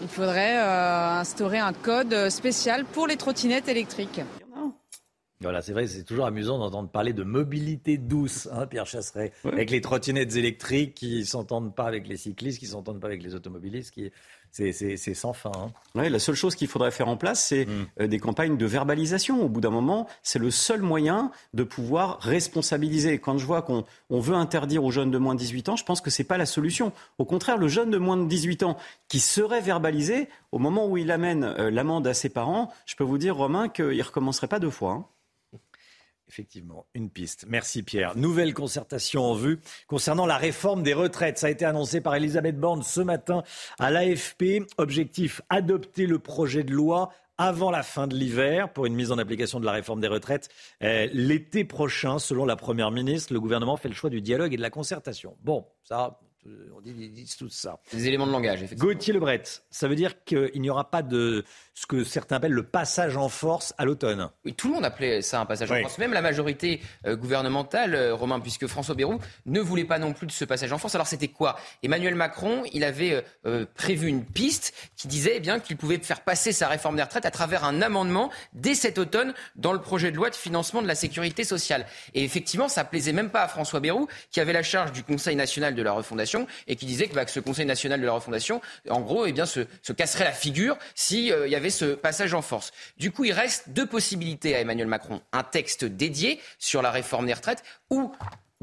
[0.00, 4.20] Il faudrait instaurer un code spécial pour les trottinettes électriques.
[5.44, 9.70] Voilà, c'est vrai, c'est toujours amusant d'entendre parler de mobilité douce, hein, Pierre Chasseret, avec
[9.70, 13.92] les trottinettes électriques qui s'entendent pas avec les cyclistes, qui s'entendent pas avec les automobilistes,
[13.92, 14.10] qui
[14.54, 15.50] c'est sans fin.
[15.56, 16.08] Hein.
[16.08, 17.86] la seule chose qu'il faudrait faire en place, c'est mm.
[18.00, 19.44] euh, des campagnes de verbalisation.
[19.44, 23.18] Au bout d'un moment, c'est le seul moyen de pouvoir responsabiliser.
[23.18, 26.00] Quand je vois qu'on veut interdire aux jeunes de moins de 18 ans, je pense
[26.00, 26.92] que c'est pas la solution.
[27.18, 28.76] Au contraire, le jeune de moins de 18 ans
[29.08, 33.04] qui serait verbalisé, au moment où il amène euh, l'amende à ses parents, je peux
[33.04, 34.92] vous dire, Romain, qu'il recommencerait pas deux fois.
[34.92, 35.04] Hein.
[36.34, 37.46] Effectivement, une piste.
[37.48, 38.16] Merci Pierre.
[38.16, 41.38] Nouvelle concertation en vue concernant la réforme des retraites.
[41.38, 43.44] Ça a été annoncé par Elisabeth Borne ce matin
[43.78, 44.66] à l'AFP.
[44.76, 49.18] Objectif, adopter le projet de loi avant la fin de l'hiver pour une mise en
[49.18, 50.48] application de la réforme des retraites
[50.82, 53.32] euh, l'été prochain, selon la Première ministre.
[53.32, 55.36] Le gouvernement fait le choix du dialogue et de la concertation.
[55.44, 56.18] Bon, ça,
[56.76, 57.78] on dit, tout ça.
[57.92, 58.92] Des éléments de langage, effectivement.
[58.92, 61.44] Gauthier Lebret, ça veut dire qu'il n'y aura pas de
[61.74, 64.28] ce que certains appellent le passage en force à l'automne.
[64.44, 65.98] Oui, tout le monde appelait ça un passage en force.
[65.98, 70.26] Même la majorité euh, gouvernementale, euh, Romain, puisque François Bayrou ne voulait pas non plus
[70.26, 70.94] de ce passage en force.
[70.94, 71.56] Alors c'était quoi?
[71.82, 76.20] Emmanuel Macron, il avait euh, prévu une piste qui disait eh bien qu'il pouvait faire
[76.20, 80.10] passer sa réforme des retraites à travers un amendement dès cet automne dans le projet
[80.10, 81.86] de loi de financement de la sécurité sociale.
[82.14, 85.36] Et effectivement, ça plaisait même pas à François Bayrou, qui avait la charge du Conseil
[85.36, 86.33] national de la refondation
[86.66, 89.66] et qui disait que, bah, ce Conseil national de la refondation, en gros, eh se,
[89.82, 92.72] se casserait la figure s'il y avait ce passage en force.
[92.96, 95.20] Du coup, il reste deux possibilités à Emmanuel Macron.
[95.32, 98.12] Un texte dédié sur la réforme des retraites ou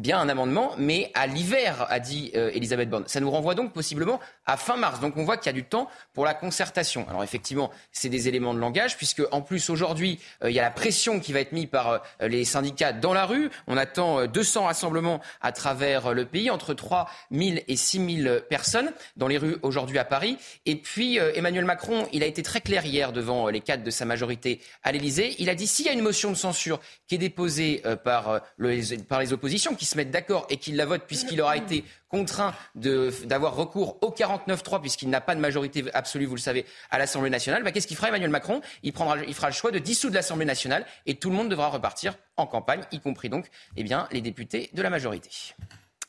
[0.02, 3.04] bien un amendement, mais à l'hiver, a dit euh, Elisabeth Borne.
[3.08, 5.00] Ça nous renvoie donc possiblement à fin mars.
[5.00, 7.08] Donc on voit qu'il y a du temps pour la concertation.
[7.08, 10.64] Alors effectivement, c'est des éléments de langage, puisque en plus aujourd'hui, euh, il y a
[10.64, 13.50] la pression qui va être mise par euh, les syndicats dans la rue.
[13.68, 18.92] On attend 200 rassemblements à travers le pays, entre 3 000 et 6 000 personnes
[19.18, 20.38] dans les rues aujourd'hui à Paris.
[20.66, 24.06] Et puis Emmanuel Macron, il a été très clair hier devant les cadres de sa
[24.06, 25.36] majorité à l'Élysée.
[25.40, 28.42] Il a dit s'il y a une motion de censure qui est déposée par,
[29.08, 32.54] par les oppositions, qui se mettent d'accord et qu'il la vote puisqu'il aura été contraint
[32.76, 37.30] d'avoir recours au 49-3 puisqu'il n'a pas de majorité absolue, vous le savez, à l'Assemblée
[37.30, 38.62] nationale, bah, qu'est-ce qu'il fera Emmanuel Macron?
[38.84, 41.70] Il, prendra, il fera le choix de dissoudre l'Assemblée nationale et tout le monde devra
[41.70, 43.48] repartir en campagne, y compris donc
[43.78, 45.30] eh bien, les députés de la majorité.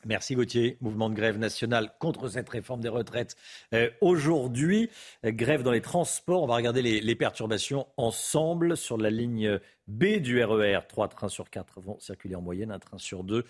[0.05, 0.77] Merci Gauthier.
[0.81, 3.35] Mouvement de grève national contre cette réforme des retraites.
[3.73, 4.89] Euh, aujourd'hui,
[5.23, 6.43] grève dans les transports.
[6.43, 10.79] On va regarder les, perturbations ensemble sur la ligne B du RER.
[10.87, 13.45] Trois trains sur quatre vont circuler en moyenne, un train sur deux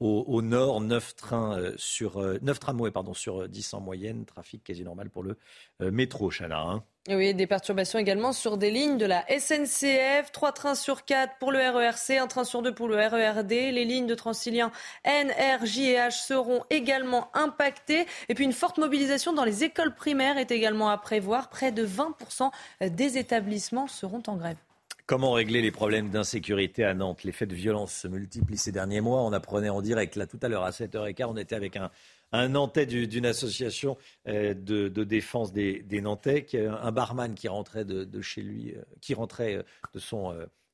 [0.00, 4.24] au, nord, 9 trains euh, sur 9 euh, tramways pardon sur 10 euh, en moyenne,
[4.24, 5.36] trafic quasi normal pour le
[5.80, 6.60] métro Chana.
[6.60, 6.84] Hein.
[7.10, 11.52] Oui, des perturbations également sur des lignes de la SNCF, 3 trains sur 4 pour
[11.52, 13.50] le RERC, un train sur 2 pour le RERD.
[13.50, 14.70] Les lignes de Transilien
[15.04, 18.04] N, R, J et H seront également impactées.
[18.28, 21.48] Et puis une forte mobilisation dans les écoles primaires est également à prévoir.
[21.48, 22.50] Près de 20%
[22.90, 24.58] des établissements seront en grève.
[25.06, 27.24] Comment régler les problèmes d'insécurité à Nantes?
[27.24, 29.22] Les faits de violence se multiplient ces derniers mois.
[29.22, 31.90] On apprenait en direct, là tout à l'heure à 7h15, on était avec un,
[32.32, 33.96] un Nantais d'une association
[34.26, 39.56] euh, de, défense des, Nantais, un barman qui rentrait de, chez lui, euh, qui rentrait
[39.56, 39.62] euh,
[39.94, 40.32] de son,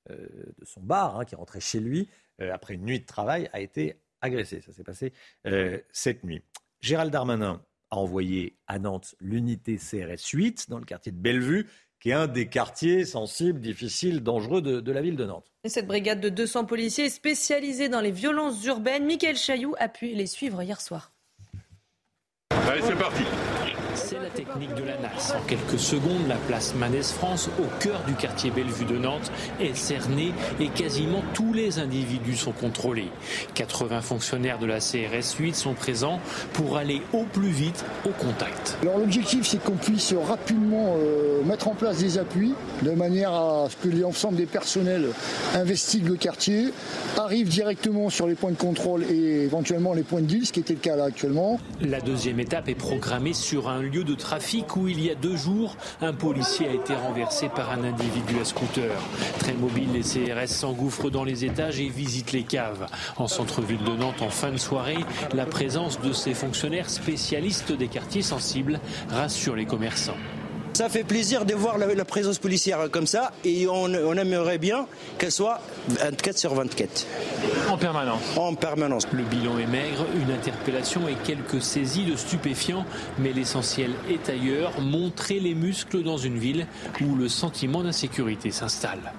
[0.09, 2.09] de son bar, hein, qui rentrait chez lui
[2.41, 4.61] après une nuit de travail, a été agressé.
[4.61, 5.13] Ça s'est passé
[5.93, 6.43] cette nuit.
[6.81, 11.69] Gérald Darmanin a envoyé à Nantes l'unité CRS 8 dans le quartier de Bellevue
[12.05, 15.51] qui est un des quartiers sensibles, difficiles, dangereux de, la ville de Nantes.
[15.65, 20.09] Et cette brigade de 200 policiers spécialisée dans les violences urbaines, Michael Chailloux a pu
[20.09, 21.14] les suivre hier soir.
[22.75, 23.23] Allez, c'est parti.
[24.15, 25.35] C'est la technique de la NAS.
[25.35, 29.75] En quelques secondes, la place Manès France, au cœur du quartier Bellevue de Nantes, est
[29.75, 33.09] cernée et quasiment tous les individus sont contrôlés.
[33.55, 36.21] 80 fonctionnaires de la CRS 8 sont présents
[36.53, 38.77] pour aller au plus vite au contact.
[38.83, 43.67] Alors l'objectif, c'est qu'on puisse rapidement euh, mettre en place des appuis de manière à
[43.69, 45.09] ce que l'ensemble des personnels
[45.55, 46.69] investiguent le quartier,
[47.17, 50.61] arrivent directement sur les points de contrôle et éventuellement les points de deal, ce qui
[50.61, 51.59] était le cas là actuellement.
[51.81, 55.37] La deuxième étape est programmée sur un lieu de trafic où il y a deux
[55.37, 58.93] jours, un policier a été renversé par un individu à scooter.
[59.39, 62.87] Très mobile, les CRS s'engouffrent dans les étages et visitent les caves.
[63.17, 65.05] En centre-ville de Nantes, en fin de soirée,
[65.35, 70.17] la présence de ces fonctionnaires spécialistes des quartiers sensibles rassure les commerçants.
[70.75, 73.87] Ça fait plaisir de voir la, présence policière comme ça et on,
[74.17, 74.89] aimerait bien
[75.19, 77.07] qu'elle soit 24 sur 24.
[77.71, 79.07] En permanence En permanence.
[79.13, 82.85] Le bilan est maigre, une interpellation et quelques saisies de stupéfiants,
[83.21, 86.67] mais l'essentiel est ailleurs, montrer les muscles dans une ville
[87.01, 89.13] où le sentiment d'insécurité s'installe.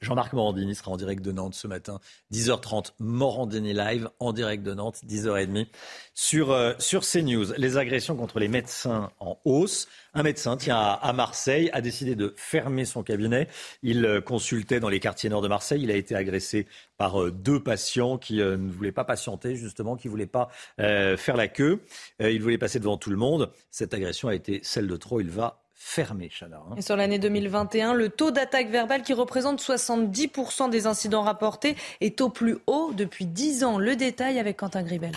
[0.00, 2.00] Jean-Marc Morandini sera en direct de Nantes ce matin,
[2.32, 5.68] 10h30, Morandini Live, en direct de Nantes, 10h30,
[6.14, 7.52] sur, euh, sur CNews.
[7.56, 9.88] Les agressions contre les médecins en hausse.
[10.14, 13.48] Un médecin, tiens, à, Marseille, a décidé de fermer son cabinet.
[13.82, 15.82] Il euh, consultait dans les quartiers nord de Marseille.
[15.82, 16.66] Il a été agressé
[16.96, 20.48] par euh, deux patients qui ne voulaient pas patienter, justement, qui ne voulaient pas
[20.78, 21.80] faire la queue.
[22.20, 23.50] il voulait passer devant tout le monde.
[23.70, 25.20] Cette agression a été celle de trop.
[25.20, 26.62] Il va fermé, Chana.
[26.70, 26.74] Hein.
[26.76, 32.20] Et sur l'année 2021, le taux d'attaque verbale qui représente 70% des incidents rapportés est
[32.20, 33.78] au plus haut depuis 10 ans.
[33.78, 35.12] Le détail avec Quentin Gribel.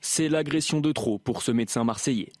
[0.00, 2.32] C'est l'agression de trop pour ce médecin marseillais.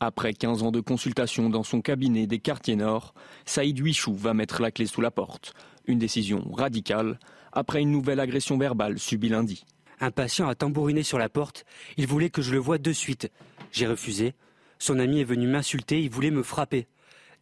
[0.00, 3.14] Après 15 ans de consultation dans son cabinet des quartiers nord,
[3.46, 5.54] Saïd Huichou va mettre la clé sous la porte.
[5.86, 7.18] Une décision radicale
[7.52, 9.64] après une nouvelle agression verbale subie lundi.
[10.00, 11.64] Un patient a tambouriné sur la porte.
[11.96, 13.30] Il voulait que je le voie de suite.
[13.72, 14.34] J'ai refusé.
[14.78, 16.86] Son ami est venu m'insulter, il voulait me frapper.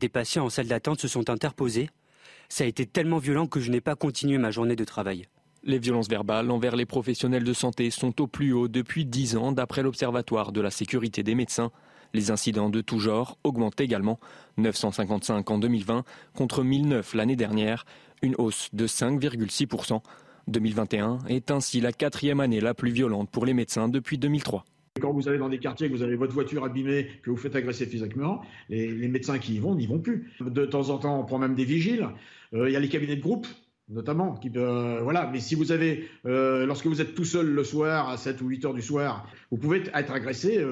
[0.01, 1.91] Des patients en salle d'attente se sont interposés.
[2.49, 5.27] Ça a été tellement violent que je n'ai pas continué ma journée de travail.
[5.67, 9.53] Les violences verbales envers les professionnels de santé sont au plus haut depuis 10 ans
[9.53, 11.71] d'après l'Observatoire de la sécurité des médecins.
[12.13, 14.21] Les incidents de tout genre augmentent également,
[14.59, 16.05] 955 en 2020
[16.35, 17.87] contre 1009 l'année dernière,
[18.23, 20.01] une hausse de 5,6%.
[20.47, 24.65] 2021 est ainsi la quatrième année la plus violente pour les médecins depuis 2003.
[25.01, 27.57] Quand vous allez dans des quartiers, que vous avez votre voiture abîmée, que vous faites
[27.57, 30.31] agresser physiquement, les, médecins qui y vont n'y vont plus.
[30.41, 32.09] De temps en temps, on prend même des vigiles.
[32.55, 33.49] Euh, il y a les cabinets de groupe,
[33.89, 34.37] notamment.
[34.37, 35.29] Qui, euh, voilà.
[35.33, 38.47] Mais si vous avez, euh, lorsque vous êtes tout seul le soir, à 7 ou
[38.47, 40.65] 8 heures du soir, vous pouvez être agressé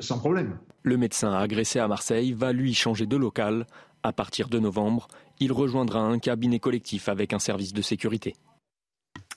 [0.00, 0.56] sans problème.
[0.82, 3.66] Le médecin agressé à Marseille va lui changer de local.
[4.02, 5.08] À partir de novembre,
[5.40, 8.34] il rejoindra un cabinet collectif avec un service de sécurité.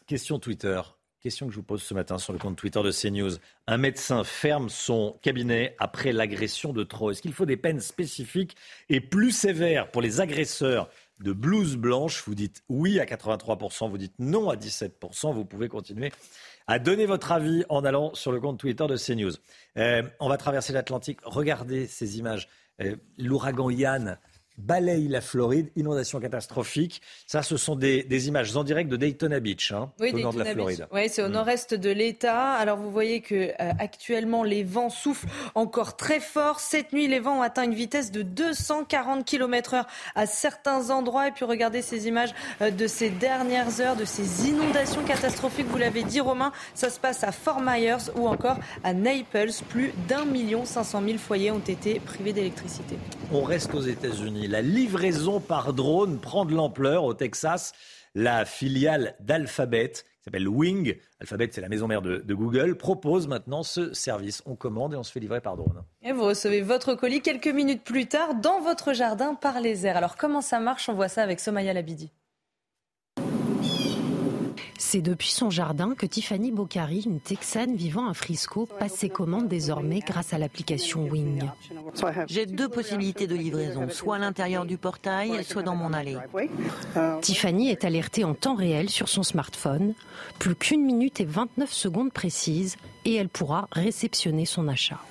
[0.06, 0.80] question Twitter.
[1.28, 3.32] Question que je vous pose ce matin sur le compte Twitter de CNews.
[3.68, 7.12] Un médecin ferme son cabinet après l'agression de trop.
[7.12, 8.56] Est-ce qu'il faut des peines spécifiques
[8.88, 10.90] et plus sévères pour les agresseurs
[11.20, 15.34] de blouse blanche Vous dites oui à 83%, vous dites non à 17%.
[15.34, 16.14] Vous pouvez continuer
[16.66, 19.34] à donner votre avis en allant sur le compte Twitter de CNews.
[19.76, 21.20] Euh, on va traverser l'Atlantique.
[21.26, 22.48] Regardez ces images.
[22.80, 24.18] Euh, l'ouragan Yann
[24.58, 27.02] balaye la Floride, inondation catastrophique.
[27.26, 30.46] Ça, ce sont des, images en direct de Daytona Beach, hein, au nord de la
[30.46, 30.88] Floride.
[30.92, 31.34] Oui, c'est au mm.
[31.34, 32.54] nord-est de l'État.
[32.54, 36.60] Alors, vous voyez que euh, actuellement, les vents soufflent encore très fort.
[36.60, 39.86] Cette nuit, les vents ont atteint une vitesse de 240 km/h
[40.16, 41.28] à certains endroits.
[41.28, 45.68] Et puis, regardez ces images euh, de ces dernières heures, de ces inondations catastrophiques.
[45.68, 49.52] Vous l'avez dit, Romain, ça se passe à Fort Myers ou encore à Naples.
[49.70, 52.98] Plus d'un million cinq cent mille foyers ont été privés d'électricité.
[53.32, 54.47] On reste aux États-Unis.
[54.48, 57.74] La livraison par drone prend de l'ampleur au Texas.
[58.16, 63.28] La filiale d'Alphabet, qui s'appelle Wing, Alphabet c'est la maison mère de, de, Google, propose
[63.28, 64.42] maintenant ce service.
[64.46, 65.84] On commande et on se fait livrer par drone.
[66.02, 69.98] Et vous recevez votre colis quelques minutes plus tard dans votre jardin par les airs.
[69.98, 70.88] Alors comment ça marche?
[70.88, 72.14] On voit ça avec Somaya Labidi.
[74.90, 79.50] C'est depuis son jardin que Tiffany Boccari, une Texane vivant à Frisco, passe ses commandes
[79.50, 81.44] désormais grâce à l'application Wing.
[82.28, 86.16] J'ai deux possibilités de livraison, soit à l'intérieur du portail, soit dans mon allée.
[87.20, 89.94] Tiffany est alertée en temps réel sur son smartphone.
[90.40, 95.02] Plus qu'une minute et 29 secondes précises et elle pourra réceptionner son achat.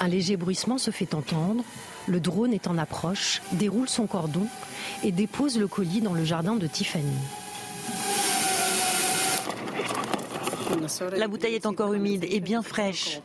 [0.00, 1.64] Un léger bruissement se fait entendre.
[2.06, 4.46] Le drone est en approche, déroule son cordon
[5.04, 7.12] et dépose le colis dans le jardin de Tiffany.
[11.16, 13.20] La bouteille est encore humide et bien fraîche.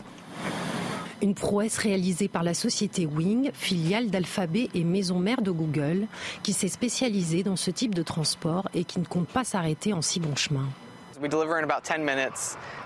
[1.22, 6.08] Une prouesse réalisée par la société Wing, filiale d'Alphabet et maison mère de Google,
[6.42, 10.02] qui s'est spécialisée dans ce type de transport et qui ne compte pas s'arrêter en
[10.02, 10.68] si bon chemin.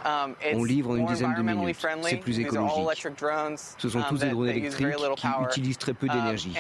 [0.06, 1.78] Um, On livre en une dizaine de minutes.
[2.04, 3.08] C'est plus écologique.
[3.78, 6.54] Ce sont um, tous des drones électriques qui utilisent très peu um, d'énergie.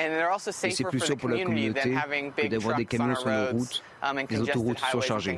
[0.63, 1.95] Et c'est plus sûr pour la communauté
[2.37, 3.83] que d'avoir des camions sur nos routes,
[4.29, 5.37] des autoroutes surchargées.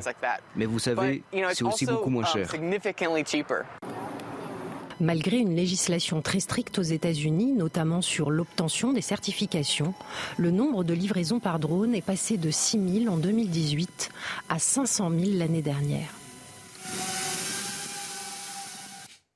[0.56, 2.48] Mais vous savez, c'est aussi beaucoup moins cher.
[5.00, 9.94] Malgré une législation très stricte aux États-Unis, notamment sur l'obtention des certifications,
[10.38, 14.10] le nombre de livraisons par drone est passé de 6 000 en 2018
[14.48, 16.08] à 500 000 l'année dernière.
[16.96, 17.27] Bye.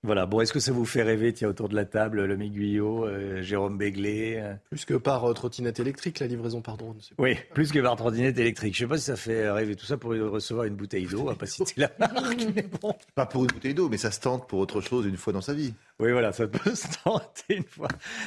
[0.05, 3.07] Voilà, bon, est-ce que ça vous fait rêver, tiens, autour de la table, le Guyot,
[3.07, 4.55] euh, Jérôme Béglé euh?
[4.69, 6.99] Plus que par euh, trottinette électrique, la livraison par drone.
[7.19, 8.77] Oui, plus que par trottinette électrique.
[8.77, 11.21] Je ne sais pas si ça fait rêver tout ça pour recevoir une bouteille d'eau,
[11.21, 12.45] on va pas citer la marque,
[13.15, 15.41] Pas pour une bouteille d'eau, mais ça se tente pour autre chose une fois dans
[15.41, 15.73] sa vie.
[16.01, 17.87] Oui, voilà, ça peut se tenter une fois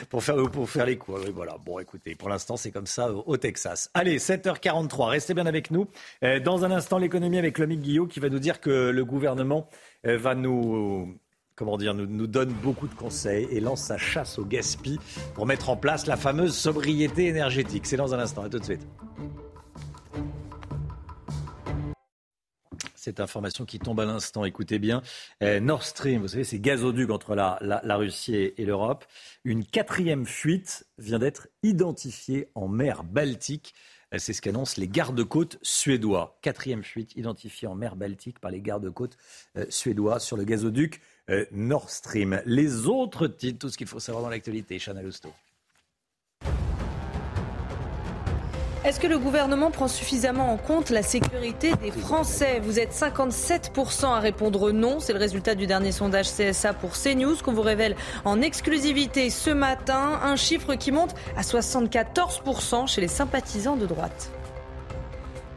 [0.09, 1.23] pour faire, pour faire les coups.
[1.25, 3.91] Oui, voilà, bon, écoutez, pour l'instant, c'est comme ça au Texas.
[3.93, 5.89] Allez, 7h43, restez bien avec nous.
[6.21, 9.67] Dans un instant, l'économie avec Lomique Guillot qui va nous dire que le gouvernement
[10.05, 11.17] va nous
[11.55, 14.99] comment dire, nous, donne beaucoup de conseils et lance sa chasse au gaspillage
[15.33, 17.85] pour mettre en place la fameuse sobriété énergétique.
[17.85, 18.43] C'est dans un instant.
[18.43, 18.85] À tout de suite.
[22.95, 25.01] Cette information qui tombe à l'instant, écoutez bien.
[25.43, 29.05] Euh, Nord Stream, vous savez, c'est gazoduc entre la, la Russie et l'Europe.
[29.43, 33.75] Une quatrième fuite vient d'être identifiée en mer Baltique.
[34.13, 36.39] Euh, c'est ce qu'annoncent les gardes-côtes suédois.
[36.41, 39.17] Quatrième fuite identifiée en mer Baltique par les gardes-côtes
[39.57, 41.01] euh, suédois sur le gazoduc
[41.51, 42.41] Nord Stream.
[42.45, 45.33] Les autres titres, tout ce qu'il faut savoir dans l'actualité, Chana Lousteau.
[48.85, 52.59] Est-ce que le gouvernement prend suffisamment en compte la sécurité des Français?
[52.59, 54.99] Vous êtes 57% à répondre non.
[54.99, 57.95] C'est le résultat du dernier sondage CSA pour CNews qu'on vous révèle
[58.25, 60.19] en exclusivité ce matin.
[60.21, 64.29] Un chiffre qui monte à 74% chez les sympathisants de droite.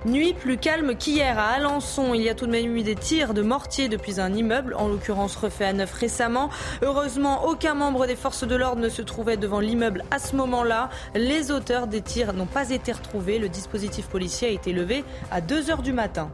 [0.05, 2.15] Nuit plus calme qu'hier à Alençon.
[2.15, 4.87] Il y a tout de même eu des tirs de mortier depuis un immeuble, en
[4.87, 6.51] l'occurrence refait à neuf récemment.
[6.83, 10.89] Heureusement, aucun membre des forces de l'ordre ne se trouvait devant l'immeuble à ce moment-là.
[11.17, 13.41] Les auteurs des tirs n'ont pas été retrouvés.
[13.41, 16.31] Le dispositif policier a été levé à 2 heures du matin.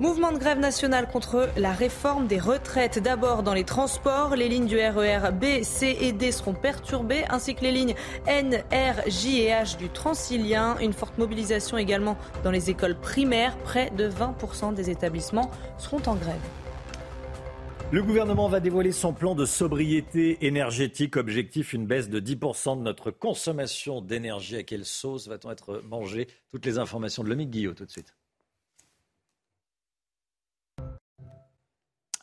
[0.00, 3.00] Mouvement de grève nationale contre la réforme des retraites.
[3.00, 7.24] D'abord dans les transports, les lignes du RER e B, C et D seront perturbées,
[7.30, 7.96] ainsi que les lignes
[8.28, 10.76] N, R, J et H du Transilien.
[10.80, 13.58] Une forte mobilisation également dans les écoles primaires.
[13.58, 16.36] Près de 20% des établissements seront en grève.
[17.90, 21.16] Le gouvernement va dévoiler son plan de sobriété énergétique.
[21.16, 24.54] Objectif, une baisse de 10% de notre consommation d'énergie.
[24.54, 26.28] À quelle sauce va-t-on être mangé?
[26.52, 28.14] Toutes les informations de Lomique Guillot tout de suite.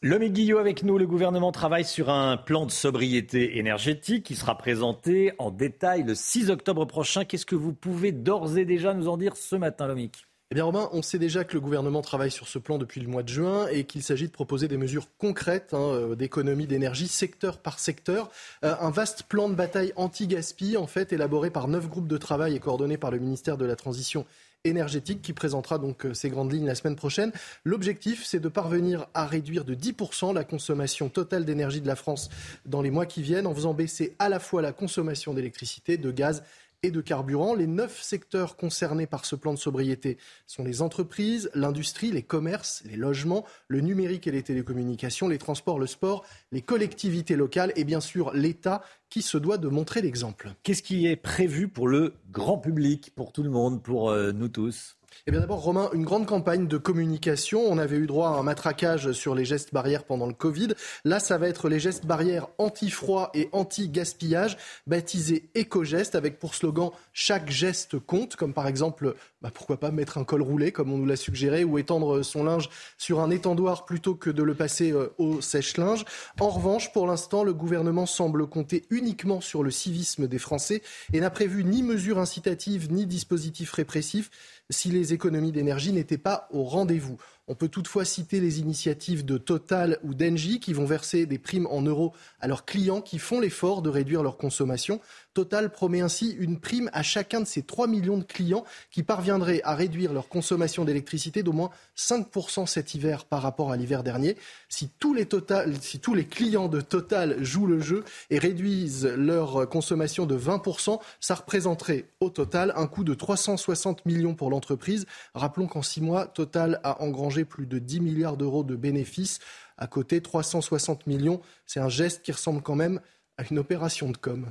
[0.07, 0.99] L'homme Guillot avec nous.
[0.99, 6.13] Le gouvernement travaille sur un plan de sobriété énergétique qui sera présenté en détail le
[6.13, 7.25] 6 octobre prochain.
[7.25, 10.27] Qu'est-ce que vous pouvez d'ores et déjà nous en dire ce matin, Lomique?
[10.51, 13.07] Eh bien Romain, on sait déjà que le gouvernement travaille sur ce plan depuis le
[13.07, 17.07] mois de juin et qu'il s'agit de proposer des mesures concrètes hein, euh, d'économie d'énergie
[17.07, 18.29] secteur par secteur.
[18.63, 22.55] Euh, un vaste plan de bataille anti-gaspi, en fait, élaboré par neuf groupes de travail
[22.55, 24.27] et coordonné par le ministère de la Transition
[24.65, 27.31] énergétique qui présentera donc ses grandes lignes la semaine prochaine.
[27.63, 32.29] L'objectif, c'est de parvenir à réduire de 10% la consommation totale d'énergie de la France
[32.65, 36.11] dans les mois qui viennent en faisant baisser à la fois la consommation d'électricité, de
[36.11, 36.43] gaz
[36.91, 37.53] de carburant.
[37.53, 40.17] Les neuf secteurs concernés par ce plan de sobriété
[40.47, 45.79] sont les entreprises, l'industrie, les commerces, les logements, le numérique et les télécommunications, les transports,
[45.79, 50.53] le sport, les collectivités locales et bien sûr l'État qui se doit de montrer l'exemple.
[50.63, 54.49] Qu'est-ce qui est prévu pour le grand public, pour tout le monde, pour euh, nous
[54.49, 54.94] tous?
[55.27, 57.61] Eh bien d'abord, Romain, une grande campagne de communication.
[57.65, 60.69] On avait eu droit à un matraquage sur les gestes barrières pendant le Covid.
[61.03, 66.91] Là, ça va être les gestes barrières anti-froid et anti-gaspillage, baptisés éco-gestes, avec pour slogan
[67.13, 70.97] chaque geste compte, comme par exemple, bah, pourquoi pas mettre un col roulé, comme on
[70.97, 74.91] nous l'a suggéré, ou étendre son linge sur un étendoir plutôt que de le passer
[74.91, 76.05] euh, au sèche-linge.
[76.39, 80.81] En revanche, pour l'instant, le gouvernement semble compter uniquement sur le civisme des Français
[81.13, 84.29] et n'a prévu ni mesures incitatives ni dispositifs répressifs
[84.69, 87.17] si les économies d'énergie n'étaient pas au rendez-vous.
[87.47, 91.67] On peut toutefois citer les initiatives de Total ou d'Engie qui vont verser des primes
[91.67, 94.99] en euros à leurs clients qui font l'effort de réduire leur consommation.
[95.35, 99.59] Total promet ainsi une prime à chacun de ces 3 millions de clients qui parviendraient
[99.65, 104.37] à réduire leur consommation d'électricité d'au moins 5% cet hiver par rapport à l'hiver dernier.
[104.69, 111.01] Si tous, les clients de Total jouent le jeu et réduisent leur consommation de 20%,
[111.19, 115.05] ça représenterait au total un coût de 360 millions pour l'entreprise.
[115.33, 119.39] Rappelons qu'en six mois, Total a engrangé plus de 10 milliards d'euros de bénéfices.
[119.77, 123.01] À côté, 360 millions, c'est un geste qui ressemble quand même
[123.37, 124.49] à une opération de com'.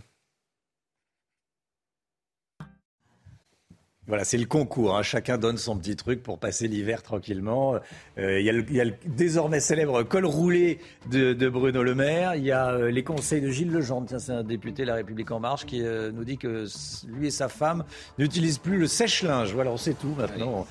[4.07, 4.97] Voilà, c'est le concours.
[4.97, 5.03] Hein.
[5.03, 7.77] Chacun donne son petit truc pour passer l'hiver tranquillement.
[8.19, 10.79] Euh, il y, a le désormais célèbre col roulé
[11.11, 12.35] de, Bruno Le Maire.
[12.35, 14.07] Il y a euh, les conseils de Gilles Legendre.
[14.07, 16.67] Tiens, c'est un député de La République En Marche qui euh, nous dit que
[17.09, 17.85] lui et sa femme
[18.19, 19.55] n'utilisent plus le sèche-linge.
[19.55, 20.67] Voilà, on sait tout maintenant.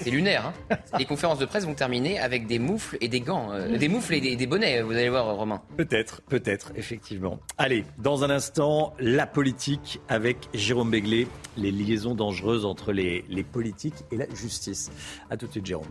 [0.00, 0.52] C'est lunaire.
[0.70, 0.76] Hein.
[0.98, 3.50] les conférences de presse vont terminer avec des moufles et des gants.
[3.68, 5.60] des moufles et des, des, bonnets, vous allez voir, Romain.
[5.76, 7.40] Peut-être, peut-être, effectivement.
[7.58, 11.26] Allez, dans un instant, la politique avec Jérôme Béglé.
[11.56, 14.90] Les liaisons dangereuses entre les, politiques et la justice.
[15.30, 15.86] A tout de suite, Jérôme.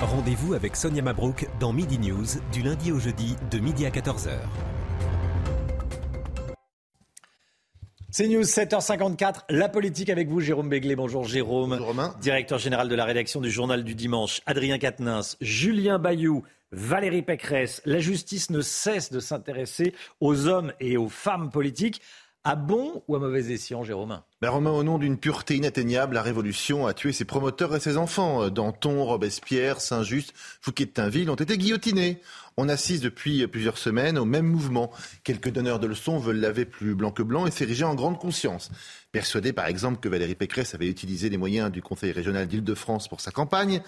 [0.00, 4.30] Rendez-vous avec Sonia Mabrouk dans Midi News du lundi au jeudi de midi à 14h.
[8.12, 10.96] C'est News 7h54, la politique avec vous, Jérôme Béglé.
[10.96, 11.70] Bonjour Jérôme.
[11.70, 12.16] Bonjour Romain.
[12.20, 14.40] Directeur général de la rédaction du Journal du Dimanche.
[14.46, 17.80] Adrien Quatennens, Julien Bayou, Valérie Pécresse.
[17.84, 22.02] La justice ne cesse de s'intéresser aux hommes et aux femmes politiques.
[22.42, 24.22] À bon ou à mauvais escient, Jérôme?
[24.40, 27.98] Ben Romain, au nom d'une pureté inatteignable, la Révolution a tué ses promoteurs et ses
[27.98, 28.48] enfants.
[28.48, 32.22] Danton, Robespierre, Saint-Just, Fouquet-Tinville ont été guillotinés.
[32.56, 34.90] On assiste depuis plusieurs semaines au même mouvement.
[35.22, 38.70] Quelques donneurs de leçons veulent laver plus blanc que blanc et s'ériger en grande conscience.
[39.12, 43.20] Persuadé par exemple que Valérie Pécresse avait utilisé les moyens du Conseil régional d'Île-de-France pour
[43.20, 43.82] sa campagne,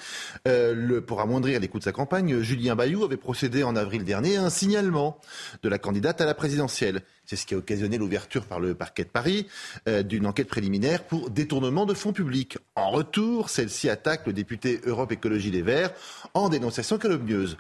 [0.48, 4.36] euh, pour amoindrir les coûts de sa campagne, Julien Bayou avait procédé en avril dernier
[4.36, 5.18] à un signalement
[5.62, 7.02] de la candidate à la présidentielle.
[7.24, 9.46] C'est ce qui a occasionné l'ouverture par le parquet de Paris
[9.88, 12.58] euh, d'une enquête préliminaire pour détournement de fonds publics.
[12.74, 15.92] En retour, celle-ci attaque le député Europe Écologie Les Verts
[16.34, 17.56] en dénonciation calomnieuse.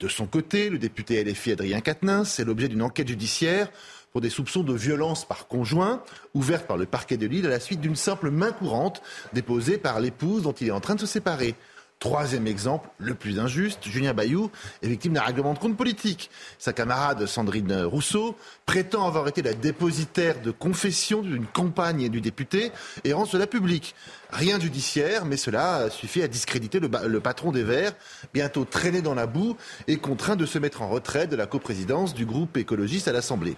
[0.00, 3.68] De son côté, le député LFI Adrien Quatennens, c'est l'objet d'une enquête judiciaire
[4.12, 6.02] pour des soupçons de violence par conjoint,
[6.34, 9.02] ouverte par le parquet de Lille à la suite d'une simple main courante
[9.32, 11.54] déposée par l'épouse dont il est en train de se séparer.
[12.00, 14.52] Troisième exemple, le plus injuste, Julien Bayou
[14.82, 16.30] est victime d'un règlement de compte politique.
[16.60, 22.70] Sa camarade Sandrine Rousseau prétend avoir été la dépositaire de confession d'une campagne du député
[23.02, 23.96] et rend cela public.
[24.30, 27.94] Rien judiciaire, mais cela suffit à discréditer le, le, patron des Verts,
[28.32, 29.56] bientôt traîné dans la boue
[29.88, 33.56] et contraint de se mettre en retrait de la coprésidence du groupe écologiste à l'Assemblée.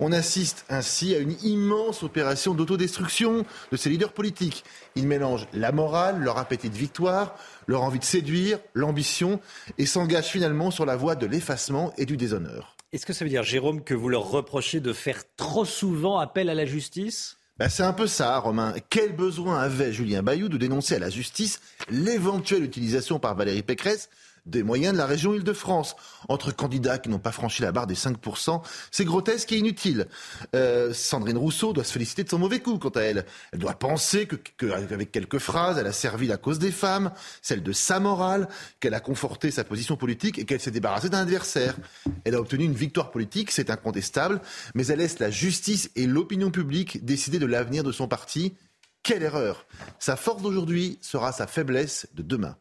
[0.00, 4.64] On assiste ainsi à une immense opération d'autodestruction de ces leaders politiques.
[4.96, 9.40] Ils mélangent la morale, leur appétit de victoire, leur envie de séduire, l'ambition,
[9.78, 12.76] et s'engagent finalement sur la voie de l'effacement et du déshonneur.
[12.92, 16.48] Est-ce que ça veut dire, Jérôme, que vous leur reprochez de faire trop souvent appel
[16.48, 17.38] à la justice?
[17.56, 18.74] Ben c'est un peu ça, Romain.
[18.90, 24.10] Quel besoin avait Julien Bayou de dénoncer à la justice l'éventuelle utilisation par Valérie Pécresse
[24.46, 25.96] des moyens de la région Île-de-France.
[26.28, 30.06] Entre candidats qui n'ont pas franchi la barre des 5%, c'est grotesque et inutile.
[30.54, 33.24] Euh, Sandrine Rousseau doit se féliciter de son mauvais coup, quant à elle.
[33.52, 37.10] Elle doit penser qu'avec quelques phrases, elle a servi la cause des femmes,
[37.42, 38.48] celle de sa morale,
[38.80, 41.76] qu'elle a conforté sa position politique et qu'elle s'est débarrassée d'un adversaire.
[42.24, 44.40] Elle a obtenu une victoire politique, c'est incontestable,
[44.74, 48.54] mais elle laisse la justice et l'opinion publique décider de l'avenir de son parti
[49.02, 49.66] Quelle erreur
[49.98, 52.56] Sa force d'aujourd'hui sera sa faiblesse de demain.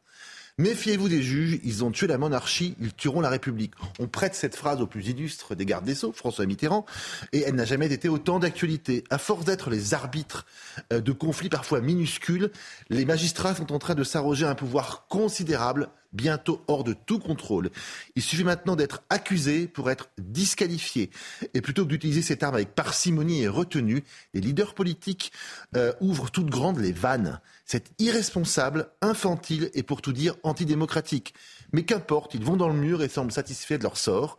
[0.60, 3.74] Méfiez-vous des juges, ils ont tué la monarchie, ils tueront la République.
[3.98, 6.86] On prête cette phrase au plus illustre des gardes des Sceaux, François Mitterrand,
[7.32, 9.04] et elle n'a jamais été autant d'actualité.
[9.10, 10.46] À force d'être les arbitres
[10.92, 12.52] euh, de conflits parfois minuscules,
[12.92, 17.70] les magistrats sont en train de s'arroger un pouvoir considérable bientôt hors de tout contrôle.
[18.16, 21.10] Il suffit maintenant d'être accusé pour être disqualifié.
[21.54, 24.04] Et plutôt que d'utiliser cette arme avec parcimonie et retenue,
[24.34, 25.32] les leaders politiques
[25.76, 27.40] euh, ouvrent toutes grandes les vannes.
[27.66, 31.34] C'est irresponsable, infantile et pour tout dire antidémocratique.
[31.72, 34.38] Mais qu'importe, ils vont dans le mur et semblent satisfaits de leur sort.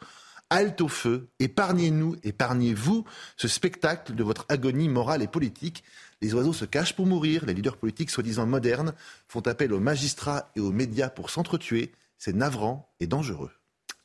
[0.51, 3.05] Halte au feu, épargnez-nous, épargnez-vous
[3.37, 5.83] ce spectacle de votre agonie morale et politique.
[6.25, 7.45] Les oiseaux se cachent pour mourir.
[7.45, 8.95] Les leaders politiques, soi-disant modernes,
[9.29, 11.93] font appel aux magistrats et aux médias pour s'entretuer.
[12.17, 13.51] C'est navrant et dangereux.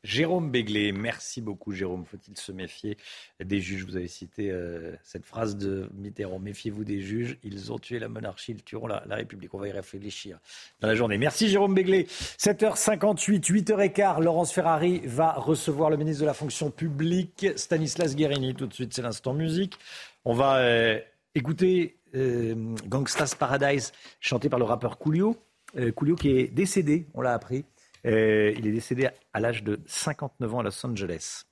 [0.03, 2.03] Jérôme Béglé, merci beaucoup Jérôme.
[2.05, 2.97] Faut-il se méfier
[3.41, 3.85] des juges?
[3.85, 8.09] Vous avez cité euh, cette phrase de Mitterrand, méfiez-vous des juges, ils ont tué la
[8.09, 9.53] monarchie, ils tueront la, République.
[9.53, 10.39] On va y réfléchir
[10.81, 11.17] dans la journée.
[11.17, 12.03] Merci Jérôme Béglé.
[12.03, 18.55] 7h58, 8h15, Laurence Ferrari va recevoir le ministre de la fonction publique, Stanislas Guérini.
[18.55, 19.77] Tout de suite, c'est l'instant musique.
[20.25, 20.99] On va euh,
[21.35, 25.37] écouter Gangsta's Paradise, chanté par le rappeur Coolio.
[25.77, 27.65] Euh, Coolio qui est décédé, on l'a appris.
[28.05, 31.43] Euh, il est décédé à l'âge de 59 ans à Los Angeles.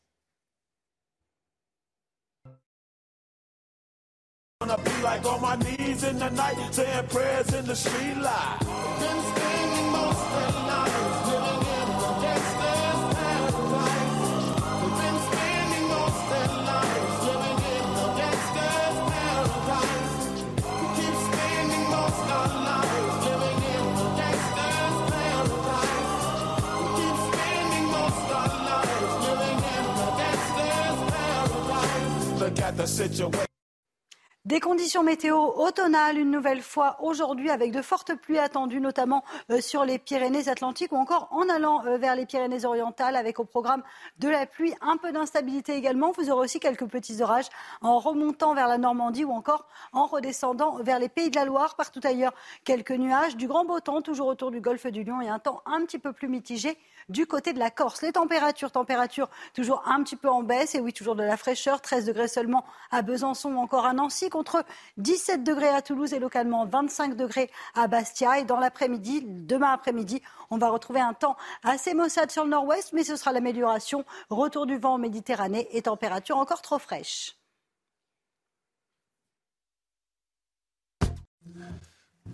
[34.48, 39.60] Des conditions météo automnales une nouvelle fois aujourd'hui avec de fortes pluies attendues notamment euh,
[39.60, 43.84] sur les Pyrénées-Atlantiques ou encore en allant euh, vers les Pyrénées-Orientales avec au programme
[44.20, 46.14] de la pluie, un peu d'instabilité également.
[46.14, 47.49] Vous aurez aussi quelques petits orages
[47.82, 51.76] en remontant vers la Normandie ou encore en redescendant vers les Pays de la Loire.
[51.76, 52.34] Partout ailleurs,
[52.64, 55.62] quelques nuages, du grand beau temps toujours autour du golfe du Lion et un temps
[55.66, 56.78] un petit peu plus mitigé
[57.10, 58.02] du côté de la Corse.
[58.02, 61.82] Les températures, températures toujours un petit peu en baisse et oui, toujours de la fraîcheur,
[61.82, 64.64] 13 degrés seulement à Besançon encore à Nancy, contre
[64.98, 68.40] 17 degrés à Toulouse et localement 25 degrés à Bastia.
[68.40, 72.94] Et dans l'après-midi, demain après-midi, on va retrouver un temps assez maussade sur le nord-ouest,
[72.94, 74.06] mais ce sera l'amélioration.
[74.30, 77.38] Retour du vent en Méditerranée et température encore trop fraîche.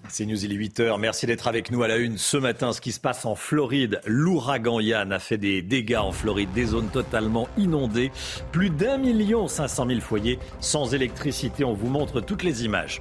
[0.09, 0.99] C'est News, il est 8h.
[0.99, 2.73] Merci d'être avec nous à la une ce matin.
[2.73, 6.65] Ce qui se passe en Floride, l'ouragan Yann a fait des dégâts en Floride, des
[6.65, 8.11] zones totalement inondées.
[8.51, 11.63] Plus d'un million cinq cent mille foyers sans électricité.
[11.63, 12.99] On vous montre toutes les images.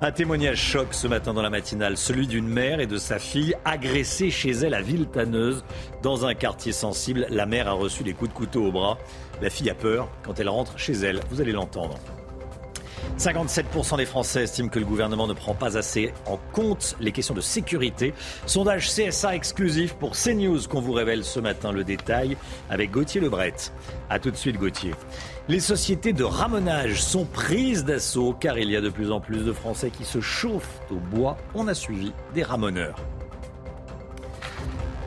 [0.00, 3.54] Un témoignage choc ce matin dans la matinale, celui d'une mère et de sa fille
[3.64, 5.64] agressées chez elle à Villetaneuse.
[6.02, 8.98] Dans un quartier sensible, la mère a reçu des coups de couteau au bras.
[9.42, 11.20] La fille a peur quand elle rentre chez elle.
[11.30, 11.98] Vous allez l'entendre.
[13.18, 17.34] 57% des Français estiment que le gouvernement ne prend pas assez en compte les questions
[17.34, 18.14] de sécurité.
[18.46, 22.36] Sondage CSA exclusif pour CNews qu'on vous révèle ce matin le détail
[22.70, 23.54] avec Gauthier Lebret.
[24.10, 24.94] A tout de suite Gauthier.
[25.48, 29.44] Les sociétés de ramonage sont prises d'assaut car il y a de plus en plus
[29.44, 31.36] de Français qui se chauffent au bois.
[31.54, 32.96] On a suivi des ramoneurs.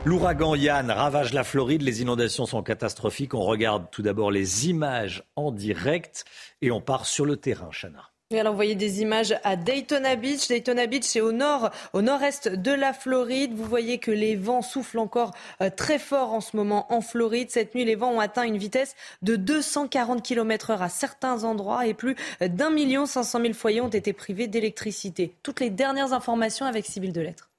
[0.06, 3.34] L'ouragan Yann ravage la Floride, les inondations sont catastrophiques.
[3.34, 6.24] On regarde tout d'abord les images en direct
[6.62, 8.08] et on part sur le terrain, Chana.
[8.30, 10.48] Et alors, vous voyez des images à Daytona Beach.
[10.48, 13.52] Daytona Beach, c'est au nord, au nord-est de la Floride.
[13.52, 17.50] Vous voyez que les vents soufflent encore euh, très fort en ce moment en Floride.
[17.50, 21.86] Cette nuit, les vents ont atteint une vitesse de 240 km heure à certains endroits
[21.86, 25.34] et plus d'un million cinq cent mille foyers ont été privés d'électricité.
[25.42, 27.49] Toutes les dernières informations avec Sybille Delettre.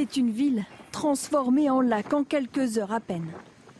[0.00, 3.28] C'est une ville transformée en lac en quelques heures à peine.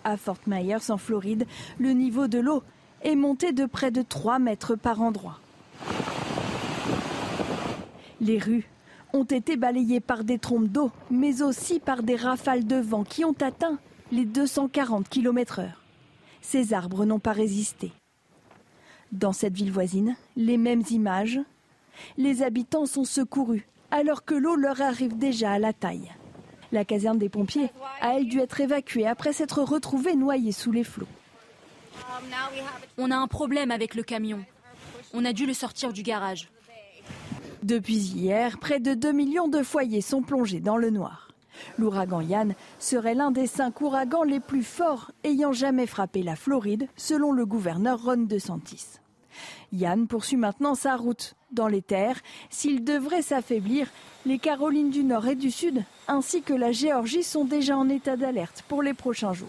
[0.05, 1.47] À Fort Myers, en Floride,
[1.79, 2.63] le niveau de l'eau
[3.01, 5.41] est monté de près de 3 mètres par endroit.
[8.21, 8.69] Les rues
[9.15, 13.25] ont été balayées par des trompes d'eau, mais aussi par des rafales de vent qui
[13.25, 13.79] ont atteint
[14.13, 15.71] les 240 km/h.
[16.43, 17.93] Ces arbres n'ont pas résisté.
[19.11, 21.41] Dans cette ville voisine, les mêmes images.
[22.19, 26.11] Les habitants sont secourus alors que l'eau leur arrive déjà à la taille.
[26.73, 30.85] La caserne des pompiers a elle dû être évacuée après s'être retrouvée noyée sous les
[30.85, 31.09] flots.
[32.99, 34.45] On a un problème avec le camion.
[35.13, 36.49] On a dû le sortir du garage.
[37.63, 41.29] Depuis hier, près de 2 millions de foyers sont plongés dans le noir.
[41.79, 46.89] L'ouragan Yann serait l'un des cinq ouragans les plus forts ayant jamais frappé la Floride,
[46.97, 49.01] selon le gouverneur Ron DeSantis.
[49.73, 52.21] Yann poursuit maintenant sa route dans les terres.
[52.51, 53.89] S'il devrait s'affaiblir,
[54.27, 58.17] les Carolines du Nord et du Sud, ainsi que la Géorgie, sont déjà en état
[58.17, 59.49] d'alerte pour les prochains jours.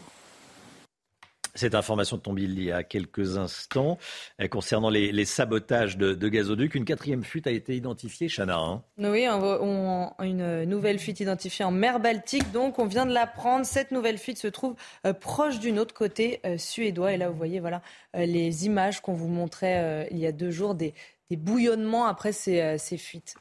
[1.53, 3.97] Cette information tombe il y a quelques instants
[4.41, 6.75] euh, concernant les, sabotages de, gazoducs.
[6.75, 8.57] Une quatrième fuite a été identifiée, Chana.
[8.57, 8.83] Hein.
[8.97, 12.51] Oui, une nouvelle fuite identifiée en mer Baltique.
[12.51, 13.65] Donc, on vient de l'apprendre.
[13.65, 14.75] Cette nouvelle fuite se trouve
[15.05, 17.13] euh, proche d'une autre côté euh, suédois.
[17.13, 17.81] Et là, vous voyez, voilà
[18.13, 20.93] les images qu'on vous montrait il y a deux jours des,
[21.37, 23.35] bouillonnements après ces fuites.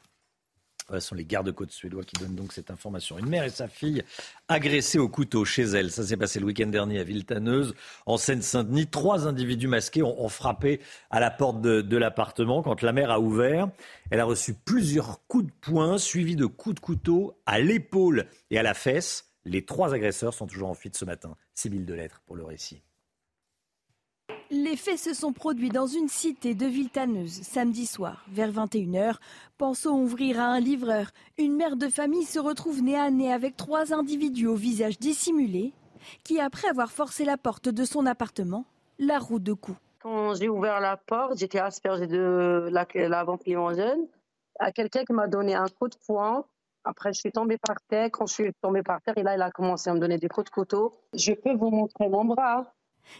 [0.89, 3.17] Ce sont les gardes-côtes suédois qui donnent donc cette information.
[3.17, 4.03] Une mère et sa fille
[4.47, 5.91] agressées au couteau chez elle.
[5.91, 8.87] Ça s'est passé le week-end dernier à Villetaneuse, en Seine-Saint-Denis.
[8.87, 12.61] Trois individus masqués ont, frappé à la porte de, l'appartement.
[12.61, 13.69] Quand la mère a ouvert,
[14.09, 18.57] elle a reçu plusieurs coups de poing suivis de coups de couteau à l'épaule et
[18.57, 19.25] à la fesse.
[19.45, 21.35] Les trois agresseurs sont toujours en fuite ce matin.
[21.53, 22.81] Sybille Delettre pour le récit.
[24.53, 29.15] Les faits se sont produits dans une cité de Villetaneuse samedi soir, vers 21h.
[29.57, 31.11] Pensons ouvrir à un livreur.
[31.37, 35.71] Une mère de famille se retrouve nez à nez avec trois individus au visage dissimulé
[36.25, 38.65] qui, après avoir forcé la porte de son appartement,
[38.99, 39.77] la roue de coups.
[39.99, 44.05] Quand j'ai ouvert la porte, j'étais aspergée de la, la vente jeune
[44.59, 46.43] à quelqu'un qui m'a donné un coup de poing.
[46.83, 48.09] Après, je suis tombée par terre.
[48.11, 50.27] Quand je suis tombée par terre, et là, il a commencé à me donner des
[50.27, 50.99] coups de couteau.
[51.13, 52.73] Je peux vous montrer mon bras.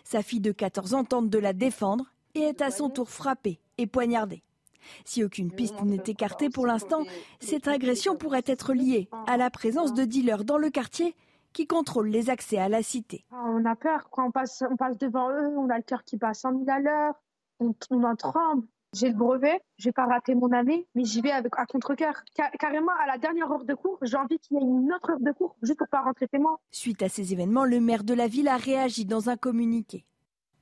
[0.03, 3.59] Sa fille de 14 ans tente de la défendre et est à son tour frappée
[3.77, 4.43] et poignardée.
[5.05, 7.03] Si aucune piste n'est écartée pour l'instant,
[7.39, 11.15] cette agression pourrait être liée à la présence de dealers dans le quartier
[11.53, 13.25] qui contrôlent les accès à la cité.
[13.31, 16.17] Ah, on a peur quand on passe, passe devant eux, on a le cœur qui
[16.21, 17.13] à 100 000 à l'heure,
[17.59, 18.65] on, on en tremble.
[18.93, 22.23] J'ai le brevet, je vais pas rater mon année, mais j'y vais avec à contre-cœur.
[22.59, 25.19] carrément, à la dernière heure de cours, j'ai envie qu'il y ait une autre heure
[25.21, 26.57] de cours, juste pour pas rentrer témoin.
[26.71, 30.03] Suite à ces événements, le maire de la ville a réagi dans un communiqué.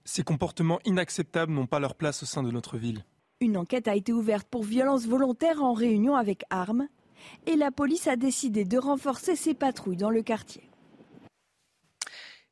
[0.05, 3.03] Ces comportements inacceptables n'ont pas leur place au sein de notre ville.
[3.41, 6.87] Une enquête a été ouverte pour violence volontaire en réunion avec armes
[7.47, 10.68] et la police a décidé de renforcer ses patrouilles dans le quartier.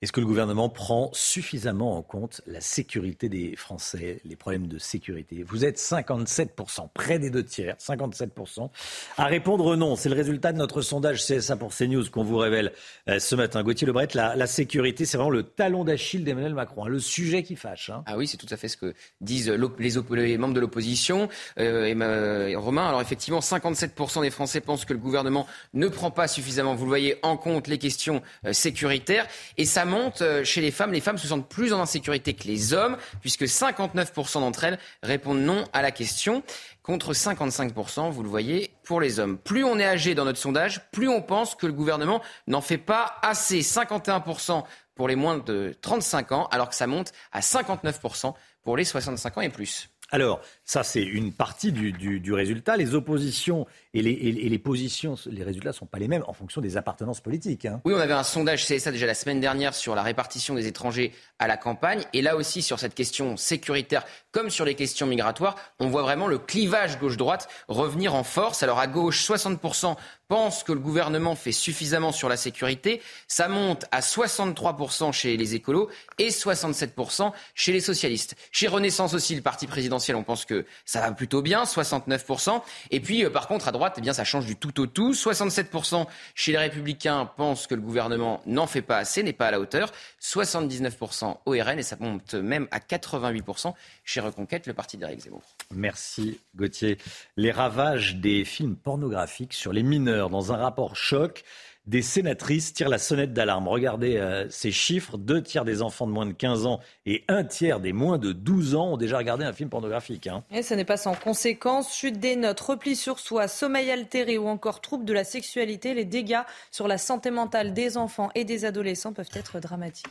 [0.03, 4.77] Est-ce que le gouvernement prend suffisamment en compte la sécurité des Français, les problèmes de
[4.77, 5.41] sécurité?
[5.41, 8.69] Vous êtes 57%, près des deux tiers, 57%,
[9.17, 9.95] à répondre non.
[9.95, 12.73] C'est le résultat de notre sondage CSA pour CNews qu'on vous révèle
[13.09, 13.63] euh, ce matin.
[13.63, 17.55] Gauthier Lebret, la, sécurité, c'est vraiment le talon d'Achille d'Emmanuel Macron, hein, le sujet qui
[17.55, 17.89] fâche.
[17.89, 18.03] Hein.
[18.05, 21.27] Ah oui, c'est tout à fait ce que disent les, membres de l'opposition.
[21.57, 26.75] Euh, Romain, alors effectivement, 57% des Français pensent que le gouvernement ne prend pas suffisamment,
[26.75, 29.25] vous le voyez, en compte les questions euh, sécuritaires.
[29.57, 30.91] Et ça monte euh, chez les femmes.
[30.91, 35.39] Les femmes se sentent plus en insécurité que les hommes, puisque 59% d'entre elles répondent
[35.39, 36.43] non à la question,
[36.83, 39.37] contre 55%, vous le voyez, pour les hommes.
[39.37, 42.77] Plus on est âgé dans notre sondage, plus on pense que le gouvernement n'en fait
[42.77, 43.61] pas assez.
[43.61, 44.63] 51%
[44.95, 48.33] pour les moins de 35 ans, alors que ça monte à 59%
[48.63, 49.89] pour les 65 ans et plus.
[50.11, 52.77] Alors, ça, c'est une partie du, résultat.
[52.77, 56.77] Les oppositions et les, positions, les résultats ne sont pas les mêmes en fonction des
[56.77, 57.65] appartenances politiques.
[57.65, 57.81] Hein.
[57.83, 61.13] Oui, on avait un sondage CSA déjà la semaine dernière sur la répartition des étrangers
[61.39, 62.03] à la campagne.
[62.13, 66.27] Et là aussi, sur cette question sécuritaire comme sur les questions migratoires, on voit vraiment
[66.27, 68.63] le clivage gauche-droite revenir en force.
[68.63, 69.95] Alors, à gauche, 60%
[70.27, 73.01] pensent que le gouvernement fait suffisamment sur la sécurité.
[73.27, 78.35] Ça monte à 63% chez les écolos et 67% chez les socialistes.
[78.51, 82.61] Chez Renaissance aussi, le parti présidentiel, on pense que ça va plutôt bien, 69%.
[82.91, 85.13] Et puis, euh, par contre, à droite, eh bien, ça change du tout au tout.
[85.13, 86.05] 67%
[86.35, 89.59] chez les Républicains pensent que le gouvernement n'en fait pas assez, n'est pas à la
[89.59, 89.91] hauteur.
[90.21, 95.43] 79% au RN et ça monte même à 88% chez Reconquête, le parti d'Éric Zemmour.
[95.71, 96.97] Merci Gauthier.
[97.35, 101.43] Les ravages des films pornographiques sur les mineurs dans un rapport choc
[101.87, 103.67] des sénatrices tirent la sonnette d'alarme.
[103.67, 105.17] Regardez euh, ces chiffres.
[105.17, 108.33] Deux tiers des enfants de moins de 15 ans et un tiers des moins de
[108.33, 110.27] 12 ans ont déjà regardé un film pornographique.
[110.27, 110.43] Hein.
[110.51, 111.95] Et ce n'est pas sans conséquence.
[111.95, 115.93] Chute des notes, repli sur soi, sommeil altéré ou encore trouble de la sexualité.
[115.93, 116.41] Les dégâts
[116.71, 120.07] sur la santé mentale des enfants et des adolescents peuvent être dramatiques.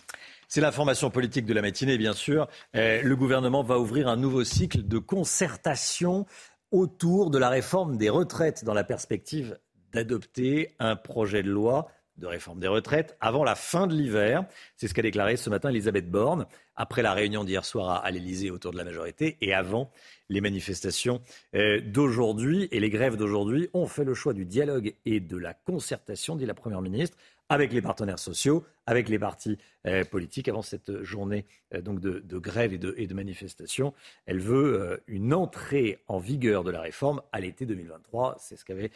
[0.48, 2.48] C'est l'information politique de la matinée, bien sûr.
[2.74, 6.24] Euh, le gouvernement va ouvrir un nouveau cycle de concertation
[6.70, 9.58] autour de la réforme des retraites dans la perspective
[9.92, 11.88] d'adopter un projet de loi
[12.18, 14.44] de réforme des retraites avant la fin de l'hiver.
[14.76, 18.50] C'est ce qu'a déclaré ce matin Elisabeth Borne, après la réunion d'hier soir à, l'Elysée
[18.50, 19.90] autour de la majorité et avant
[20.28, 21.20] les manifestations
[21.54, 22.68] euh, d'aujourd'hui.
[22.70, 26.46] Et les grèves d'aujourd'hui ont fait le choix du dialogue et de la concertation, dit
[26.46, 27.16] la Première ministre,
[27.48, 31.44] avec les partenaires sociaux, avec les partis euh, politiques avant cette journée
[31.74, 33.94] euh, donc de, grève et de, manifestation.
[34.26, 38.36] Elle veut euh, une entrée en vigueur de la réforme à l'été 2023.
[38.38, 38.90] C'est ce qu'avait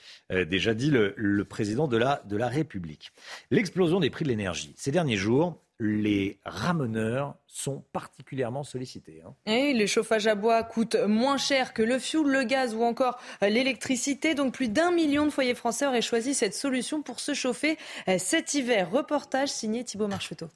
[0.47, 3.13] déjà dit le, président de la République.
[3.51, 4.75] L'explosion des prix de l'énergie.
[4.77, 9.23] Ces derniers jours, les ramoneurs sont particulièrement sollicités.
[9.27, 9.35] Hein.
[9.47, 13.19] Et les chauffages à bois coûtent moins cher que le fioul, le gaz ou encore
[13.41, 14.35] l'électricité.
[14.35, 17.79] Donc plus d'un million de foyers français auraient choisi cette solution pour se chauffer
[18.19, 18.91] cet hiver.
[18.91, 20.49] Reportage signé Thibault Marcheteau.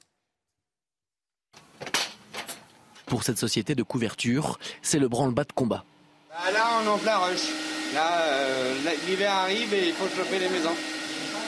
[3.07, 5.85] Pour cette société de couverture, c'est le branle-bas de combat.
[6.29, 7.49] Bah, là, on est en plein rush.
[7.93, 8.73] Là, euh,
[9.07, 10.75] l'hiver arrive et il faut chauffer les maisons.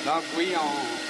[0.05, 1.06] Donc oui, on,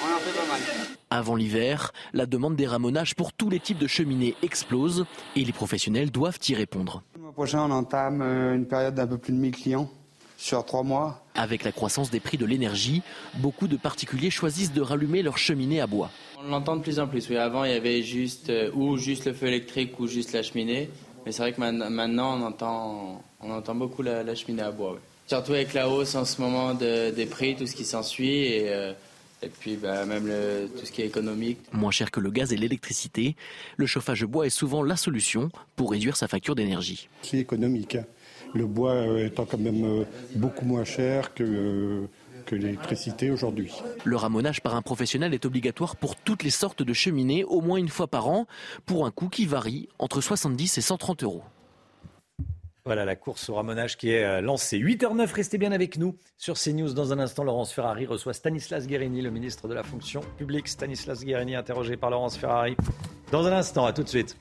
[1.10, 5.06] Avant l'hiver, la demande des ramonages pour tous les types de cheminées explose
[5.36, 7.02] et les professionnels doivent y répondre.
[7.16, 9.90] Le mois prochain, on entame euh, une période d'un peu plus de 1000 clients
[10.38, 11.24] sur trois mois.
[11.34, 13.02] Avec la croissance des prix de l'énergie,
[13.36, 16.12] beaucoup de particuliers choisissent de rallumer leur cheminée à bois.
[16.40, 17.30] On l'entend de plus en plus.
[17.30, 20.44] Oui, avant, il y avait juste euh, ou juste le feu électrique ou juste la
[20.44, 20.90] cheminée.
[21.26, 24.98] Mais c'est vrai que maintenant, on entend, on entend beaucoup la, cheminée à bois.
[25.26, 28.46] Surtout avec la hausse en ce moment des prix, tout ce qui s'ensuit.
[28.46, 28.94] Et, euh,
[29.44, 30.30] et puis bah, même
[30.78, 31.60] tout ce qui est économique.
[31.74, 33.36] Moins cher que le gaz et l'électricité,
[33.78, 37.10] le chauffage bois est souvent la solution pour réduire sa facture d'énergie.
[37.22, 37.96] C'est économique.
[37.96, 38.06] Hein.
[38.54, 40.06] Le bois euh, étant quand même
[40.36, 42.08] beaucoup moins cher que
[42.48, 43.72] que l'électricité aujourd'hui.
[44.04, 47.78] Le ramonage par un professionnel est obligatoire pour toutes les sortes de cheminées, au moins
[47.78, 48.48] une fois par an,
[48.86, 51.44] pour un coût qui varie entre 70 et 130 euros.
[52.88, 54.80] Voilà la course au ramonage qui est euh, lancée.
[54.80, 56.94] 8h09, restez bien avec nous sur CNews.
[56.94, 60.70] Dans un instant, Laurence Ferrari reçoit Stanislas Guérini, le ministre de la fonction publique.
[60.70, 62.78] Stanislas Guérini, interrogé par Laurence Ferrari.
[63.30, 64.38] Dans un instant, à tout de suite.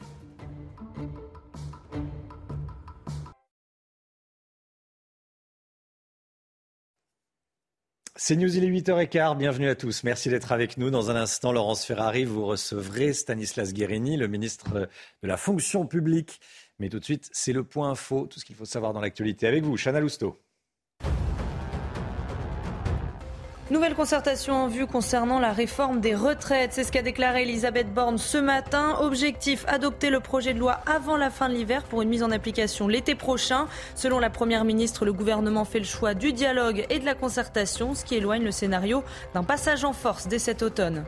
[8.15, 10.03] C'est News, il est 8h15, bienvenue à tous.
[10.05, 10.91] Merci d'être avec nous.
[10.91, 14.89] Dans un instant, Laurence Ferrari, vous recevrez Stanislas Guérini, le ministre
[15.23, 16.41] de la fonction publique.
[16.79, 19.47] Mais tout de suite, c'est le point info, tout ce qu'il faut savoir dans l'actualité.
[19.47, 20.39] Avec vous, Chana Lousteau.
[23.69, 26.73] Nouvelle concertation en vue concernant la réforme des retraites.
[26.73, 28.97] C'est ce qu'a déclaré Elisabeth Borne ce matin.
[29.01, 32.31] Objectif, adopter le projet de loi avant la fin de l'hiver pour une mise en
[32.31, 33.67] application l'été prochain.
[33.97, 37.95] Selon la Première ministre, le gouvernement fait le choix du dialogue et de la concertation,
[37.95, 39.03] ce qui éloigne le scénario
[39.35, 41.05] d'un passage en force dès cet automne.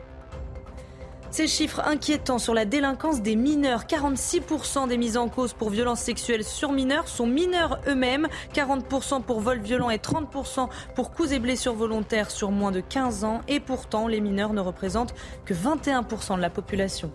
[1.31, 3.83] Ces chiffres inquiétants sur la délinquance des mineurs.
[3.83, 8.27] 46% des mises en cause pour violences sexuelles sur mineurs sont mineurs eux-mêmes.
[8.53, 13.23] 40% pour vol violent et 30% pour coups et blessures volontaires sur moins de 15
[13.23, 13.41] ans.
[13.47, 15.13] Et pourtant, les mineurs ne représentent
[15.45, 17.11] que 21% de la population.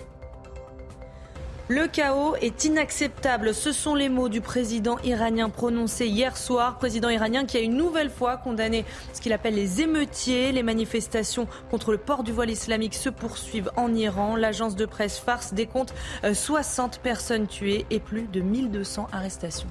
[1.68, 3.54] Le chaos est inacceptable.
[3.54, 6.76] Ce sont les mots du président iranien prononcés hier soir.
[6.76, 8.84] Président iranien qui a une nouvelle fois condamné
[9.14, 10.52] ce qu'il appelle les émeutiers.
[10.52, 14.36] Les manifestations contre le port du voile islamique se poursuivent en Iran.
[14.36, 15.94] L'agence de presse Farce décompte
[16.30, 19.68] 60 euh, personnes tuées et plus de 1200 arrestations.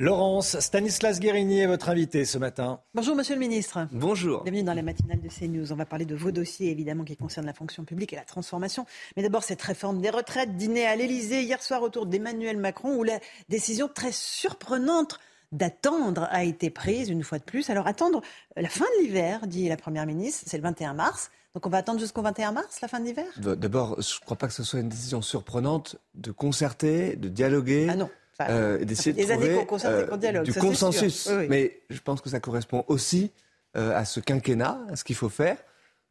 [0.00, 2.80] Laurence, Stanislas Guérini est votre invité ce matin.
[2.94, 3.86] Bonjour Monsieur le Ministre.
[3.92, 4.44] Bonjour.
[4.44, 5.72] Bienvenue dans la matinale de CNews.
[5.72, 8.86] On va parler de vos dossiers évidemment qui concernent la fonction publique et la transformation.
[9.14, 13.04] Mais d'abord cette réforme des retraites, dîner à l'Elysée hier soir autour d'Emmanuel Macron où
[13.04, 13.20] la
[13.50, 15.18] décision très surprenante
[15.52, 17.68] d'attendre a été prise une fois de plus.
[17.68, 18.22] Alors attendre
[18.56, 21.30] la fin de l'hiver, dit la Première ministre, c'est le 21 mars.
[21.52, 23.26] Donc on va attendre jusqu'au 21 mars, la fin de l'hiver?
[23.36, 27.88] D'abord, je ne crois pas que ce soit une décision surprenante de concerter, de dialoguer.
[27.90, 28.08] Ah non
[28.48, 31.28] euh, d'essayer de trouver euh, du consensus.
[31.48, 33.30] Mais je pense que ça correspond aussi
[33.76, 35.56] euh, à ce quinquennat, à ce qu'il faut faire,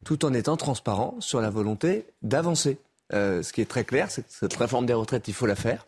[0.05, 2.77] tout en étant transparent sur la volonté d'avancer.
[3.11, 5.87] ce qui est très clair, c'est que cette réforme des retraites, il faut la faire.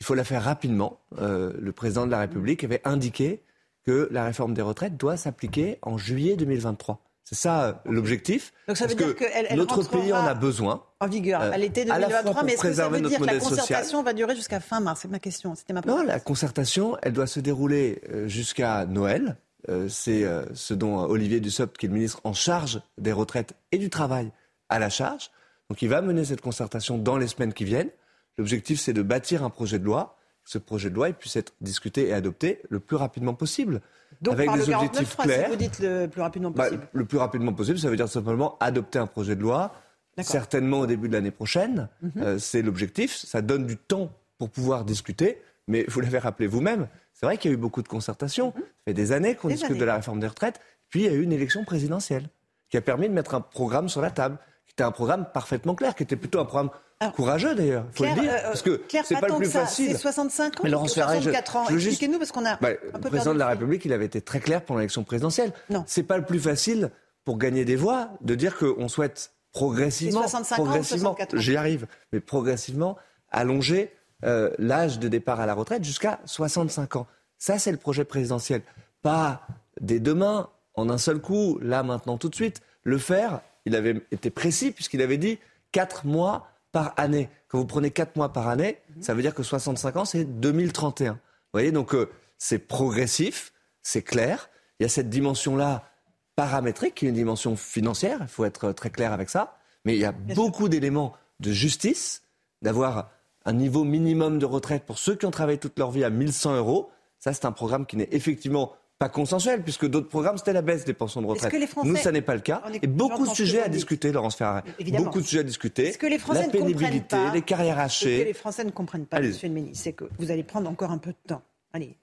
[0.00, 0.98] Il faut la faire rapidement.
[1.18, 3.42] le président de la République avait indiqué
[3.84, 7.00] que la réforme des retraites doit s'appliquer en juillet 2023.
[7.24, 8.52] C'est ça euh, l'objectif.
[8.68, 10.84] Donc ça veut dire que notre pays en a besoin.
[11.00, 14.12] En vigueur à l'été 2023, mais est-ce que ça veut dire que la concertation va
[14.12, 15.00] durer jusqu'à fin mars?
[15.02, 15.54] C'est ma question.
[15.54, 19.36] C'était ma Non, la concertation, elle doit se dérouler euh, jusqu'à Noël.
[19.68, 20.24] Euh, c'est
[20.54, 24.32] ce dont Olivier Dussopt, qui est le ministre en charge des retraites et du travail,
[24.68, 25.30] a la charge.
[25.70, 27.90] Donc il va mener cette concertation dans les semaines qui viennent.
[28.38, 30.16] L'objectif, c'est de bâtir un projet de loi.
[30.44, 33.80] Ce projet de loi il puisse être discuté et adopté le plus rapidement possible.
[34.20, 35.48] Donc, avec des objectifs clairs.
[35.48, 36.88] vous dites le plus rapidement bah, possible.
[36.92, 39.74] le plus rapidement possible, ça veut dire simplement adopter un projet de loi,
[40.20, 41.88] certainement au début de l'année prochaine.
[42.02, 42.10] Mhm.
[42.18, 43.16] Euh, c'est l'objectif.
[43.16, 45.40] Ça donne du temps pour pouvoir discuter.
[45.68, 48.48] Mais vous l'avez rappelé vous-même, c'est vrai qu'il y a eu beaucoup de concertations.
[48.48, 48.62] Mhm.
[48.62, 50.60] Ça fait des années qu'on discute de la réforme des retraites.
[50.88, 52.28] Puis il y a eu une élection présidentielle
[52.68, 55.74] qui a permis de mettre un programme sur la table, qui était un programme parfétement
[55.74, 56.70] clair, qui était plutôt un programme
[57.10, 59.92] courageux d'ailleurs, il faut le dire, euh, parce que c'est pas, le plus facile.
[59.92, 61.68] C'est 65 ans, mais Laurence 64 ans.
[61.68, 64.20] Expliquez-nous parce qu'on a bah, un peu Le président de la République, il avait été
[64.20, 65.52] très clair pendant l'élection présidentielle.
[65.70, 65.84] Non.
[65.86, 66.90] C'est pas le plus facile
[67.24, 72.96] pour gagner des voix de dire qu'on souhaite progressivement, 65 progressivement, j'y arrive, mais progressivement
[73.30, 73.92] allonger
[74.24, 77.06] euh, l'âge de départ à la retraite jusqu'à 65 ans.
[77.38, 78.62] Ça, c'est le projet présidentiel.
[79.02, 79.46] Pas
[79.80, 82.60] dès demain, en un seul coup, là, maintenant, tout de suite.
[82.84, 85.38] Le faire il avait été précis puisqu'il avait dit
[85.72, 87.28] 4 mois par année.
[87.48, 89.02] Quand vous prenez 4 mois par année, mhm.
[89.02, 91.12] ça veut dire que 65 ans, c'est 2031.
[91.12, 91.18] Vous
[91.52, 94.50] voyez, donc euh, c'est progressif, c'est clair.
[94.80, 95.88] Il y a cette dimension-là
[96.34, 99.56] paramétrique, qui est une dimension financière, il faut être très clair avec ça.
[99.84, 102.22] Mais il y a beaucoup d'éléments de justice,
[102.62, 103.10] d'avoir
[103.44, 106.56] un niveau minimum de retraite pour ceux qui ont travaillé toute leur vie à 1100
[106.56, 106.90] euros.
[107.18, 110.84] Ça, c'est un programme qui n'est effectivement pas consensuel, puisque d'autres programmes, c'était la baisse
[110.84, 111.52] des pensions de retraite.
[111.82, 112.62] Nous, ça n'est pas le cas.
[112.80, 114.62] Et beaucoup de sujets à discuter, Laurence Ferrari.
[114.92, 115.92] Beaucoup de sujets à discuter.
[115.92, 118.18] Que les Français la pénibilité, pas, les carrières hachées.
[118.18, 120.70] Ce que les Français ne comprennent pas, Monsieur le ministre, c'est que vous allez prendre
[120.70, 121.42] encore un peu de temps.
[121.72, 121.96] Allez,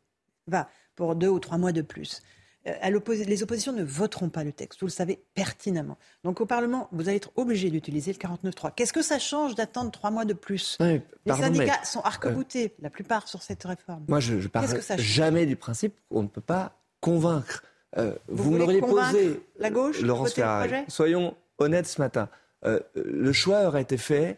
[0.47, 2.21] va, pour deux ou trois mois de plus.
[2.67, 5.97] Euh, les oppositions ne voteront pas le texte, vous le savez pertinemment.
[6.26, 8.73] Donc au Parlement, vous allez être obligé d'utiliser le 49.3.
[8.76, 10.77] Qu'est-ce que ça change d'attendre trois mois de plus?
[10.81, 14.03] Les syndicats sont arc-boutés, euh, la plupart, sur cette réforme.
[14.09, 14.67] Moi, je ne parle
[14.97, 17.63] jamais du principe qu'on ne peut pas convaincre.
[17.97, 22.30] Euh, vous, m'auriez posé, la gauche, Laurence Ferrari, soyons honnêtes ce matin.
[22.65, 24.38] Euh, le choix aurait été fait,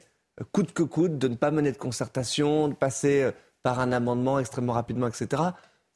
[0.52, 3.32] coûte que coûte, de ne pas mener de concertation, de passer euh,
[3.64, 5.42] par un amendement extrêmement rapidement, etc.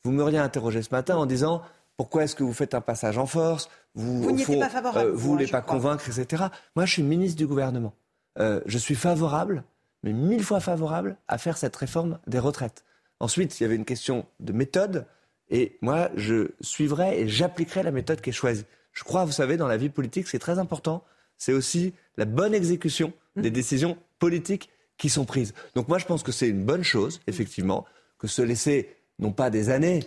[0.03, 1.61] Vous m'auriez interrogé ce matin en disant
[1.97, 3.69] pourquoi est-ce que vous faites un passage en force?
[3.93, 5.11] Vous, vous pas favorable.
[5.11, 6.43] vous ne voulez pas convaincre, etc.
[6.75, 7.93] Moi, je suis ministre du gouvernement.
[8.37, 9.63] je suis favorable,
[10.03, 12.83] mais mille fois favorable, à faire cette réforme des retraites.
[13.21, 15.05] Ensuite, il y avait une question de méthode.
[15.49, 18.65] Et moi, je suivrai et j'appliquerai la méthode qui est choisie.
[18.91, 21.03] Je crois, vous savez, dans la vie politique, c'est très important.
[21.37, 23.53] C'est aussi la bonne exécution des mmh.
[23.53, 25.53] décisions politiques qui sont prises.
[25.75, 27.85] Donc moi, je pense que c'est une bonne chose, effectivement,
[28.17, 29.99] que se laisser, non pas des années,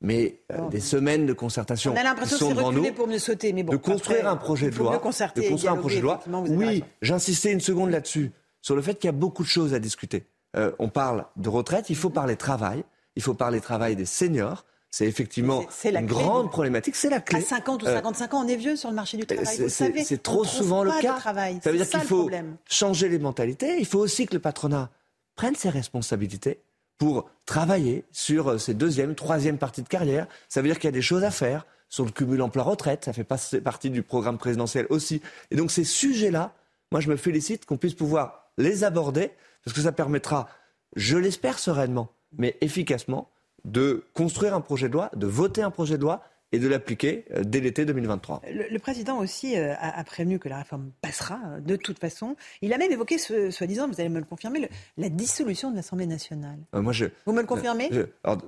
[0.00, 1.92] mais euh, des semaines de concertation.
[1.92, 3.72] On a l'impression que c'est pour mieux sauter, mais bon.
[3.72, 4.96] De construire un projet de loi.
[4.96, 6.20] De construire un projet de loi.
[6.48, 9.78] Oui, j'insistais une seconde là-dessus, sur le fait qu'il y a beaucoup de choses à
[9.78, 10.24] discuter.
[10.56, 12.84] Euh, on parle de retraite, il faut parler travail,
[13.16, 16.96] il faut parler travail des seniors, c'est effectivement une grande problématique.
[16.96, 17.38] C'est la clé.
[17.38, 19.70] À 50 ou 55 euh, ans, on est vieux sur le marché du travail.
[20.04, 21.18] C'est trop souvent le cas.
[21.18, 21.32] Ça
[21.72, 22.30] veut dire qu'il faut
[22.68, 23.78] changer les mentalités.
[23.78, 24.90] Il faut aussi que le patronat
[25.34, 26.60] prenne ses responsabilités
[26.98, 30.26] pour travailler sur ses deuxième, troisième parties de carrière.
[30.50, 33.06] Ça veut dire qu'il y a des choses à faire sur le cumul emploi-retraite.
[33.06, 35.22] Ça fait partie du programme présidentiel aussi.
[35.50, 36.52] Et donc ces sujets-là,
[36.90, 39.30] moi je me félicite qu'on puisse pouvoir les aborder
[39.64, 40.50] parce que ça permettra,
[40.96, 43.31] je l'espère sereinement, mais efficacement,
[43.64, 46.22] de construire un projet de loi, de voter un projet de loi
[46.52, 48.42] et de l'appliquer euh, dès l'été 2023.
[48.70, 52.36] Le, président aussi euh, a, prévenu que la réforme passera euh, de toute façon.
[52.60, 54.68] Il a même évoqué, soi-disant, vous allez me le confirmer,
[54.98, 56.58] la dissolution de l'Assemblée nationale.
[56.74, 57.90] moi je, vous me le confirmez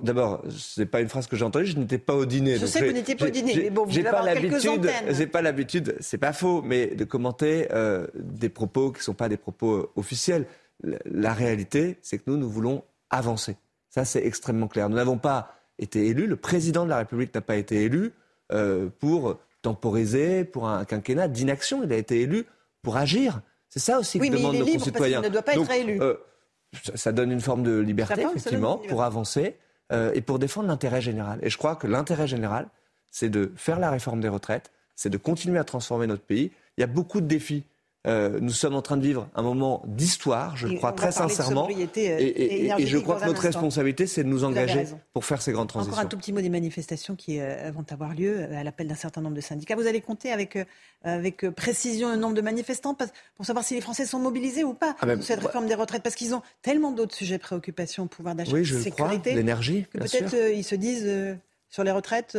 [0.01, 2.57] D'abord, ce n'est pas une phrase que j'ai entendue, je n'étais pas au dîner.
[2.57, 4.89] Je sais que vous n'étiez pas au dîner, mais bon, vous pas l'habitude.
[5.09, 7.67] J'ai pas l'habitude, c'est pas faux, mais de commenter
[8.15, 10.45] des propos qui ne sont pas des propos officiels.
[10.83, 13.57] la réalité, c'est que nous, nous voulons avancer.
[13.95, 14.89] Ça, c'est extrêmement clair.
[14.89, 18.11] Nous n'avons pas été élus, le président de la République n'a pas été élu
[18.51, 21.81] euh, pour temporiser, pour un quinquennat d'inaction.
[21.81, 22.45] Il a été élu
[22.81, 23.39] pour agir.
[23.69, 25.21] C'est ça aussi que demandent nos concitoyens.
[25.21, 26.01] ne doit pas être élu.
[26.01, 26.15] Euh,
[26.95, 29.55] ça, donne une forme de liberté, effectivement, pour avancer
[29.93, 31.39] euh, et pour défendre l'intérêt général.
[31.41, 32.67] Et je crois que l'intérêt général,
[33.11, 36.51] c'est de faire la réforme des retraites, c'est de continuer à transformer notre pays.
[36.77, 37.63] Il y a beaucoup de défis
[38.05, 41.67] euh, nous sommes en train de vivre un moment d'histoire, je crois très sincèrement.
[41.69, 45.69] Euh, et, je crois que notre responsabilité, c'est de nous engager pour faire ces grandes
[45.69, 45.93] transitions.
[45.93, 48.95] Encore un tout petit mot des manifestations qui euh, vont avoir lieu à l'appel d'un
[48.95, 49.75] certain nombre de syndicats.
[49.75, 50.57] Vous allez compter avec,
[51.03, 52.95] avec précision le nombre de manifestants
[53.35, 56.03] pour savoir si les Français sont mobilisés ou pas ah ben, cette réforme des retraites,
[56.03, 60.35] parce qu'ils ont tellement d'autres sujets de préoccupation, pouvoir d'achat, oui, sécurité, l'énergie, que peut-être
[60.53, 61.09] ils se disent
[61.69, 62.37] sur les retraites.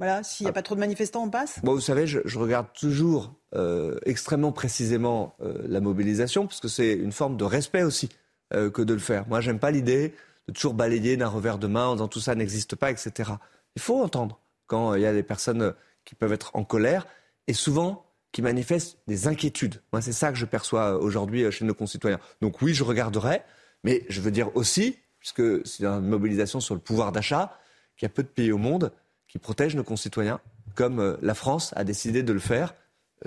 [0.00, 0.54] Voilà, s'il n'y a ah.
[0.54, 5.62] pas trop de manifestants, on passe Vous savez, je, regarde toujours euh, extrêmement précisément euh,
[5.68, 8.08] la mobilisation, parce que c'est une forme de respect aussi
[8.52, 9.28] euh, que de le faire.
[9.28, 10.12] Moi, j'aime pas l'idée
[10.48, 13.30] de toujours balayer d'un revers de main en disant tout ça n'existe pas, etc.
[13.76, 15.72] Il faut entendre quand il y a des personnes
[16.04, 17.06] qui peuvent être en colère
[17.46, 19.80] et souvent qui manifestent des inquiétudes.
[19.92, 22.18] Moi, c'est ça que je perçois aujourd'hui chez nos concitoyens.
[22.40, 23.42] Donc oui, je regarderai,
[23.84, 27.56] mais je veux dire aussi, puisque c'est une mobilisation sur le pouvoir d'achat,
[27.96, 28.92] qu'il y a peu de pays au monde
[29.28, 30.40] qui protègent nos concitoyens,
[30.74, 32.74] comme la France a décidé de le faire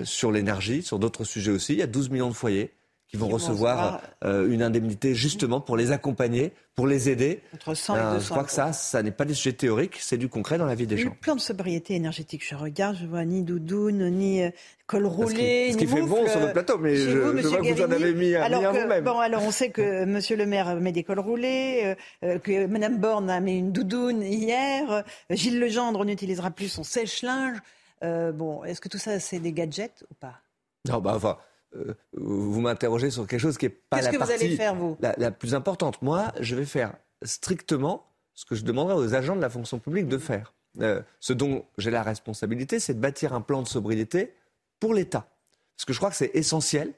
[0.04, 1.72] sur l'énergie, sur d'autres sujets aussi.
[1.74, 2.72] Il y a 12 millions de foyers
[3.08, 7.40] qui vont recevoir euh, une indemnité justement pour les accompagner, pour les aider.
[7.54, 9.96] Entre 100 et 200 euh, je crois que ça, ça n'est pas des sujets théoriques,
[9.98, 11.08] c'est du concret dans la vie des gens.
[11.08, 14.50] Le plan de sobriété énergétique, je regarde, je vois ni doudoune, ni euh,
[14.86, 17.48] col roulé, ce qui, ce qui fait bon sur le plateau, mais je, vous, je
[17.48, 19.04] vois que vous en avez mis, alors mis vous-même.
[19.04, 23.30] Bon, alors on sait que Monsieur le maire met des cols roulés, que Madame Borne
[23.30, 27.56] a mis une doudoune hier, Gilles Legendre n'utilisera plus son sèche-linge.
[28.02, 30.40] Bon, est-ce que tout ça, c'est des gadgets ou pas?
[30.88, 31.38] Non, bah enfin
[31.76, 34.96] euh, vous m'interrogez sur quelque chose qui n'est pas la partie faire, vous?
[35.00, 36.00] la, plus importante.
[36.02, 40.08] Moi, je vais faire strictement ce que je demanderai aux agents de la fonction publique
[40.08, 40.54] de faire.
[40.80, 44.34] Euh, ce dont j'ai la responsabilité, c'est de bâtir un plan de sobriété
[44.80, 45.28] pour l'État.
[45.76, 46.92] Parce que je crois que c'est essentiel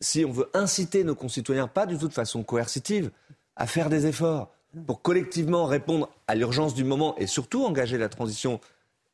[0.00, 3.10] si on veut inciter nos concitoyens, pas du tout de façon coercitive,
[3.56, 4.52] à faire des efforts
[4.86, 8.60] pour collectivement répondre à l'urgence du moment et surtout engager la transition,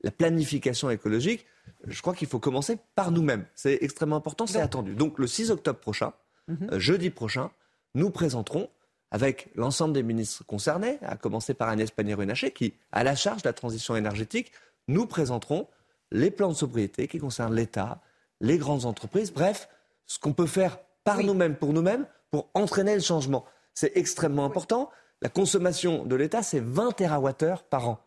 [0.04, 1.46] la planification écologique,
[1.86, 3.46] je crois qu'il faut commencer par nous-mêmes.
[3.54, 4.94] C'est extrêmement important, c'est attendu.
[4.94, 6.12] Donc le 6 octobre prochain,
[6.46, 6.68] mhm.
[6.72, 7.50] euh, jeudi prochain,
[7.94, 8.68] nous présenterons
[9.10, 13.48] avec l'ensemble des ministres concernés, à commencer par Agnès Pannier-Runacher, qui a la charge de
[13.48, 14.52] la transition énergétique,
[14.88, 15.68] nous présenterons
[16.10, 18.02] les plans de sobriété qui concernent l'État,
[18.40, 19.68] les grandes entreprises, bref,
[20.06, 23.46] ce qu'on peut faire par nous-mêmes, pour nous-mêmes, pour entraîner le changement.
[23.72, 24.90] C'est extrêmement important.
[25.22, 28.00] La consommation de l'État, c'est 20 TWh par an.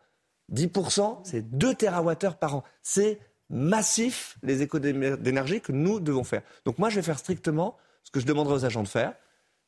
[0.52, 2.64] 10%, c'est 2 TWh par an.
[2.82, 3.18] C'est
[3.50, 6.42] massif les échos d'énergie que nous devons faire.
[6.64, 9.14] Donc moi, je vais faire strictement ce que je demanderai aux agents de faire.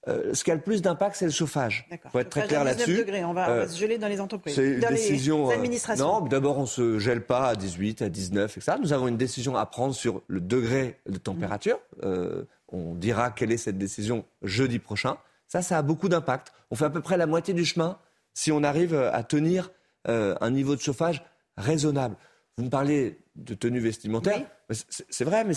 [0.08, 1.86] Euh, ce qui a le plus d'impact, c'est le chauffage.
[1.90, 3.04] Il faut être très clair là-dessus.
[3.22, 6.06] On, va, euh, se geler dans les entreprises, c'est une décision, les euh, administrations.
[6.06, 8.78] non, d'abord, on ne se gèle pas à 18, à 19, etc.
[8.80, 11.78] Nous avons une décision à prendre sur le degré de température.
[12.02, 12.44] Mmh.
[12.68, 15.18] on dira quelle est cette décision jeudi prochain.
[15.48, 16.52] Ça, ça a beaucoup d'impact.
[16.70, 17.98] On fait à peu près la moitié du chemin
[18.32, 19.70] si on arrive à tenir
[20.06, 21.22] un niveau de chauffage
[21.56, 22.16] raisonnable.
[22.56, 24.46] Vous me parlez de tenue vestimentaire.
[24.68, 25.54] C'est vrai, mais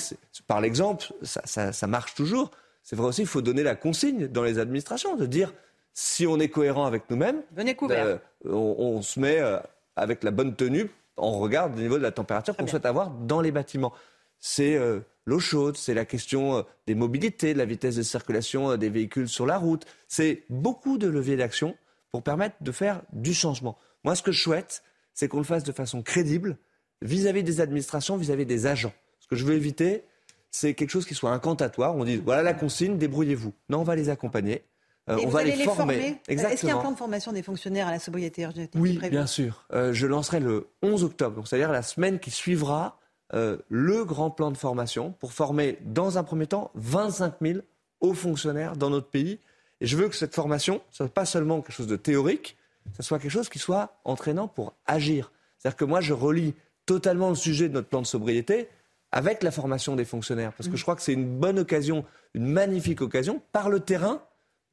[0.48, 2.52] par l'exemple, ça, marche toujours.
[2.82, 5.53] C'est vrai aussi qu'il faut donner la consigne dans les administrations, de dire
[5.94, 9.60] si on est cohérent avec nous-mêmes, euh, on, se met euh,
[9.95, 13.41] avec la bonne tenue, on regarde le niveau de la température qu'on souhaite avoir dans
[13.41, 13.94] les bâtiments.
[14.40, 18.90] C'est euh, l'eau chaude, c'est la question des mobilités, de la vitesse de circulation des
[18.90, 19.86] véhicules sur la route.
[20.07, 21.76] C'est beaucoup de leviers d'action
[22.11, 23.78] pour permettre de faire du changement.
[24.04, 26.58] Moi, ce que je souhaite, c'est qu'on le fasse de façon crédible,
[27.02, 28.94] vis-à-vis des administrations, vis-à-vis des agents.
[29.20, 30.04] Ce que je veux éviter,
[30.52, 31.96] c'est quelque chose qui soit incantatoire.
[31.96, 33.54] On dit voilà la consigne, débrouillez-vous.
[33.70, 34.64] Non, on va les accompagner.
[35.10, 36.22] Euh, on va les, former.
[36.30, 38.98] Est-ce qu'il y a un plan de formation des fonctionnaires à la sobriété énergétique Oui,
[39.10, 39.66] bien sûr.
[39.74, 43.00] Euh, je lancerai le 11 octobre, c'est-à-dire la semaine qui suivra
[43.34, 47.60] euh, le grand plan de formation pour former, dans un premier temps, 25 000
[48.00, 49.40] hauts fonctionnaires dans notre pays.
[49.82, 52.56] Et je veux que cette formation ne soit pas seulement quelque chose de théorique,
[52.95, 55.31] ce soit quelque chose qui soit entraînant pour agir.
[55.57, 56.55] C'est-à-dire que moi, je relis
[56.85, 58.68] totalement le sujet de notre plan de sobriété
[59.11, 60.53] avec la formation des fonctionnaires.
[60.53, 62.03] Parce que je crois que c'est une bonne occasion,
[62.34, 64.22] une magnifique occasion, par le terrain,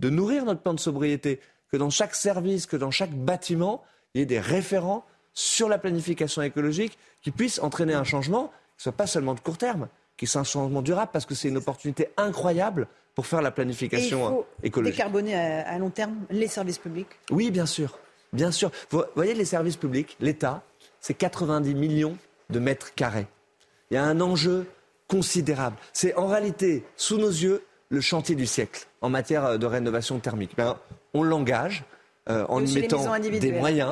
[0.01, 1.41] de nourrir notre plan de sobriété.
[1.71, 3.83] Que dans chaque service, que dans chaque bâtiment,
[4.15, 5.05] il y ait des référents
[5.35, 9.41] sur la planification écologique qui puissent entraîner un changement qui ne soit pas seulement de
[9.41, 9.89] court terme,
[10.21, 14.19] qui soit un changement durable, parce que c'est une opportunité incroyable pour faire la planification
[14.19, 14.97] Et il faut écologique.
[14.97, 17.99] Décarboner à, long terme les services publics Oui, bien sûr.
[18.35, 18.71] Bien sûr.
[18.91, 20.63] Vous voyez, les services publics, l'État,
[21.01, 22.19] c'est 90 millions
[22.51, 23.29] de mètres carrés.
[23.91, 24.67] Il y a un enjeu
[25.09, 25.77] considérable.
[25.95, 30.53] C'est en réalité, sous nos yeux, le chantier du siècle en matière de rénovation thermique.
[30.55, 30.77] Ben,
[31.15, 31.85] on l'engage.
[32.31, 33.91] Euh, en y mettant des moyens,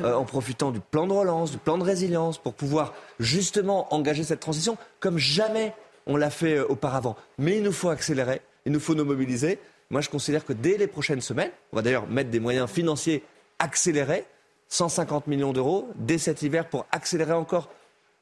[0.00, 4.22] euh, en profitant du plan de relance, du plan de résilience, pour pouvoir justement engager
[4.22, 5.74] cette transition comme jamais
[6.06, 7.16] on l'a fait euh, auparavant.
[7.38, 9.58] Mais il nous faut accélérer, il nous faut nous mobiliser.
[9.90, 13.24] Moi, je considère que dès les prochaines semaines, on va d'ailleurs mettre des moyens financiers
[13.58, 14.24] accélérés,
[14.68, 17.70] 150 millions d'euros dès cet hiver pour accélérer encore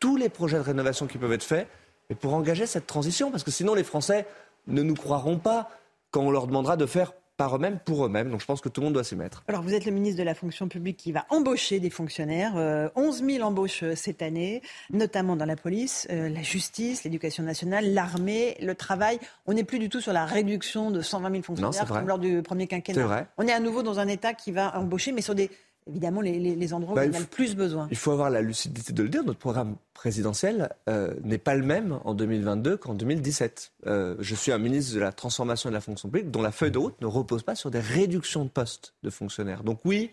[0.01, 1.69] tous les projets de rénovation qui peuvent être faits,
[2.09, 4.27] mais pour engager cette transition, parce que sinon les Français
[4.67, 5.69] ne nous croiront pas
[6.11, 8.31] quand on leur demandera de faire par eux-mêmes, pour eux-mêmes.
[8.31, 9.45] Donc je pense que tout le monde doit s'y mettre.
[9.49, 12.53] Alors vous êtes le ministre de la fonction publique qui va embaucher des fonctionnaires.
[12.97, 14.61] 11 euh, 000 embauches euh, cette année,
[14.91, 19.21] notamment dans la police, euh, la justice, l'éducation nationale, l'armée, le travail.
[19.47, 22.43] On n'est plus du tout sur la réduction de 120 000 fonctionnaires comme lors du
[22.43, 23.29] premier quinquennat.
[23.39, 25.49] On est à nouveau dans un État qui va embaucher, mais sur des
[25.89, 27.89] évidemment les, endroits où bah, il y a le plus besoin.
[27.91, 29.25] Il faut avoir la lucidité de le dire.
[29.25, 33.73] Notre programme présidentiel euh, n'est pas le même en 2022 qu'en 2017.
[33.87, 36.53] Euh, je suis un ministre de la transformation et de la fonction publique dont la
[36.53, 39.65] feuille de route ne repose pas sur des réductions de postes de fonctionnaires.
[39.65, 40.11] Donc oui,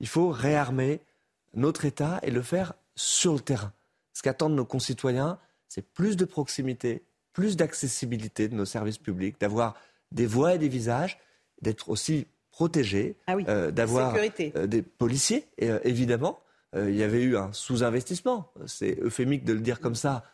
[0.00, 1.00] il faut réarmer
[1.54, 3.72] notre État et le faire sur le terrain.
[4.12, 5.38] Ce qu'attendent nos concitoyens,
[5.68, 7.02] c'est plus de proximité,
[7.32, 9.74] plus d'accessibilité de nos services publics, d'avoir
[10.12, 11.18] des voix et des visages,
[11.62, 16.38] d'être aussi protégés, ah euh, d'avoir euh, des policiers, et, euh, évidemment.
[16.76, 20.24] il y avait eu un sous-investissement, c'est euphémique de le dire comme ça,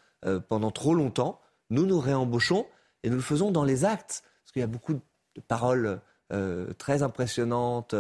[0.49, 1.41] pendant trop longtemps.
[1.71, 2.67] Nous nous réembauchons
[3.03, 5.01] et nous le faisons dans les actes, parce qu'il y a beaucoup de
[5.49, 6.01] paroles
[6.79, 7.95] très impressionnantes,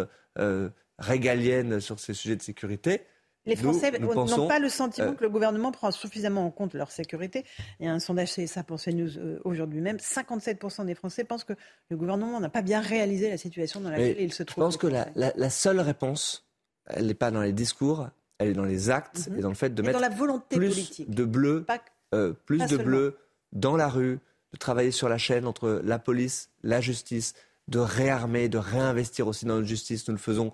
[0.98, 3.02] régaliennes sur ces sujets de sécurité.
[3.50, 6.92] Les Français n'ont pas le sentiment euh, que le gouvernement prend suffisamment en compte leur
[6.92, 7.44] sécurité.
[7.80, 9.96] Il y a un sondage CSA pour CNews euh, aujourd'hui même.
[9.96, 11.54] 57% des Français pensent que
[11.88, 14.62] le gouvernement n'a pas bien réalisé la situation dans laquelle il se trouve.
[14.62, 16.46] Je pense que la, seule réponse,
[16.86, 18.08] elle n'est pas dans les discours,
[18.38, 19.38] elle est dans les actes mhm.
[19.38, 21.10] et dans le fait de mettre dans la volonté plus politique.
[21.10, 21.66] de bleu,
[22.14, 23.18] euh, plus de bleu
[23.52, 24.20] dans la rue,
[24.52, 27.34] de travailler sur la chaîne entre la police, la justice,
[27.66, 30.06] de réarmer, de réinvestir aussi dans notre justice.
[30.06, 30.52] Nous le faisons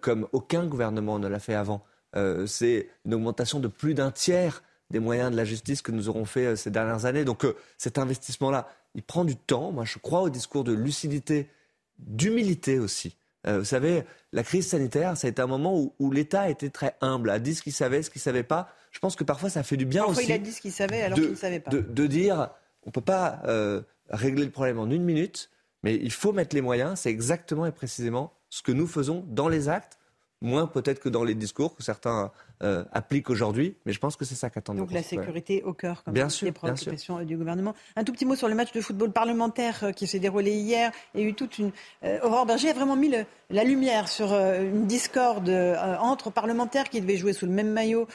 [0.00, 1.84] comme aucun gouvernement ne l'a fait avant.
[2.14, 6.08] Euh, c'est une augmentation de plus d'un tiers des moyens de la justice que nous
[6.08, 7.24] aurons fait euh, ces dernières années.
[7.24, 9.72] Donc euh, cet investissement-là, il prend du temps.
[9.72, 11.50] Moi, je crois au discours de lucidité,
[11.98, 13.16] d'humilité aussi.
[13.44, 17.30] vous savez, la crise sanitaire, ça a été un moment où, l'État était très humble,
[17.30, 18.68] a dit ce qu'il savait, ce qu'il ne savait pas.
[18.90, 20.30] Je pense que parfois, ça fait du bien parfois, aussi.
[20.30, 21.70] il a dit ce qu'il savait alors qu'il ne savait pas.
[21.70, 22.50] De, dire,
[22.84, 23.42] on ne peut pas
[24.08, 25.50] régler le problème en une minute,
[25.82, 27.00] mais il faut mettre les moyens.
[27.00, 29.98] C'est exactement et précisément ce que nous faisons dans les actes,
[30.42, 32.30] moins peut-être que dans les discours que certains
[32.62, 34.78] euh, appliquent aujourd'hui, mais je pense que c'est ça qu'attendent.
[34.78, 37.74] Donc la sécurité au cœur, comme bien sûr, les préoccupations du gouvernement.
[37.96, 40.92] Un tout petit mot sur le match de football parlementaire euh, qui s'est déroulé hier.
[41.14, 41.70] Il y a eu toute une.
[42.04, 43.12] Euh, Aurore Berger a vraiment mis
[43.50, 45.48] la lumière sur une discorde
[46.00, 48.08] entre parlementaires qui devaient jouer sous le même maillot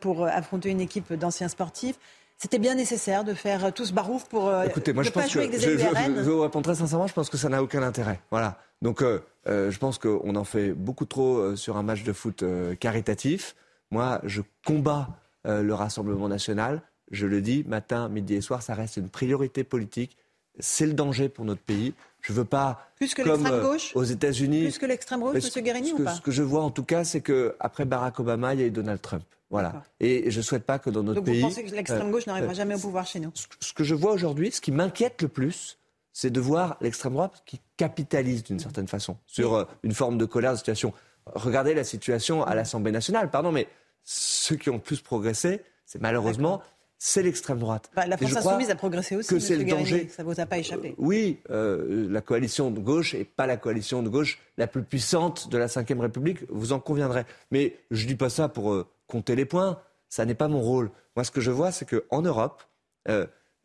[0.00, 1.98] pour affronter une équipe d'anciens sportifs.
[2.38, 5.30] C'était bien nécessaire de faire tout ce barouf pour Écoutez, moi, ne je pas pense
[5.30, 7.36] jouer que, avec des je, je, je, je, vous répondre très sincèrement, je pense que
[7.36, 8.20] ça n'a aucun intérêt.
[8.30, 8.58] Voilà.
[8.82, 9.02] Donc,
[9.46, 12.44] je pense qu'on en fait beaucoup trop sur un match de foot
[12.78, 13.56] caritatif.
[13.90, 15.08] Moi, je combats
[15.46, 16.82] euh, le Rassemblement national.
[17.10, 20.16] Je le dis, matin, midi et soir, ça reste une priorité politique.
[20.60, 21.94] C'est le danger pour notre pays.
[22.20, 24.62] Je ne veux pas, plus que comme euh, gauche, aux États-Unis.
[24.62, 25.64] Plus que l'extrême gauche, M.
[25.64, 28.60] Guérini, ou pas Ce que je vois en tout cas, c'est qu'après Barack Obama, il
[28.60, 29.24] y a eu Donald Trump.
[29.50, 29.82] Voilà.
[29.98, 31.40] Et je ne souhaite pas que dans notre Donc pays.
[31.40, 33.94] Vous pensez que l'extrême gauche euh, n'arrivera jamais au pouvoir chez nous Ce que je
[33.94, 35.78] vois aujourd'hui, ce qui m'inquiète le plus,
[36.12, 40.52] c'est de voir l'extrême droite qui capitalise d'une certaine façon sur une forme de colère
[40.52, 40.92] de situation.
[41.26, 43.68] Regardez la situation à l'Assemblée nationale, pardon, mais
[44.02, 46.62] ceux qui ont le plus progressé, c'est malheureusement
[47.04, 47.90] c'est l'extrême droite.
[47.96, 50.08] Bah, la France insoumise a progressé aussi, que c'est le danger.
[50.08, 50.90] Ça vous a pas échappé.
[50.90, 54.84] Euh, oui, euh, la coalition de gauche n'est pas la coalition de gauche la plus
[54.84, 57.24] puissante de la Ve République, vous en conviendrez.
[57.50, 60.60] Mais je ne dis pas ça pour euh, compter les points, ça n'est pas mon
[60.60, 60.92] rôle.
[61.16, 62.62] Moi, ce que je vois, c'est qu'en Europe,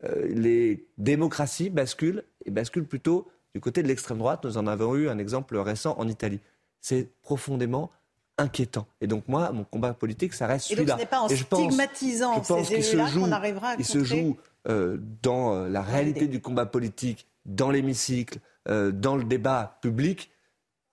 [0.02, 4.44] les démocraties basculent, et basculent plutôt du côté de l'extrême droite.
[4.44, 6.40] Nous en avons eu un exemple récent en Italie.
[6.80, 7.90] C'est profondément
[8.38, 8.86] inquiétant.
[9.00, 10.82] Et donc moi, mon combat politique, ça reste celui-là.
[10.82, 14.36] Et donc ce n'est pas en stigmatisant ces élus-là qu'on arrivera à Il se joue
[14.68, 18.38] euh, dans euh, la réalité du combat politique, dans l'hémicycle,
[18.68, 20.30] euh, dans le débat public,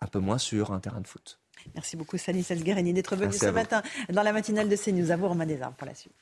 [0.02, 1.40] un peu moins sur un terrain de foot.
[1.74, 5.12] Merci beaucoup Stanislas Guérini d'être venu ce matin dans la matinale de CNews.
[5.12, 6.14] À vous Romain Desarmes pour la suite.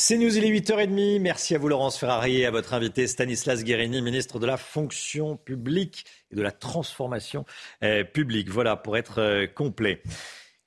[0.00, 1.20] C'est News, il est 8h30.
[1.20, 5.36] Merci à vous Laurence Ferrari et à votre invité Stanislas Guérini, ministre de la fonction
[5.36, 7.44] publique et de la transformation
[7.82, 8.48] euh, publique.
[8.48, 10.00] Voilà, pour être euh, complet.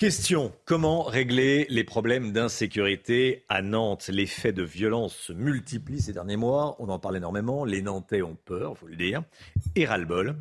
[0.02, 4.10] Question, comment régler les problèmes d'insécurité à Nantes?
[4.12, 8.24] Les faits de violence se multiplient ces derniers mois, on en parle énormément, les Nantais
[8.24, 9.22] ont peur, faut le dire,
[9.76, 10.38] et ras-le-bol.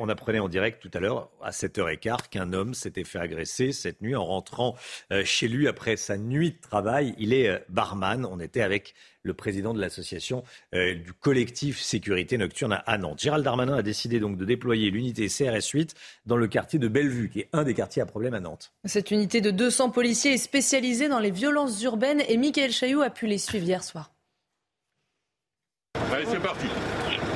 [0.00, 4.02] On apprenait en direct tout à l'heure, à 7h15, qu'un homme s'était fait agresser cette
[4.02, 4.74] nuit en rentrant
[5.12, 7.14] euh, chez lui après sa nuit de travail.
[7.18, 10.42] Il est euh, barman, on était avec le président de l'association
[10.74, 13.20] euh, du collectif sécurité nocturne à Nantes.
[13.20, 15.94] Gérald Darmanin a décidé donc de déployer l'unité CRS 8
[16.26, 18.72] dans le quartier de Bellevue, qui est un des quartiers à problème à Nantes.
[18.84, 23.10] Cette unité de 200 policiers est spécialisée dans les violences urbaines et Michael Chailloux a
[23.10, 24.12] pu les suivre hier soir.
[26.12, 26.66] Allez, c'est parti.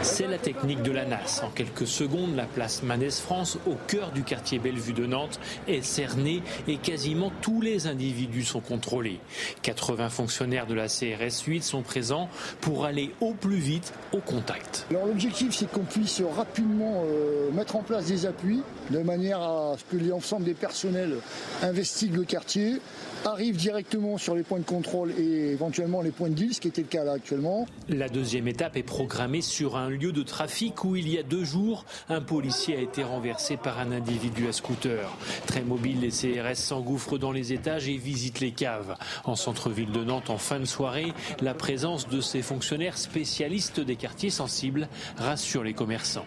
[0.03, 1.43] C'est la technique de la NAS.
[1.45, 5.39] En quelques secondes, la place Manès France, au cœur du quartier Bellevue de Nantes,
[5.69, 9.21] est cernée et quasiment tous les individus sont contrôlés.
[9.63, 12.29] 80 fonctionnaires de la CRS 8 sont présents
[12.61, 14.87] pour aller au plus vite au contact.
[14.91, 19.97] L'objectif, c'est qu'on puisse rapidement euh, mettre en place des appuis de manière à ce
[19.97, 21.15] que l'ensemble des personnels
[21.63, 22.81] investiguent le quartier,
[23.27, 26.69] arrivent directement sur les points de contrôle et éventuellement les points de deal, ce qui
[26.69, 27.67] était le cas là actuellement.
[27.89, 31.45] La deuxième étape est programmée sur un lieu de trafic où il y a deux
[31.45, 35.11] jours, un policier a été renversé par un individu à scooter.
[35.47, 38.97] Très mobile, les CRS s'engouffrent dans les étages et visitent les caves.
[39.25, 43.97] En centre-ville de Nantes, en fin de soirée, la présence de ces fonctionnaires spécialistes des
[43.97, 46.27] quartiers sensibles rassure les commerçants.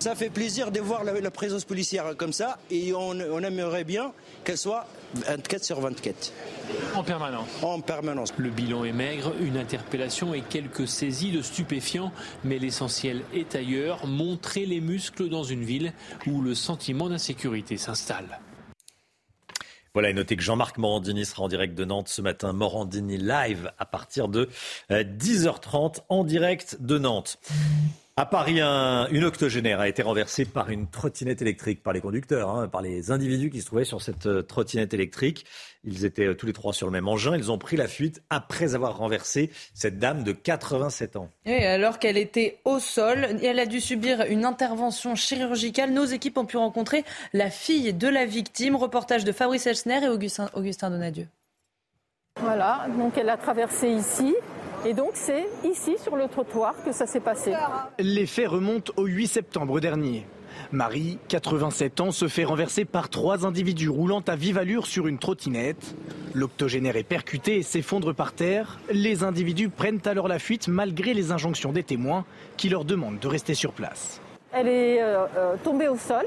[0.00, 4.14] Ça fait plaisir de voir la, présence policière comme ça et on, aimerait bien
[4.44, 6.32] qu'elle soit 24 sur 24.
[6.94, 8.32] En permanence En permanence.
[8.36, 12.12] Le bilan est maigre, une interpellation et quelques saisies de stupéfiants,
[12.44, 15.92] mais l'essentiel est ailleurs, montrer les muscles dans une ville
[16.26, 18.40] où le sentiment d'insécurité s'installe.
[19.92, 22.52] Voilà, et notez que Jean-Marc Morandini sera en direct de Nantes ce matin.
[22.52, 24.48] Morandini live à partir de
[24.88, 27.38] 10h30 euh, en direct de Nantes.
[28.20, 32.68] À Paris, une octogénaire a été renversée par une trottinette électrique, par les conducteurs, hein,
[32.68, 35.46] par les individus qui se trouvaient sur cette euh, trottinette électrique.
[35.84, 37.34] Ils étaient euh, tous les trois sur le même engin.
[37.34, 41.30] Ils ont pris la fuite après avoir renversé cette dame de 87 ans.
[41.46, 45.90] Et alors qu'elle était au sol, elle a dû subir une intervention chirurgicale.
[45.90, 48.76] Nos équipes ont pu rencontrer la fille de la victime.
[48.76, 51.26] Reportage de Fabrice Elsner et Augustin, Augustin Donadieu.
[52.38, 54.34] Voilà, donc elle a traversé ici.
[54.86, 57.52] Et donc c'est ici sur le trottoir que ça s'est passé.
[57.98, 60.26] Les faits remontent au 8 septembre dernier.
[60.72, 65.18] Marie, 87 ans, se fait renverser par trois individus roulant à vive allure sur une
[65.18, 65.94] trottinette.
[66.34, 68.78] L'octogénaire est percuté et s'effondre par terre.
[68.90, 72.24] Les individus prennent alors la fuite malgré les injonctions des témoins
[72.56, 74.20] qui leur demandent de rester sur place.
[74.52, 76.24] Elle est euh, euh, tombée au sol.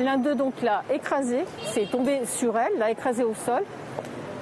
[0.00, 3.62] L'un d'eux donc l'a écrasée, c'est tombé sur elle, l'a écrasée au sol.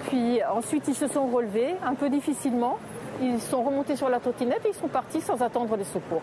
[0.09, 2.79] Puis ensuite ils se sont relevés un peu difficilement.
[3.23, 6.23] Ils sont remontés sur la trottinette et ils sont partis sans attendre les secours.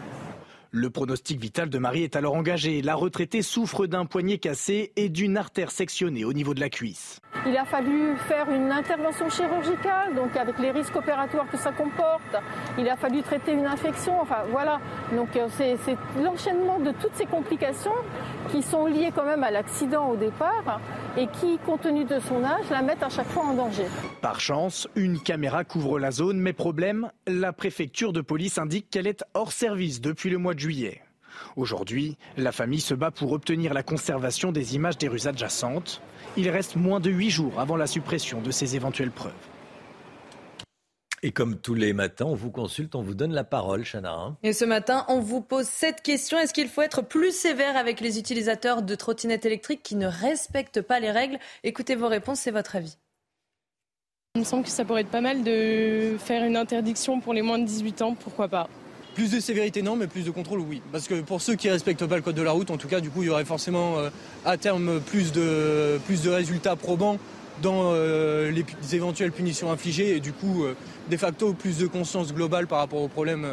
[0.72, 2.82] Le pronostic vital de Marie est alors engagé.
[2.82, 7.20] La retraitée souffre d'un poignet cassé et d'une artère sectionnée au niveau de la cuisse.
[7.48, 12.36] Il a fallu faire une intervention chirurgicale, donc avec les risques opératoires que ça comporte.
[12.78, 14.22] Il a fallu traiter une infection.
[14.22, 14.80] Enfin voilà.
[15.16, 17.96] Donc euh, c'est l'enchaînement de toutes ces complications
[18.52, 20.80] qui sont liées quand même à l'accident au départ
[21.18, 23.86] et qui, compte tenu de son âge, la mettent à chaque fois en danger.
[24.22, 29.08] Par chance, une caméra couvre la zone, mais problème, la préfecture de police indique qu'elle
[29.08, 31.02] est hors service depuis le mois de juillet.
[31.56, 36.02] Aujourd'hui, la famille se bat pour obtenir la conservation des images des rues adjacentes.
[36.38, 39.34] Il reste moins de huit jours avant la suppression de ces éventuelles preuves.
[41.24, 44.14] Et comme tous les matins, on vous consulte, on vous donne la parole, Chana.
[44.14, 44.38] Hein.
[44.42, 46.40] Et ce matin, on vous pose cette question.
[46.40, 50.82] Est-ce qu'il faut être plus sévère avec les utilisateurs de trottinettes électriques qui ne respectent
[50.82, 51.38] pas les règles?
[51.64, 52.98] Écoutez vos réponses, c'est votre avis.
[54.34, 57.44] Il me semble que ça pourrait être pas mal de faire une interdiction pour les
[57.44, 58.68] moins de 18 ans, pourquoi pas.
[59.16, 60.82] Plus de sévérité, non, mais plus de contrôle, oui.
[60.92, 62.88] Parce que pour ceux qui ne respectent pas le code de la route, en tout
[62.88, 64.10] cas, du coup, il y aurait forcément euh,
[64.46, 67.18] à terme plus de, plus de résultats probants
[67.62, 68.66] dans euh, les,
[68.96, 70.76] éventuelles punitions infligées et du coup, euh,
[71.10, 73.46] de facto, plus de conscience globale par rapport aux problèmes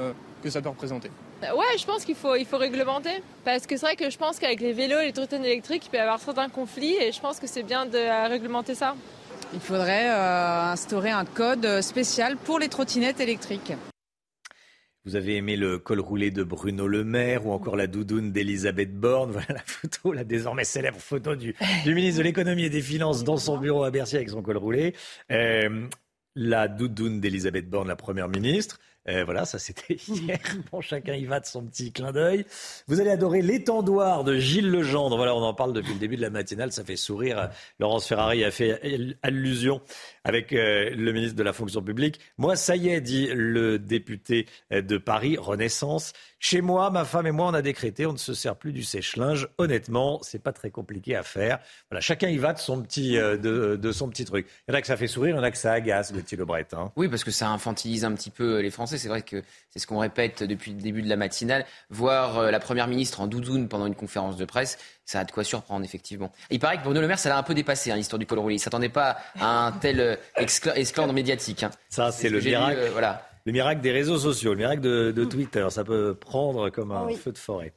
[0.44, 1.10] que ça peut représenter.
[1.42, 3.22] Ouais, je pense qu'il faut, il faut réglementer.
[3.44, 5.90] Parce que c'est vrai que je pense qu'avec les vélos et les trottinettes électriques, il
[5.90, 8.94] peut y avoir certains conflits et je pense que c'est bien de réglementer ça.
[9.52, 13.72] Il faudrait instaurer un code spécial pour les trottinettes électriques.
[15.08, 18.94] Vous avez aimé le col roulé de Bruno Le Maire ou encore la doudoune d'Elisabeth
[18.94, 19.30] Borne.
[19.38, 21.56] Voilà la photo, la désormais célèbre photo du,
[21.86, 24.94] ministre de l'économie et des finances dans son bureau à Bercy avec son col roulé.
[25.32, 25.86] Euh,
[26.34, 28.78] la doudoune d'Elisabeth Borne, la première ministre.
[29.08, 30.38] Euh, voilà, ça c'était hier.
[30.70, 32.44] Bon, chacun y va de son petit clin d'œil.
[32.86, 35.16] Vous allez adorer l'étendoir de Gilles Legendre.
[35.16, 36.72] Voilà, on en parle depuis le début de la matinale.
[36.72, 37.48] Ça fait sourire.
[37.78, 39.80] Laurence Ferrari a fait allusion
[40.28, 42.20] avec euh, le ministre de la fonction publique.
[42.36, 46.12] Moi, ça y est, dit le député euh, de Paris, Renaissance.
[46.38, 48.84] Chez moi, ma femme et moi, on a décrété, on ne se sert plus du
[48.84, 49.48] sèche-linge.
[49.58, 51.58] Honnêtement, c'est pas très compliqué à faire.
[51.90, 54.46] Voilà, chacun y va de son petit, de, son petit truc.
[54.68, 56.12] Il y en a que ça fait sourire, il y en a que ça agace,
[56.12, 56.68] le petit Lebret.
[56.74, 56.92] Hein.
[56.94, 59.86] Oui, parce que ça infantilise un petit peu les Français c'est vrai que c'est ce
[59.86, 61.64] qu'on répète depuis le début de la matinale.
[61.90, 64.78] Voir euh, la Première ministre en doudoune pendant une conférence de presse,
[65.08, 66.30] ça a de quoi surprendre, effectivement.
[66.50, 68.40] il paraît que Bruno Le Maire, ça l'a un peu dépassé, hein, l'histoire du col
[68.40, 68.56] roulé.
[68.56, 71.62] Il ne s'attendait pas à un tel euh, esclandre médiatique.
[71.62, 71.70] Hein.
[71.88, 72.78] Ça, c'est le miracle.
[72.78, 73.26] Euh, voilà.
[73.46, 75.66] Le miracle des réseaux sociaux, le miracle de, Twitter.
[75.70, 77.72] Ça peut prendre comme un feu de forêt.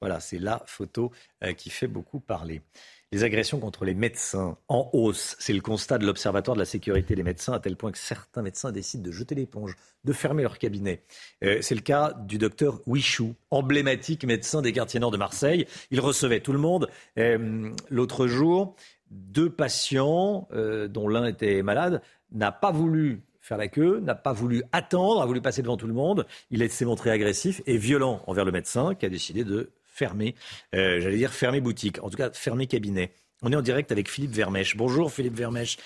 [0.00, 1.10] Voilà, c'est la photo
[1.56, 2.62] qui fait beaucoup parler.
[3.12, 7.14] Les agressions contre les médecins en hausse, c'est le constat de l'Observatoire de la sécurité
[7.14, 10.58] des médecins, à tel point que certains médecins décident de jeter l'éponge, de fermer leur
[10.58, 11.04] cabinet.
[11.44, 15.66] Euh, c'est le cas du docteur Wichou, emblématique médecin des quartiers nord de Marseille.
[15.92, 16.90] Il recevait tout le monde.
[17.16, 18.74] Euh, l'autre jour,
[19.12, 22.02] deux patients, euh, dont l'un était malade,
[22.32, 25.86] n'a pas voulu faire la queue, n'a pas voulu attendre, a voulu passer devant tout
[25.86, 26.26] le monde.
[26.50, 30.34] Il s'est montré agressif et violent envers le médecin qui a décidé de fermer,
[30.74, 33.12] euh, j'allais dire fermer boutique, en tout cas fermer cabinet.
[33.42, 34.76] On est en direct avec Philippe Vermèche.
[34.76, 35.78] Bonjour Philippe Vermèche.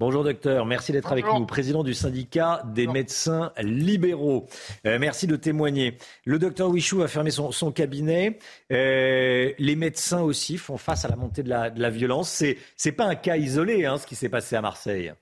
[0.00, 4.48] Bonjour docteur, merci d'être avec nous, président du syndicat des médecins libéraux.
[4.86, 5.98] Euh, merci de témoigner.
[6.24, 8.38] Le docteur Wichou a fermé son, cabinet.
[8.70, 12.30] Euh, les médecins aussi font face à la montée de la, violence.
[12.30, 15.12] C'est n'est pas un cas isolé, hein, ce qui s'est passé à Marseille.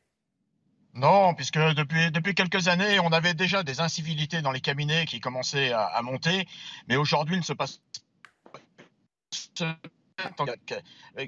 [0.93, 5.21] Non, puisque depuis, depuis quelques années, on avait déjà des incivilités dans les cabinets qui
[5.21, 6.47] commençaient à, à monter,
[6.87, 7.81] mais aujourd'hui, il ne se passe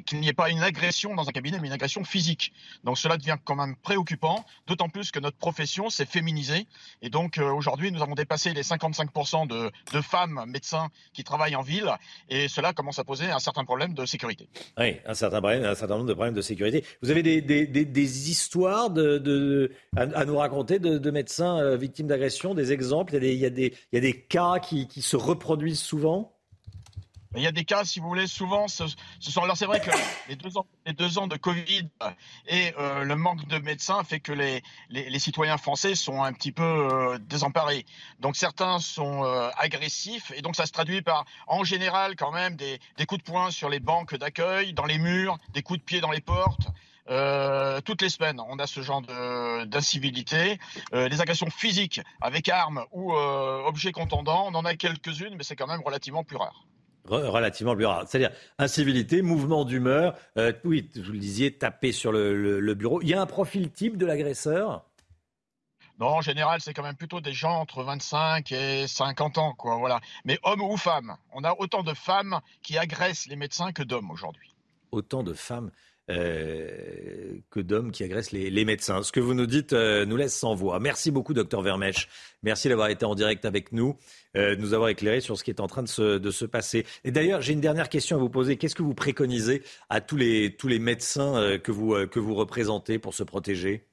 [0.06, 2.52] qu'il n'y ait pas une agression dans un cabinet, mais une agression physique.
[2.84, 6.66] Donc cela devient quand même préoccupant, d'autant plus que notre profession s'est féminisée.
[7.02, 9.70] Et donc euh, aujourd'hui, nous avons dépassé les 55% de,
[10.00, 11.90] femmes médecins qui travaillent en ville,
[12.28, 14.48] et cela commence à poser un certain problème de sécurité.
[14.78, 16.84] Oui, un certain, problème, un certain nombre de problèmes de sécurité.
[17.02, 18.90] Vous avez des, des, histoires
[19.96, 23.16] à, nous raconter de, médecins euh, victimes d'agression, des exemples?
[23.16, 26.37] Il y, a des, cas qui se reproduisent souvent?
[27.38, 28.84] Il y a des cas, si vous voulez, souvent, ce,
[29.20, 29.42] sont.
[29.42, 29.90] Alors, c'est vrai que
[30.28, 31.88] les deux, ans, de Covid
[32.46, 36.52] et euh, le manque de médecins fait que les, les, citoyens français sont un petit
[36.52, 37.86] peu euh, désemparés.
[38.20, 42.56] Donc, certains sont euh, agressifs et donc ça se traduit par, en général, quand même,
[42.56, 45.84] des, des coups de poing sur les banques d'accueil, dans les murs, des coups de
[45.84, 46.68] pied dans les portes.
[47.84, 49.02] toutes les semaines, on a ce genre
[49.66, 50.58] d'incivilité.
[50.92, 55.66] les agressions physiques avec armes ou objets contondants, on en a quelques-unes, mais c'est quand
[55.66, 56.66] même relativement plus rare.
[57.06, 58.04] Relativement plus rare.
[58.06, 63.00] C'est-à-dire incivilité, mouvement d'humeur, euh, oui, vous le disiez, taper sur le, bureau.
[63.02, 64.84] Il y a un profil type de l'agresseur?
[65.98, 69.76] Non, en général, c'est quand même plutôt des gens entre 25 et 50 ans, quoi,
[69.76, 70.00] voilà.
[70.24, 74.10] Mais hommes ou femmes, on a autant de femmes qui agressent les médecins que d'hommes
[74.10, 74.54] aujourd'hui.
[74.92, 75.70] Autant de femmes
[76.10, 79.02] euh, que d'hommes qui agressent les, médecins.
[79.02, 80.80] Ce que vous nous dites euh, nous laisse sans voix.
[80.80, 82.08] Merci beaucoup, docteur Vermèche.
[82.42, 83.96] Merci d'avoir été en direct avec nous,
[84.36, 86.86] euh, de nous avoir éclairé sur ce qui est en train de se, passer.
[87.04, 88.56] Et d'ailleurs, j'ai une dernière question à vous poser.
[88.56, 92.98] Qu'est-ce que vous préconisez à tous les, tous les médecins que, vous, que vous représentez
[92.98, 93.84] pour se protéger?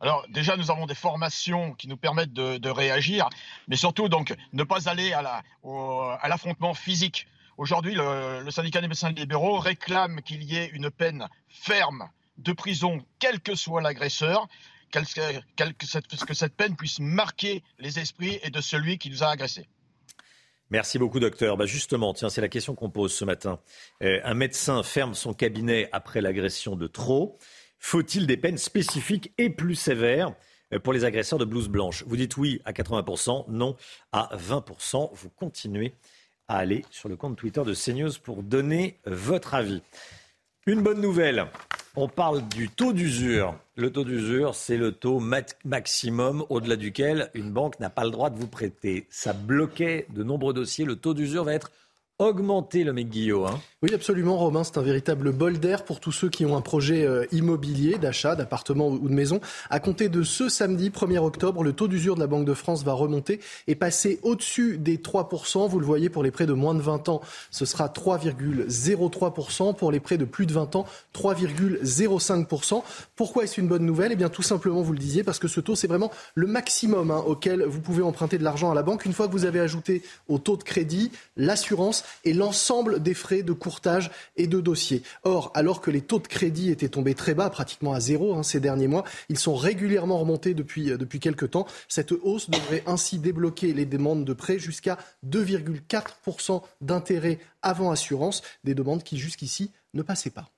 [0.00, 3.30] Alors déjà, nous avons des formations qui nous permettent de, réagir,
[3.68, 7.26] mais surtout donc ne pas aller à l'affrontement physique.
[7.58, 13.02] Aujourd'hui, le, syndicat des médecins libéraux réclame qu'il y ait une peine ferme de prison,
[13.18, 14.46] quel que soit l'agresseur,
[14.90, 15.00] que,
[16.34, 19.68] cette peine puisse marquer les esprits et de celui qui nous a agressés.
[20.68, 21.56] Merci beaucoup, docteur.
[21.56, 23.60] Bah justement, tiens, c'est la question qu'on pose ce matin.
[24.02, 27.38] Euh, un médecin ferme son cabinet après l'agression de trop.
[27.78, 30.34] Faut-il des peines spécifiques et plus sévères
[30.74, 32.02] euh, pour les agresseurs de blouse blanche?
[32.06, 33.76] Vous dites oui à 80%, non
[34.12, 35.10] à 20%.
[35.14, 35.94] Vous continuez
[36.48, 39.82] à aller sur le compte Twitter de CNews pour donner votre avis.
[40.66, 41.46] Une bonne nouvelle,
[41.94, 43.58] on parle du taux d'usure.
[43.74, 45.20] Le taux d'usure, c'est le taux
[45.64, 49.06] maximum au-delà duquel une banque n'a pas le droit de vous prêter.
[49.08, 50.84] Ça bloquait de nombreux dossiers.
[50.84, 51.70] Le taux d'usure va être
[52.18, 53.46] augmenter le mec Guillaume.
[53.46, 53.60] Hein.
[53.82, 54.64] Oui, absolument, Romain.
[54.64, 58.34] C'est un véritable bol d'air pour tous ceux qui ont un projet euh, immobilier, d'achat,
[58.34, 59.40] d'appartement ou de maison.
[59.68, 62.84] À compter de ce samedi 1er octobre, le taux d'usure de la Banque de France
[62.84, 65.68] va remonter et passer au-dessus des 3%.
[65.68, 67.20] Vous le voyez, pour les prêts de moins de 20 ans,
[67.50, 69.74] ce sera 3,03%.
[69.76, 72.82] Pour les prêts de plus de 20 ans, 3,05%.
[73.14, 74.12] Pourquoi est-ce une bonne nouvelle?
[74.12, 77.10] Eh bien, tout simplement, vous le disiez, parce que ce taux, c'est vraiment le maximum
[77.10, 79.04] hein, auquel vous pouvez emprunter de l'argent à la banque.
[79.04, 83.42] Une fois que vous avez ajouté au taux de crédit l'assurance et l'ensemble des frais
[83.42, 85.02] de courtage et de dossier.
[85.24, 88.42] Or, alors que les taux de crédit étaient tombés très bas, pratiquement à zéro hein,
[88.42, 91.66] ces derniers mois, ils sont régulièrement remontés depuis, euh, depuis quelques temps.
[91.88, 98.74] Cette hausse devrait ainsi débloquer les demandes de prêt jusqu'à 2,4% d'intérêt avant assurance, des
[98.74, 100.50] demandes qui jusqu'ici ne passaient pas.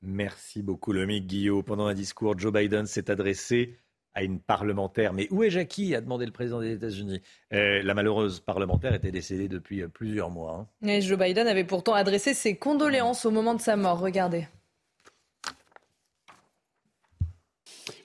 [0.00, 1.64] Merci beaucoup, Lomique Guillaume.
[1.64, 3.78] Pendant un discours, Joe Biden s'est adressé
[4.18, 5.12] à une parlementaire.
[5.12, 7.20] Mais où est Jackie a demandé le président des États-Unis.
[7.52, 10.66] Euh, la malheureuse parlementaire était décédée depuis euh, plusieurs mois.
[10.82, 10.88] Hein.
[10.88, 14.00] Et Joe Biden avait pourtant adressé ses condoléances au moment de sa mort.
[14.00, 14.48] Regardez.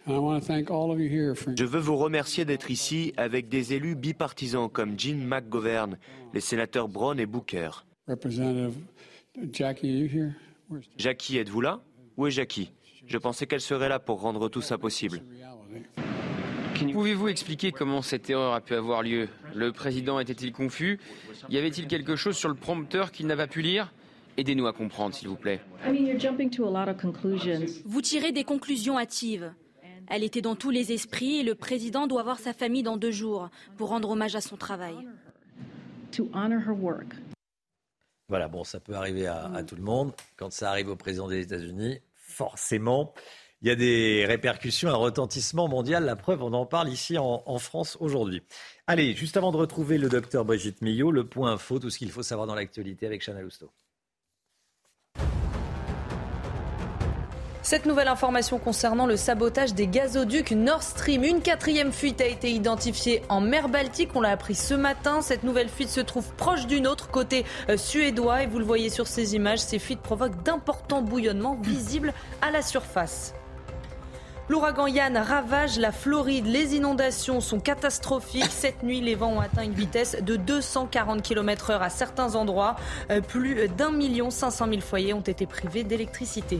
[0.05, 5.97] Je veux vous remercier d'être ici avec des élus bipartisans comme Jim McGovern,
[6.33, 7.71] les sénateurs Brown et Booker.
[10.97, 11.81] Jackie, êtes-vous là?
[12.17, 12.71] Où est Jackie?
[13.07, 15.21] Je pensais qu'elle serait là pour rendre tout ça possible.
[16.91, 19.29] Pouvez-vous expliquer comment cette erreur a pu avoir lieu?
[19.53, 20.99] Le président était-il confus?
[21.49, 23.93] Y avait-il quelque chose sur le prompteur qu'il n'avait pas pu lire?
[24.37, 25.61] Aidez-nous à comprendre, s'il vous plaît.
[27.85, 29.53] Vous tirez des conclusions hâtives.
[30.09, 33.11] Elle était dans tous les esprits et le président doit voir sa famille dans deux
[33.11, 34.95] jours pour rendre hommage à son travail.
[38.27, 40.13] Voilà, bon, ça peut arriver à, à tout le monde.
[40.35, 43.13] Quand ça arrive au président des États-Unis, forcément,
[43.63, 46.03] il y a des répercussions, un retentissement mondial.
[46.03, 48.43] La preuve, on en parle ici en, France aujourd'hui.
[48.87, 52.11] Allez, juste avant de retrouver le docteur Brigitte Millot, le point info, tout ce qu'il
[52.11, 53.71] faut savoir dans l'actualité avec Chana Lousteau.
[57.61, 61.23] Cette nouvelle information concernant le sabotage des gazoducs Nord Stream.
[61.23, 64.09] Une quatrième fuite a été identifiée en mer Baltique.
[64.15, 65.21] On l'a appris ce matin.
[65.21, 68.43] Cette nouvelle fuite se trouve proche d'une autre côté euh, suédois.
[68.43, 72.61] Et vous le voyez sur ces images, ces fuites provoquent d'importants bouillonnements visibles à la
[72.61, 73.33] surface.
[74.49, 76.45] L'ouragan Yann ravage la Floride.
[76.47, 78.51] Les inondations sont catastrophiques.
[78.51, 82.75] Cette nuit, les vents ont atteint une vitesse de 240 km/h à certains endroits.
[83.09, 86.59] Euh, plus d'un million cinq cent mille foyers ont été privés d'électricité.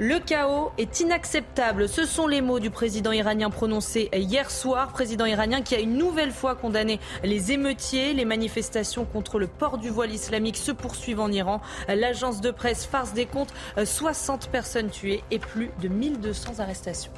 [0.00, 1.88] Le chaos est inacceptable.
[1.88, 4.92] Ce sont les mots du président iranien prononcés hier soir.
[4.92, 8.14] Président iranien qui a une nouvelle fois condamné les émeutiers.
[8.14, 11.60] Les manifestations contre le port du voile islamique se poursuivent en Iran.
[11.88, 13.52] L'agence de presse farce des comptes
[13.82, 17.12] 60 personnes tuées et plus de 1200 arrestations.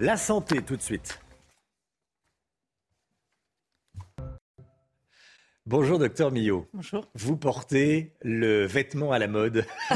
[0.00, 1.20] La santé tout de suite.
[5.68, 6.68] Bonjour docteur Millot.
[6.72, 7.04] Bonjour.
[7.16, 9.64] Vous portez le vêtement à la mode.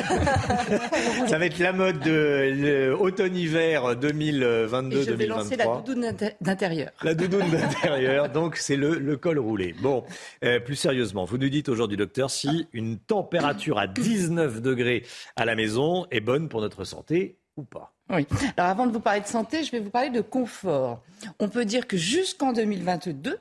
[1.28, 5.04] Ça va être la mode de l'automne-hiver 2022-2023.
[5.04, 6.90] Je vais lancer la doudoune d'intérieur.
[7.04, 9.72] La doudoune d'intérieur, donc c'est le, col roulé.
[9.80, 10.02] Bon,
[10.42, 15.04] euh, plus sérieusement, vous nous dites aujourd'hui docteur si une température à 19 degrés
[15.36, 17.94] à la maison est bonne pour notre santé ou pas?
[18.12, 18.26] Oui.
[18.56, 21.00] Alors avant de vous parler de santé, je vais vous parler de confort.
[21.38, 23.38] On peut dire que jusqu'en 2022,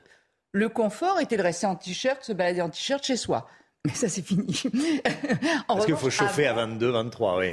[0.52, 3.46] Le confort était de rester en t-shirt, se balader en t-shirt chez soi.
[3.86, 4.62] Mais ça, c'est fini.
[5.68, 7.52] Parce qu'il faut chauffer à 22, 23, oui.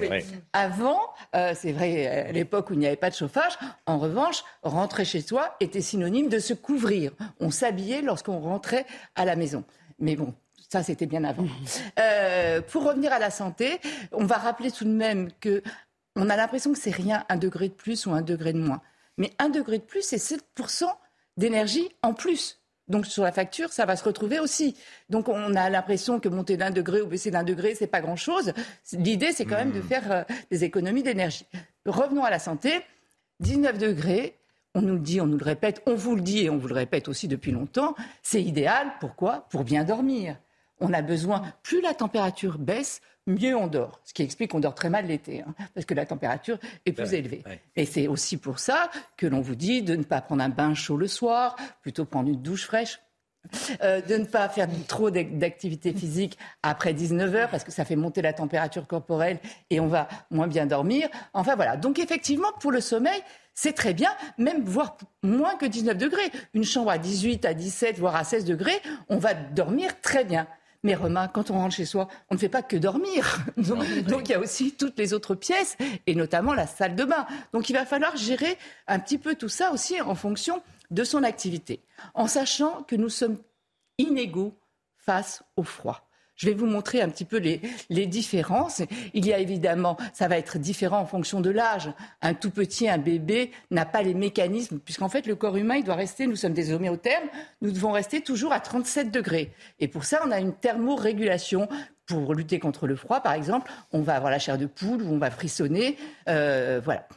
[0.52, 1.00] Avant,
[1.36, 5.06] euh, c'est vrai, à l'époque où il n'y avait pas de chauffage, en revanche, rentrer
[5.06, 7.12] chez soi était synonyme de se couvrir.
[7.40, 9.64] On s'habillait lorsqu'on rentrait à la maison.
[10.00, 10.34] Mais bon,
[10.70, 11.48] ça, c'était bien avant.
[12.00, 13.80] Euh, pour revenir à la santé,
[14.12, 15.64] on va rappeler tout de même que
[16.16, 18.82] on a l'impression que c'est rien, un degré de plus ou un degré de moins.
[19.18, 20.86] Mais un degré de plus, c'est 7%
[21.38, 22.60] d'énergie en plus.
[22.88, 24.76] Donc sur la facture, ça va se retrouver aussi.
[25.10, 28.54] Donc on a l'impression que monter d'un degré ou baisser d'un degré, c'est pas grand-chose.
[28.94, 29.88] L'idée, c'est quand même de hmm.
[29.88, 31.46] faire euh, des économies d'énergie.
[31.86, 32.82] Revenons à la santé.
[33.40, 34.36] 19 degrés,
[34.74, 36.68] on nous le dit, on nous le répète, on vous le dit et on vous
[36.68, 38.92] le répète aussi depuis longtemps, c'est idéal.
[39.00, 39.48] Pourquoi?
[39.50, 40.38] Pour bien dormir.
[40.80, 44.00] On a besoin, plus la température baisse, mieux on dort.
[44.04, 47.14] Ce qui explique qu'on dort très mal l'été, hein, parce que la température est plus
[47.14, 47.44] élevée.
[47.76, 50.74] Et c'est aussi pour ça que l'on vous dit de ne pas prendre un bain
[50.74, 53.00] chaud le soir, plutôt prendre une douche fraîche.
[53.82, 57.96] Euh, de ne pas faire trop d'activité physique après 19 heures parce que ça fait
[57.96, 59.40] monter la température corporelle
[59.70, 61.08] et on va moins bien dormir.
[61.34, 61.78] Enfin voilà.
[61.78, 63.22] Donc effectivement, pour le sommeil,
[63.54, 66.30] c'est très bien, même voire moins que 19 degrés.
[66.54, 70.48] Une chambre à 18, à 17, voire à 16 degrés, on va dormir très bien.
[70.88, 73.40] Mais Romain, quand on rentre chez soi, on ne fait pas que dormir.
[73.58, 77.28] Donc, il y a aussi toutes les autres pièces, et notamment la salle de bain.
[77.52, 78.58] Donc il va falloir gérer
[78.88, 81.82] un petit peu tout ça aussi en fonction de son activité,
[82.14, 83.38] en sachant que nous sommes
[83.98, 84.58] inégaux
[84.96, 86.07] face au froid.
[86.38, 88.82] Je vais vous montrer un petit peu les, différences.
[89.14, 91.92] Il y a évidemment, ça va être différent en fonction de l'âge.
[92.22, 95.84] Un tout petit, un bébé n'a pas les mécanismes, puisqu'en fait le corps humain, il
[95.84, 97.28] doit rester, nous sommes des homéothermes,
[97.62, 99.52] nous devons rester toujours à 37 degrés.
[99.80, 101.68] Et pour ça, on a une thermorégulation
[102.06, 105.12] pour lutter contre le froid, par exemple, on va avoir la chair de poule ou
[105.12, 105.98] on va frissonner.
[106.30, 107.08] Euh, voilà.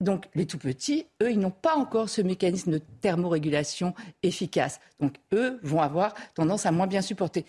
[0.00, 4.78] Donc les tout petits, eux, ils n'ont pas encore ce mécanisme de thermorégulation efficace.
[5.00, 7.46] Donc eux vont avoir tendance à moins bien supporter.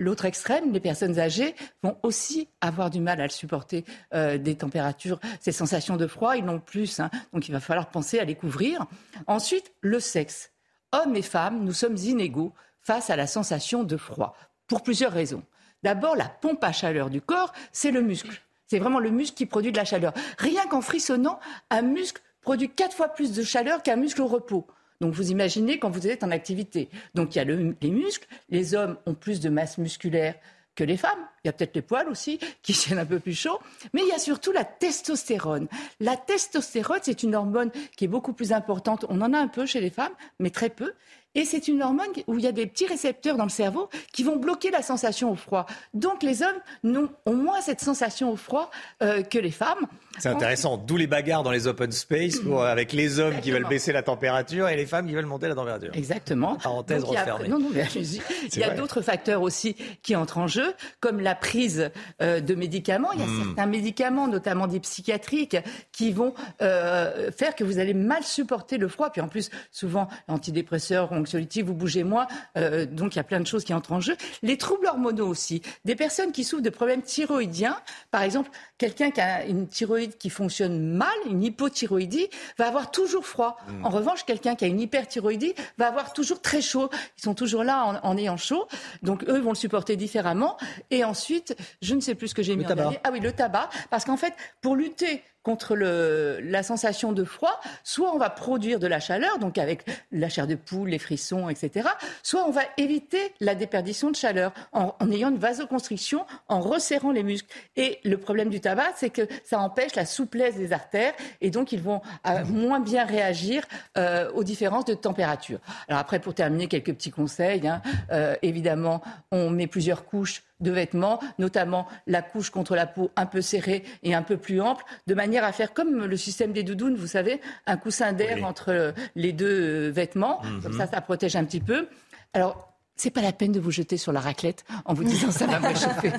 [0.00, 4.56] L'autre extrême, les personnes âgées vont aussi avoir du mal à le supporter euh, des
[4.56, 7.00] températures, ces sensations de froid, ils n'ont plus.
[7.00, 7.10] Hein.
[7.34, 8.86] donc il va falloir penser à les couvrir.
[9.26, 10.52] Ensuite, le sexe.
[10.92, 14.34] Hommes et femmes, nous sommes inégaux face à la sensation de froid,
[14.66, 15.42] pour plusieurs raisons.
[15.82, 18.40] D'abord, la pompe à chaleur du corps, c'est le muscle.
[18.66, 20.14] C'est vraiment le muscle qui produit de la chaleur.
[20.38, 24.66] Rien qu'en frissonnant, un muscle produit quatre fois plus de chaleur qu'un muscle au repos.
[25.00, 26.88] Donc vous imaginez quand vous êtes en activité.
[27.14, 30.34] Donc il y a les muscles, les hommes ont plus de masse musculaire
[30.74, 31.18] que les femmes.
[31.44, 33.58] Il y a peut-être les poils aussi qui tiennent un peu plus chaud.
[33.92, 35.68] Mais il y a surtout la testostérone.
[36.00, 39.04] La testostérone, c'est une hormone qui est beaucoup plus importante.
[39.08, 40.92] On en a un peu chez les femmes, mais très peu.
[41.34, 44.24] Et c'est une hormone où il y a des petits récepteurs dans le cerveau qui
[44.24, 45.66] vont bloquer la sensation au froid.
[45.94, 48.70] Donc les hommes ont moins cette sensation au froid
[49.02, 49.86] euh, que les femmes.
[50.18, 53.92] C'est intéressant, d'où les bagarres dans les open space avec les hommes qui veulent baisser
[53.92, 55.90] la température et les femmes qui veulent monter la température.
[55.94, 56.56] Exactement.
[56.56, 57.48] Parenthèse refermée.
[57.48, 57.86] Non, non, mais
[58.52, 61.90] Il y a d'autres facteurs aussi qui entrent en jeu, comme la prise
[62.20, 63.12] euh, de médicaments.
[63.12, 63.44] Il y a hmm.
[63.44, 65.56] certains médicaments, notamment des psychiatriques,
[65.92, 69.10] qui vont euh, faire que vous allez mal supporter le froid.
[69.10, 72.26] Puis en plus, souvent, antidépresseurs, anxiolytiques, vous bougez moins.
[72.56, 74.16] Euh, donc il y a plein de choses qui entrent en jeu.
[74.42, 75.62] Les troubles hormonaux aussi.
[75.84, 77.76] Des personnes qui souffrent de problèmes thyroïdiens,
[78.10, 82.28] par exemple, quelqu'un qui a une thyroïde qui fonctionne mal, une hypothyroïdie,
[82.58, 83.56] va avoir toujours froid.
[83.68, 83.86] Hmm.
[83.86, 86.90] En revanche, quelqu'un qui a une hyperthyroïdie va avoir toujours très chaud.
[87.18, 88.66] Ils sont toujours là en, ayant chaud.
[89.02, 90.56] Donc eux vont le supporter différemment.
[90.90, 92.98] Et ensuite, je ne sais plus ce que j'ai mis en dernier.
[93.04, 93.68] Ah oui, le tabac.
[93.90, 98.86] Parce qu'en fait, pour lutter contre la sensation de froid, soit on va produire de
[98.86, 101.88] la chaleur, donc avec la chair de poule, les frissons, etc.,
[102.22, 107.22] soit on va éviter la déperdition de chaleur en, ayant une vasoconstriction, en resserrant les
[107.22, 107.48] muscles.
[107.76, 111.72] Et le problème du tabac, c'est que ça empêche la souplesse des artères et donc
[111.72, 112.02] ils vont
[112.48, 113.64] moins bien réagir
[113.96, 115.58] euh, aux différences de température.
[115.88, 117.66] Alors après, pour terminer, quelques petits conseils.
[117.66, 117.82] Hein.
[118.12, 123.26] Euh, évidemment, on met plusieurs couches de vêtements, notamment la couche contre la peau un
[123.26, 126.62] peu serrée et un peu plus ample, de manière à faire comme le système des
[126.62, 130.42] doudounes, vous savez, un coussin d'air entre les deux euh, vêtements.
[130.62, 131.88] Comme ça, ça protège un petit peu.
[132.32, 132.69] Alors,
[133.00, 135.58] c'est pas la peine de vous jeter sur la raclette en vous disant ça va
[135.58, 136.12] me réchauffer.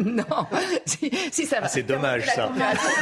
[0.04, 0.46] non,
[0.86, 1.66] si, ça va.
[1.66, 2.52] Ah, c'est dommage ça.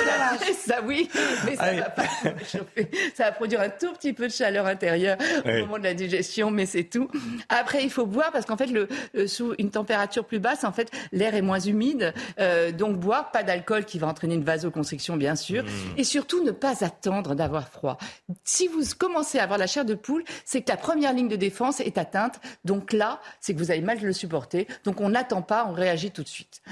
[0.66, 1.10] ça oui,
[1.44, 2.90] mais ça va pas réchauffer.
[3.14, 6.50] Ça va produire un tout petit peu de chaleur intérieure au moment de la digestion,
[6.50, 7.08] mais c'est tout.
[7.50, 8.88] Après, il faut boire parce qu'en fait, le,
[9.26, 13.42] sous une température plus basse, en fait, l'air est moins humide, euh, donc boire, pas
[13.42, 15.68] d'alcool qui va entraîner une vasoconstriction bien sûr, mmh.
[15.98, 17.98] et surtout ne pas attendre d'avoir froid.
[18.42, 21.36] Si vous commencez à avoir la chair de poule, c'est que la première ligne de
[21.36, 23.01] défense est atteinte, donc là
[23.40, 24.66] c'est que vous avez mal le supporter.
[24.84, 26.62] Donc on n'attend pas, on réagit tout de suite.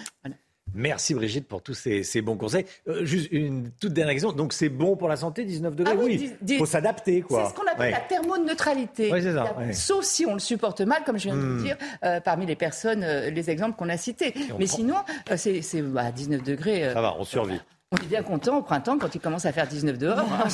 [0.75, 2.65] Merci Brigitte pour tous ces, bons conseils.
[2.89, 4.33] Euh, juste une toute dernière question.
[4.33, 5.95] Donc c'est bon pour la santé, 19 degrés?
[5.97, 7.25] Ah Oui, il faut s'adapter.
[7.29, 9.11] C'est ce qu'on appelle la thermoneutralité.
[9.11, 11.63] Ça, Sauf si on le supporte mal, comme je viens de le hmm.
[11.63, 14.35] dire, euh, parmi les personnes, euh, les exemples qu'on a cités.
[14.59, 14.97] Mais sinon,
[15.37, 16.91] c'est 19 bah, degrés.
[16.93, 17.61] ça va, on survit.
[17.93, 20.25] On est bien content au printemps quand il commence à faire 19 dehors.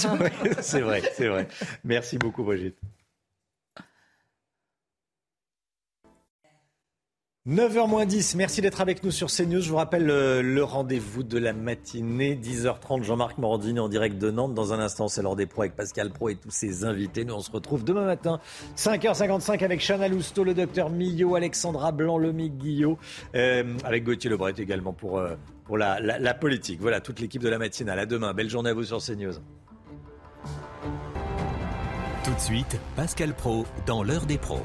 [0.60, 1.46] c'est vrai, c'est vrai.
[1.84, 2.78] Merci beaucoup Brigitte.
[7.48, 9.60] 9h 10, merci d'être avec nous sur CNews.
[9.60, 14.32] Je vous rappelle euh, le, rendez-vous de la matinée, 10h30, Jean-Marc Morandini en direct de
[14.32, 14.52] Nantes.
[14.52, 17.24] Dans un instant, c'est l'heure des pros avec Pascal Pro et tous ses invités.
[17.24, 18.40] Nous, on se retrouve demain matin,
[18.76, 22.98] 5h55 avec Chana Lousteau, le docteur Millot, Alexandra Blanc, Lomique Guillot,
[23.36, 25.36] euh, avec Gauthier Lebret également pour, euh,
[25.66, 26.80] pour la, la, politique.
[26.80, 28.00] Voilà, toute l'équipe de la matinale.
[28.00, 28.34] À demain.
[28.34, 29.34] Belle journée à vous sur CNews.
[32.24, 34.64] Tout de suite, Pascal Pro dans l'heure des pros.